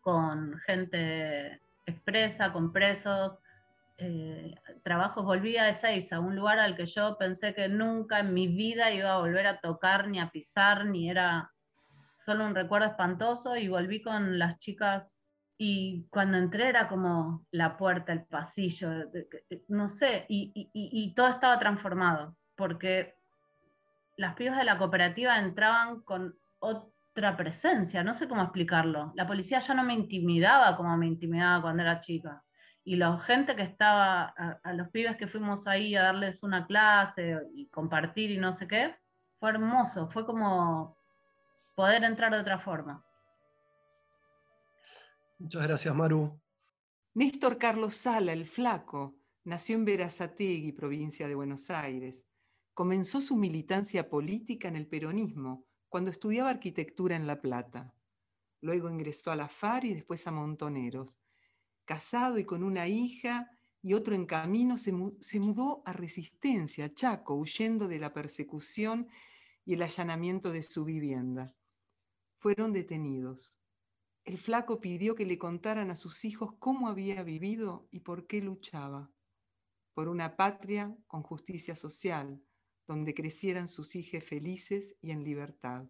[0.01, 3.37] con gente expresa, con presos,
[4.01, 8.47] eh, trabajos, volví a Ezeiza, un lugar al que yo pensé que nunca en mi
[8.47, 11.51] vida iba a volver a tocar, ni a pisar, ni era
[12.17, 15.13] solo un recuerdo espantoso, y volví con las chicas
[15.57, 18.89] y cuando entré era como la puerta, el pasillo,
[19.67, 23.15] no sé, y, y, todo estaba transformado, porque
[24.15, 29.11] las pibas de la cooperativa entraban con otra presencia, no sé cómo explicarlo.
[29.15, 32.41] La policía ya no me intimidaba como me intimidaba cuando era chica
[32.83, 34.33] y la gente que estaba,
[34.63, 38.67] a, los pibes que fuimos ahí a darles una clase y compartir y no sé
[38.67, 38.95] qué,
[39.39, 40.97] fue hermoso, fue como
[41.75, 43.05] poder entrar de otra forma.
[45.37, 46.39] Muchas gracias, Maru.
[47.13, 52.25] Néstor Carlos Sala, el flaco, nació en Verazategui, provincia de Buenos Aires.
[52.73, 57.93] Comenzó su militancia política en el peronismo cuando estudiaba arquitectura en La Plata.
[58.61, 61.17] Luego ingresó a la FAR y después a Montoneros
[61.89, 63.49] casado y con una hija,
[63.81, 69.07] y otro en camino, se, mudó a Resistencia, Chaco, huyendo de la persecución
[69.65, 71.55] y el allanamiento de su vivienda.
[72.37, 73.55] Fueron detenidos.
[74.23, 78.39] El flaco pidió que le contaran a sus hijos cómo había vivido y por qué
[78.39, 79.09] luchaba.
[79.95, 82.39] Por una patria con justicia social,
[82.85, 85.87] donde crecieran sus hijos felices y en libertad.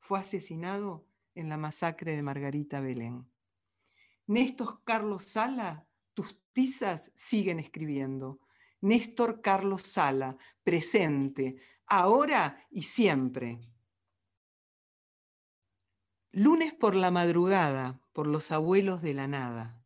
[0.00, 3.32] Fue asesinado en la masacre de Margarita Belén.
[4.26, 8.40] Néstor Carlos Sala, tus tizas siguen escribiendo.
[8.80, 11.56] Néstor Carlos Sala, presente,
[11.86, 13.60] ahora y siempre.
[16.32, 19.84] Lunes por la madrugada, por los abuelos de la nada.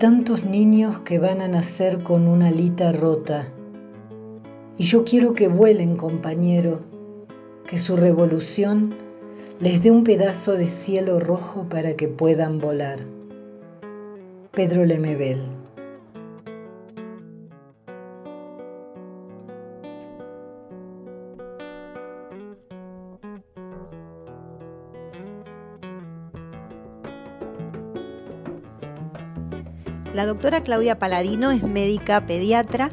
[0.00, 3.52] Tantos niños que van a nacer con una alita rota.
[4.78, 6.80] Y yo quiero que vuelen, compañero,
[7.68, 8.94] que su revolución
[9.60, 13.00] les dé un pedazo de cielo rojo para que puedan volar.
[14.52, 15.59] Pedro Lemebel.
[30.20, 32.90] La doctora Claudia Paladino es médica pediatra,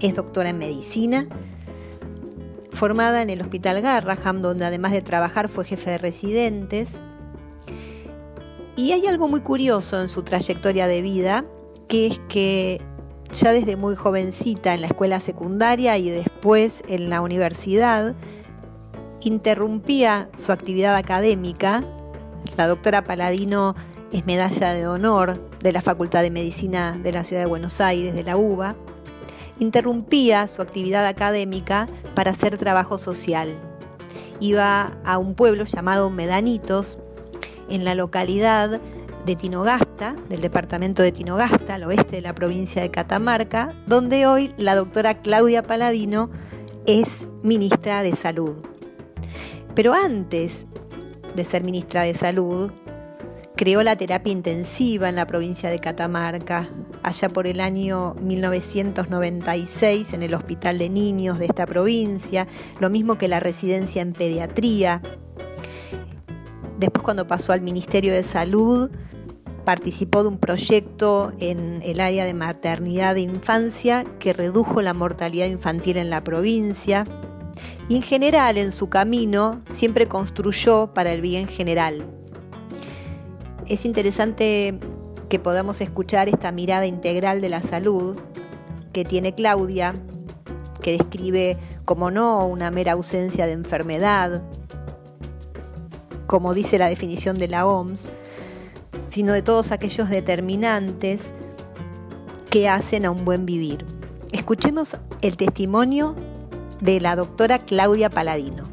[0.00, 1.28] es doctora en medicina,
[2.72, 7.02] formada en el Hospital Garraham, donde además de trabajar fue jefe de residentes.
[8.74, 11.44] Y hay algo muy curioso en su trayectoria de vida,
[11.88, 12.80] que es que
[13.34, 18.14] ya desde muy jovencita en la escuela secundaria y después en la universidad,
[19.20, 21.82] interrumpía su actividad académica.
[22.56, 23.74] La doctora Paladino
[24.10, 28.14] es medalla de honor de la Facultad de Medicina de la Ciudad de Buenos Aires,
[28.14, 28.76] de la UBA.
[29.58, 33.54] Interrumpía su actividad académica para hacer trabajo social.
[34.40, 36.98] Iba a un pueblo llamado Medanitos,
[37.68, 38.80] en la localidad
[39.24, 44.52] de Tinogasta, del departamento de Tinogasta, al oeste de la provincia de Catamarca, donde hoy
[44.56, 46.28] la doctora Claudia Paladino
[46.86, 48.56] es ministra de Salud.
[49.74, 50.66] Pero antes
[51.36, 52.72] de ser ministra de Salud,
[53.56, 56.68] creó la terapia intensiva en la provincia de Catamarca,
[57.02, 62.46] allá por el año 1996 en el Hospital de Niños de esta provincia,
[62.80, 65.02] lo mismo que la residencia en pediatría.
[66.78, 68.90] Después cuando pasó al Ministerio de Salud,
[69.64, 75.46] participó de un proyecto en el área de maternidad e infancia que redujo la mortalidad
[75.46, 77.04] infantil en la provincia
[77.88, 82.21] y en general en su camino siempre construyó para el bien general.
[83.66, 84.78] Es interesante
[85.28, 88.16] que podamos escuchar esta mirada integral de la salud
[88.92, 89.94] que tiene Claudia,
[90.82, 94.42] que describe como no una mera ausencia de enfermedad,
[96.26, 98.12] como dice la definición de la OMS,
[99.10, 101.34] sino de todos aquellos determinantes
[102.50, 103.86] que hacen a un buen vivir.
[104.32, 106.16] Escuchemos el testimonio
[106.80, 108.71] de la doctora Claudia Paladino.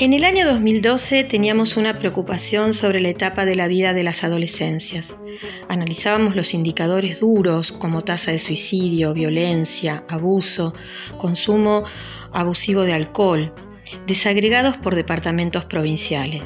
[0.00, 4.24] En el año 2012 teníamos una preocupación sobre la etapa de la vida de las
[4.24, 5.16] adolescencias.
[5.68, 10.74] Analizábamos los indicadores duros como tasa de suicidio, violencia, abuso,
[11.16, 11.84] consumo
[12.32, 13.54] abusivo de alcohol,
[14.08, 16.42] desagregados por departamentos provinciales.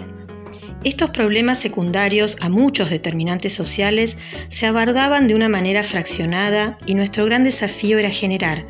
[0.85, 4.17] Estos problemas secundarios a muchos determinantes sociales
[4.49, 8.65] se abordaban de una manera fraccionada y nuestro gran desafío era generar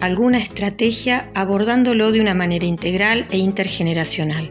[0.00, 4.50] alguna estrategia abordándolo de una manera integral e intergeneracional.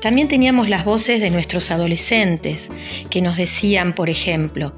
[0.00, 2.70] También teníamos las voces de nuestros adolescentes
[3.10, 4.74] que nos decían, por ejemplo,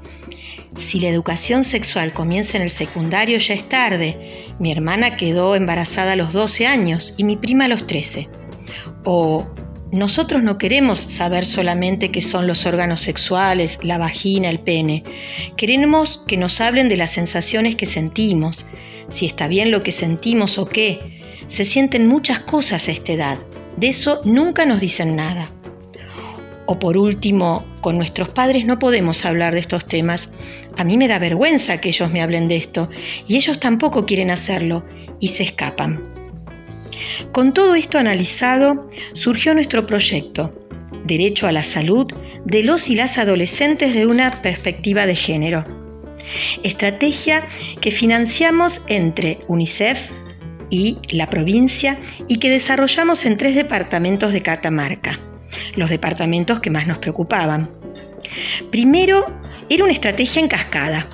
[0.77, 6.13] si la educación sexual comienza en el secundario ya es tarde, mi hermana quedó embarazada
[6.13, 8.29] a los 12 años y mi prima a los 13.
[9.03, 9.47] O
[9.91, 15.03] nosotros no queremos saber solamente qué son los órganos sexuales, la vagina, el pene.
[15.57, 18.65] Queremos que nos hablen de las sensaciones que sentimos,
[19.09, 21.19] si está bien lo que sentimos o qué.
[21.49, 23.37] Se sienten muchas cosas a esta edad.
[23.75, 25.49] De eso nunca nos dicen nada.
[26.67, 30.29] O por último, con nuestros padres no podemos hablar de estos temas.
[30.77, 32.89] A mí me da vergüenza que ellos me hablen de esto
[33.27, 34.85] y ellos tampoco quieren hacerlo
[35.19, 36.10] y se escapan.
[37.31, 40.53] Con todo esto analizado, surgió nuestro proyecto,
[41.05, 42.11] Derecho a la Salud
[42.45, 45.65] de los y las adolescentes de una perspectiva de género.
[46.63, 47.47] Estrategia
[47.79, 50.11] que financiamos entre UNICEF
[50.69, 55.19] y la provincia y que desarrollamos en tres departamentos de Catamarca,
[55.75, 57.69] los departamentos que más nos preocupaban.
[58.71, 59.25] Primero,
[59.69, 61.07] era una estrategia en cascada.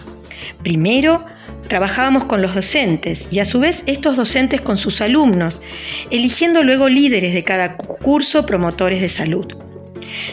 [0.64, 1.26] Primero,
[1.68, 5.62] trabajábamos con los docentes y a su vez estos docentes con sus alumnos,
[6.12, 9.46] eligiendo luego líderes de cada curso promotores de salud.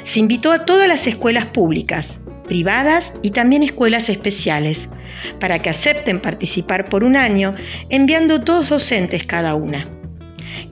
[0.05, 4.89] Se invitó a todas las escuelas públicas, privadas y también escuelas especiales,
[5.40, 7.55] para que acepten participar por un año,
[7.89, 9.89] enviando dos docentes cada una.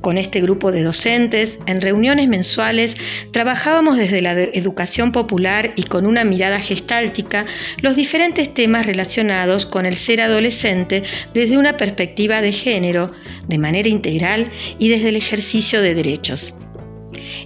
[0.03, 2.97] Con este grupo de docentes, en reuniones mensuales,
[3.31, 7.47] trabajábamos desde la educación popular y con una mirada gestáltica
[7.83, 11.05] los diferentes temas relacionados con el ser adolescente
[11.35, 13.13] desde una perspectiva de género,
[13.47, 14.51] de manera integral
[14.81, 16.53] y desde el ejercicio de derechos.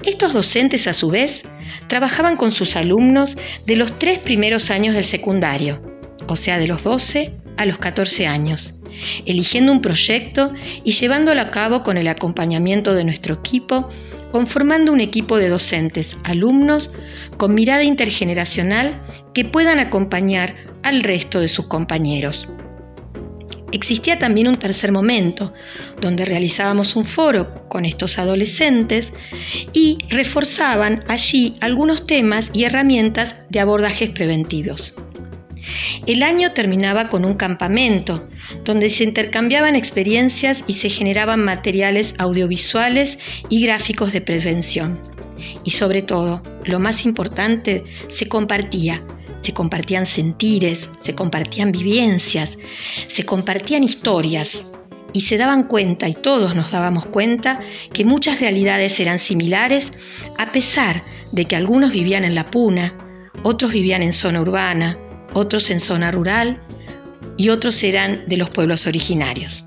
[0.06, 1.42] Estos docentes, a su vez,
[1.88, 5.82] trabajaban con sus alumnos de los tres primeros años del secundario,
[6.26, 8.80] o sea, de los 12 a los 14 años,
[9.24, 10.52] eligiendo un proyecto
[10.84, 13.88] y llevándolo a cabo con el acompañamiento de nuestro equipo,
[14.32, 16.92] conformando un equipo de docentes, alumnos,
[17.36, 19.00] con mirada intergeneracional
[19.34, 22.48] que puedan acompañar al resto de sus compañeros.
[23.72, 25.52] Existía también un tercer momento,
[26.00, 29.12] donde realizábamos un foro con estos adolescentes
[29.72, 34.94] y reforzaban allí algunos temas y herramientas de abordajes preventivos.
[36.06, 38.28] El año terminaba con un campamento,
[38.64, 43.18] donde se intercambiaban experiencias y se generaban materiales audiovisuales
[43.48, 45.00] y gráficos de prevención.
[45.64, 49.02] Y sobre todo, lo más importante, se compartía.
[49.42, 52.58] Se compartían sentires, se compartían vivencias,
[53.06, 54.64] se compartían historias.
[55.12, 57.60] Y se daban cuenta, y todos nos dábamos cuenta,
[57.92, 59.92] que muchas realidades eran similares,
[60.36, 61.02] a pesar
[61.32, 62.94] de que algunos vivían en la puna,
[63.42, 64.96] otros vivían en zona urbana,
[65.32, 66.60] otros en zona rural
[67.36, 69.64] y otros eran de los pueblos originarios.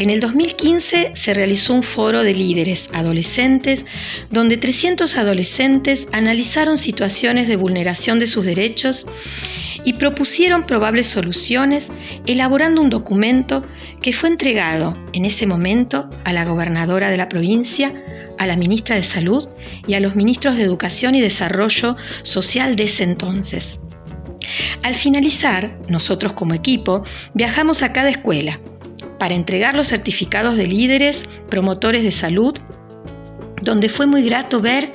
[0.00, 3.84] En el 2015 se realizó un foro de líderes adolescentes
[4.30, 9.04] donde 300 adolescentes analizaron situaciones de vulneración de sus derechos
[9.84, 11.90] y propusieron probables soluciones
[12.26, 13.62] elaborando un documento
[14.00, 17.92] que fue entregado en ese momento a la gobernadora de la provincia,
[18.38, 19.50] a la ministra de Salud
[19.86, 23.80] y a los ministros de Educación y Desarrollo Social de ese entonces.
[24.82, 27.04] Al finalizar, nosotros como equipo
[27.34, 28.60] viajamos a cada escuela
[29.18, 32.56] para entregar los certificados de líderes, promotores de salud,
[33.62, 34.92] donde fue muy grato ver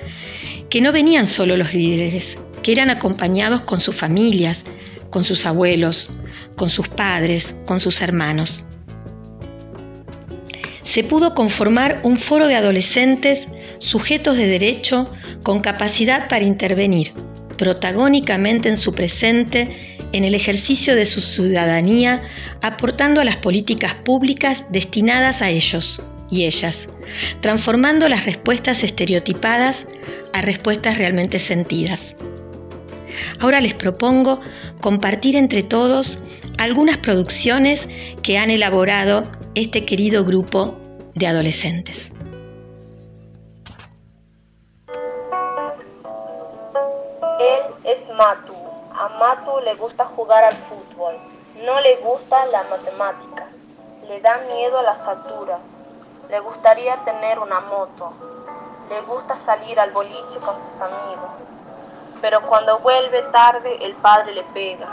[0.70, 4.64] que no venían solo los líderes, que eran acompañados con sus familias,
[5.12, 6.10] con sus abuelos,
[6.56, 8.66] con sus padres, con sus hermanos.
[10.82, 13.48] Se pudo conformar un foro de adolescentes
[13.80, 15.12] sujetos de derecho
[15.44, 17.14] con capacidad para intervenir
[17.58, 22.22] protagónicamente en su presente, en el ejercicio de su ciudadanía,
[22.62, 26.88] aportando a las políticas públicas destinadas a ellos y ellas,
[27.42, 29.88] transformando las respuestas estereotipadas
[30.34, 32.16] a respuestas realmente sentidas.
[33.40, 34.42] Ahora les propongo
[34.82, 36.20] compartir entre todos
[36.58, 37.88] algunas producciones
[38.22, 40.80] que han elaborado este querido grupo
[41.16, 42.15] de adolescentes.
[47.86, 48.56] Es Matu.
[48.98, 51.16] A Matu le gusta jugar al fútbol.
[51.64, 53.48] No le gusta la matemática.
[54.08, 55.60] Le da miedo a las alturas.
[56.30, 58.12] Le gustaría tener una moto.
[58.90, 61.30] Le gusta salir al boliche con sus amigos.
[62.22, 64.88] Pero cuando vuelve tarde el padre le pega.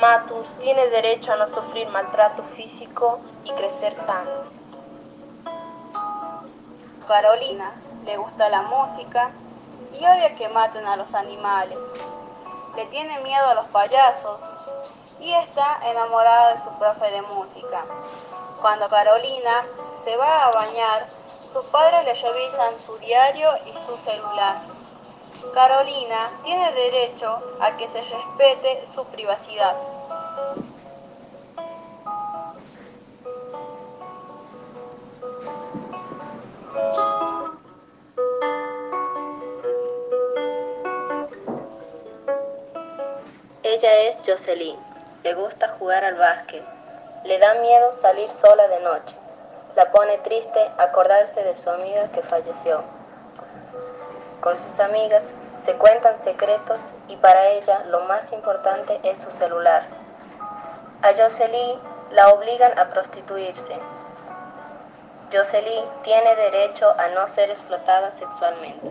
[0.00, 4.60] Matu tiene derecho a no sufrir maltrato físico y crecer sano.
[7.08, 7.72] Carolina
[8.04, 9.32] le gusta la música
[10.00, 11.78] y odia que maten a los animales.
[12.74, 14.40] Le tiene miedo a los payasos
[15.20, 17.84] y está enamorada de su profe de música.
[18.62, 19.66] Cuando Carolina
[20.04, 21.06] se va a bañar,
[21.52, 24.62] sus padres le revisan su diario y su celular.
[25.52, 29.76] Carolina tiene derecho a que se respete su privacidad.
[43.72, 44.76] Ella es Jocelyn.
[45.22, 46.64] Le gusta jugar al básquet.
[47.22, 49.14] Le da miedo salir sola de noche.
[49.76, 52.82] La pone triste acordarse de su amiga que falleció.
[54.40, 55.22] Con sus amigas
[55.64, 59.84] se cuentan secretos y para ella lo más importante es su celular.
[61.02, 61.78] A Jocelyn
[62.10, 63.78] la obligan a prostituirse.
[65.32, 68.90] Jocelyn tiene derecho a no ser explotada sexualmente.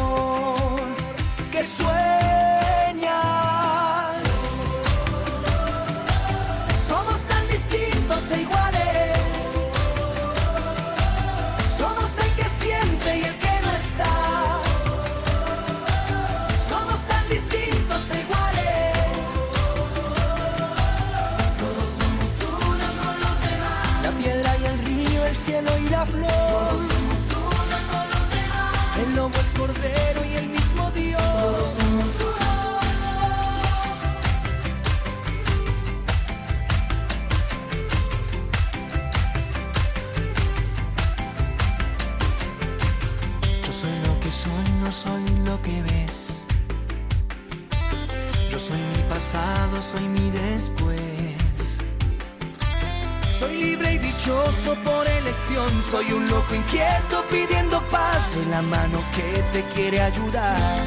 [54.83, 55.69] por elección.
[55.89, 58.31] Soy un loco inquieto pidiendo paz.
[58.33, 60.85] Soy la mano que te quiere ayudar.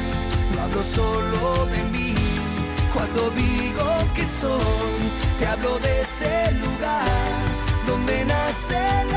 [0.53, 2.15] No hablo solo de mí.
[2.93, 7.05] Cuando digo que soy, te hablo de ese lugar
[7.85, 9.13] donde nace el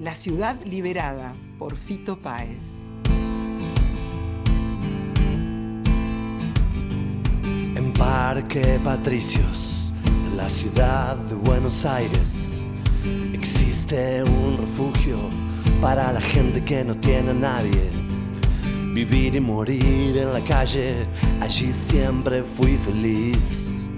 [0.00, 2.58] La ciudad liberada por Fito Páez.
[7.74, 9.92] En Parque Patricios,
[10.36, 12.62] la ciudad de Buenos Aires,
[13.32, 15.16] existe un refugio
[15.80, 18.03] para la gente que no tiene a nadie
[18.94, 21.04] Vivir y morir en la calle,
[21.40, 23.88] allí siempre fui feliz.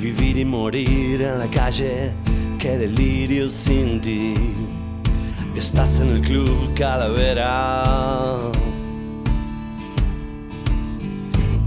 [0.00, 2.12] Vivir y morir en la calle,
[2.58, 4.34] qué delirio sin ti.
[5.54, 8.38] Estás en el club Calavera.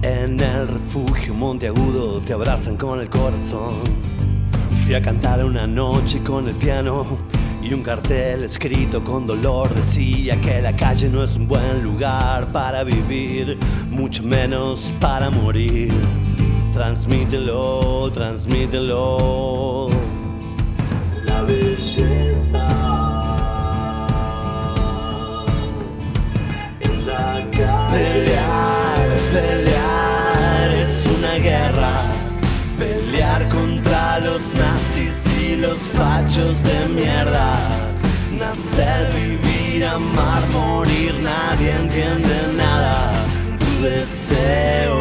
[0.01, 3.83] En el refugio Monteagudo te abrazan con el corazón.
[4.83, 7.05] Fui a cantar una noche con el piano
[7.63, 12.22] y un cartel escrito con dolor decía que la calle no es un buen lugar
[12.45, 13.57] para vivir,
[13.89, 15.91] mucho menos para morir.
[16.73, 19.89] Transmítelo, transmítelo.
[21.25, 22.67] La belleza
[26.79, 28.03] en la calle.
[28.11, 31.93] Pelear, pelear es una guerra.
[32.77, 37.59] Pelear contra los nazis y los fachos de mierda.
[38.39, 39.52] Nacer, vivir,
[39.85, 43.25] amar, morir, nadie entiende nada.
[43.59, 44.99] Tu deseo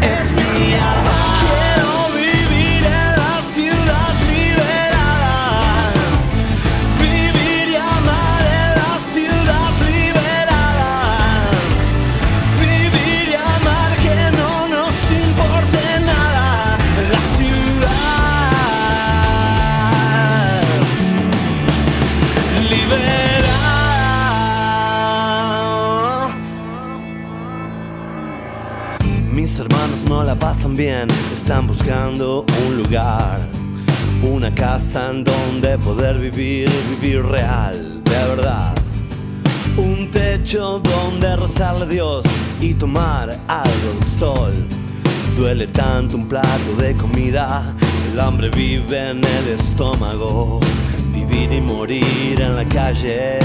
[0.00, 1.01] es mi arma.
[30.76, 33.40] Bien, están buscando un lugar,
[34.22, 38.74] una casa en donde poder vivir, vivir real, de verdad.
[39.76, 42.24] Un techo donde rezarle a Dios
[42.60, 44.52] y tomar algo de sol.
[45.36, 47.62] Duele tanto un plato de comida,
[48.12, 50.60] el hambre vive en el estómago,
[51.12, 53.38] vivir y morir en la calle.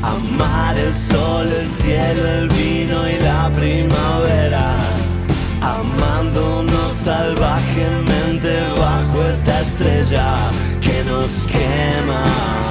[0.03, 4.73] Amar el sol, el cielo, el vino y la primavera.
[5.61, 10.35] Amándonos salvajemente bajo esta estrella
[10.81, 12.64] que nos quema.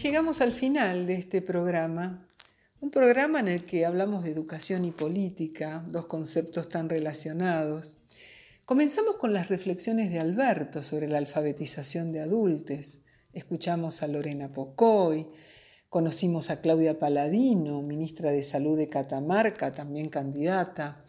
[0.00, 2.26] Llegamos al final de este programa,
[2.80, 7.96] un programa en el que hablamos de educación y política, dos conceptos tan relacionados.
[8.64, 13.00] Comenzamos con las reflexiones de Alberto sobre la alfabetización de adultos.
[13.34, 15.28] Escuchamos a Lorena Pocoy,
[15.90, 21.04] conocimos a Claudia Paladino, ministra de Salud de Catamarca, también candidata.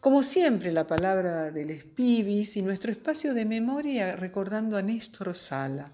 [0.00, 5.92] Como siempre, la palabra del Espibis y nuestro espacio de memoria recordando a Néstor Sala.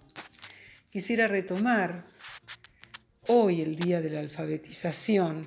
[0.89, 2.14] Quisiera retomar
[3.29, 5.47] hoy el día de la alfabetización,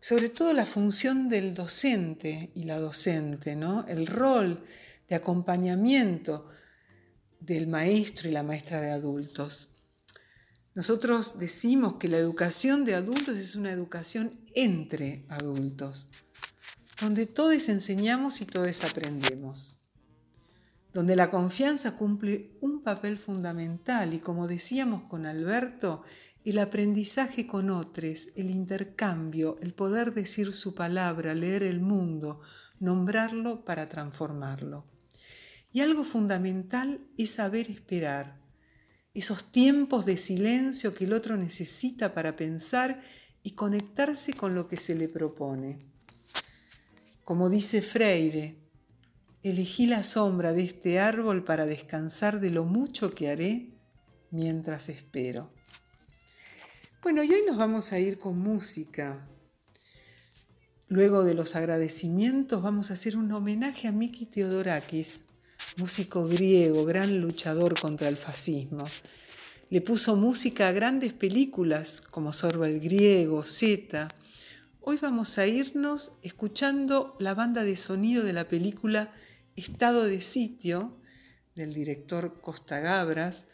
[0.00, 3.86] sobre todo la función del docente y la docente, ¿no?
[3.86, 4.62] El rol
[5.08, 6.46] de acompañamiento
[7.40, 9.70] del maestro y la maestra de adultos.
[10.74, 16.08] Nosotros decimos que la educación de adultos es una educación entre adultos,
[17.00, 19.82] donde todos enseñamos y todos aprendemos,
[20.94, 26.04] donde la confianza cumple un papel fundamental y como decíamos con Alberto,
[26.44, 32.40] el aprendizaje con otros, el intercambio, el poder decir su palabra, leer el mundo,
[32.80, 34.86] nombrarlo para transformarlo.
[35.72, 38.40] Y algo fundamental es saber esperar,
[39.14, 43.02] esos tiempos de silencio que el otro necesita para pensar
[43.42, 45.78] y conectarse con lo que se le propone.
[47.24, 48.56] Como dice Freire,
[49.42, 53.74] elegí la sombra de este árbol para descansar de lo mucho que haré
[54.30, 55.52] mientras espero.
[57.02, 59.26] Bueno, y hoy nos vamos a ir con música.
[60.86, 65.24] Luego de los agradecimientos vamos a hacer un homenaje a Miki Theodorakis,
[65.78, 68.84] músico griego, gran luchador contra el fascismo.
[69.68, 74.14] Le puso música a grandes películas como Sorba el Griego, Zeta.
[74.80, 79.12] Hoy vamos a irnos escuchando la banda de sonido de la película
[79.56, 81.00] Estado de Sitio
[81.56, 83.46] del director Costa Gabras,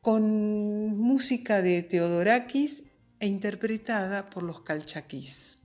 [0.00, 2.84] con música de Teodorakis
[3.18, 5.58] e interpretada por los Calchaquís.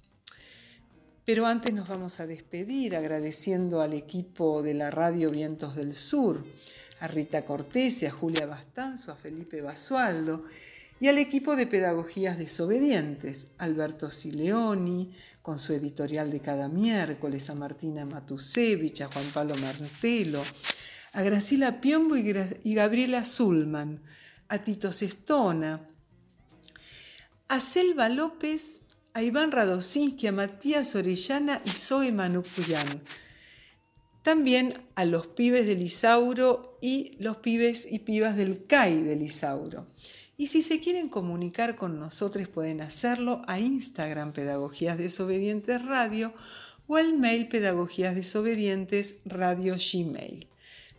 [1.24, 6.46] Pero antes nos vamos a despedir agradeciendo al equipo de la radio Vientos del Sur,
[7.00, 10.44] a Rita Cortés y a Julia Bastanzo, a Felipe Basualdo,
[11.00, 17.56] y al equipo de Pedagogías Desobedientes, Alberto Sileoni, con su editorial de cada miércoles, a
[17.56, 20.44] Martina Matusevich, a Juan Pablo Martelo,
[21.14, 24.02] a Graciela Piombo y Gabriela Zulman,
[24.48, 25.88] a Tito Sestona,
[27.48, 28.82] a Selva López,
[29.14, 33.02] a Iván Radosinski, a Matías Orellana y Zoe Manucuyán.
[34.24, 39.88] También a los pibes del Isauro y los pibes y pibas del CAI del Isauro.
[40.38, 46.34] Y si se quieren comunicar con nosotros pueden hacerlo a Instagram Pedagogías Desobedientes Radio
[46.88, 50.48] o al mail Pedagogías Desobedientes Radio Gmail.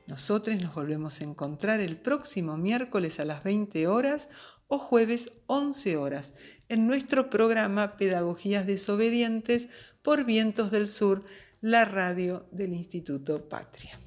[0.07, 4.29] Nosotros nos volvemos a encontrar el próximo miércoles a las 20 horas
[4.69, 6.33] o jueves 11 horas
[6.69, 9.69] en nuestro programa Pedagogías Desobedientes
[10.03, 11.25] por Vientos del Sur,
[11.61, 13.99] la radio del Instituto Patria.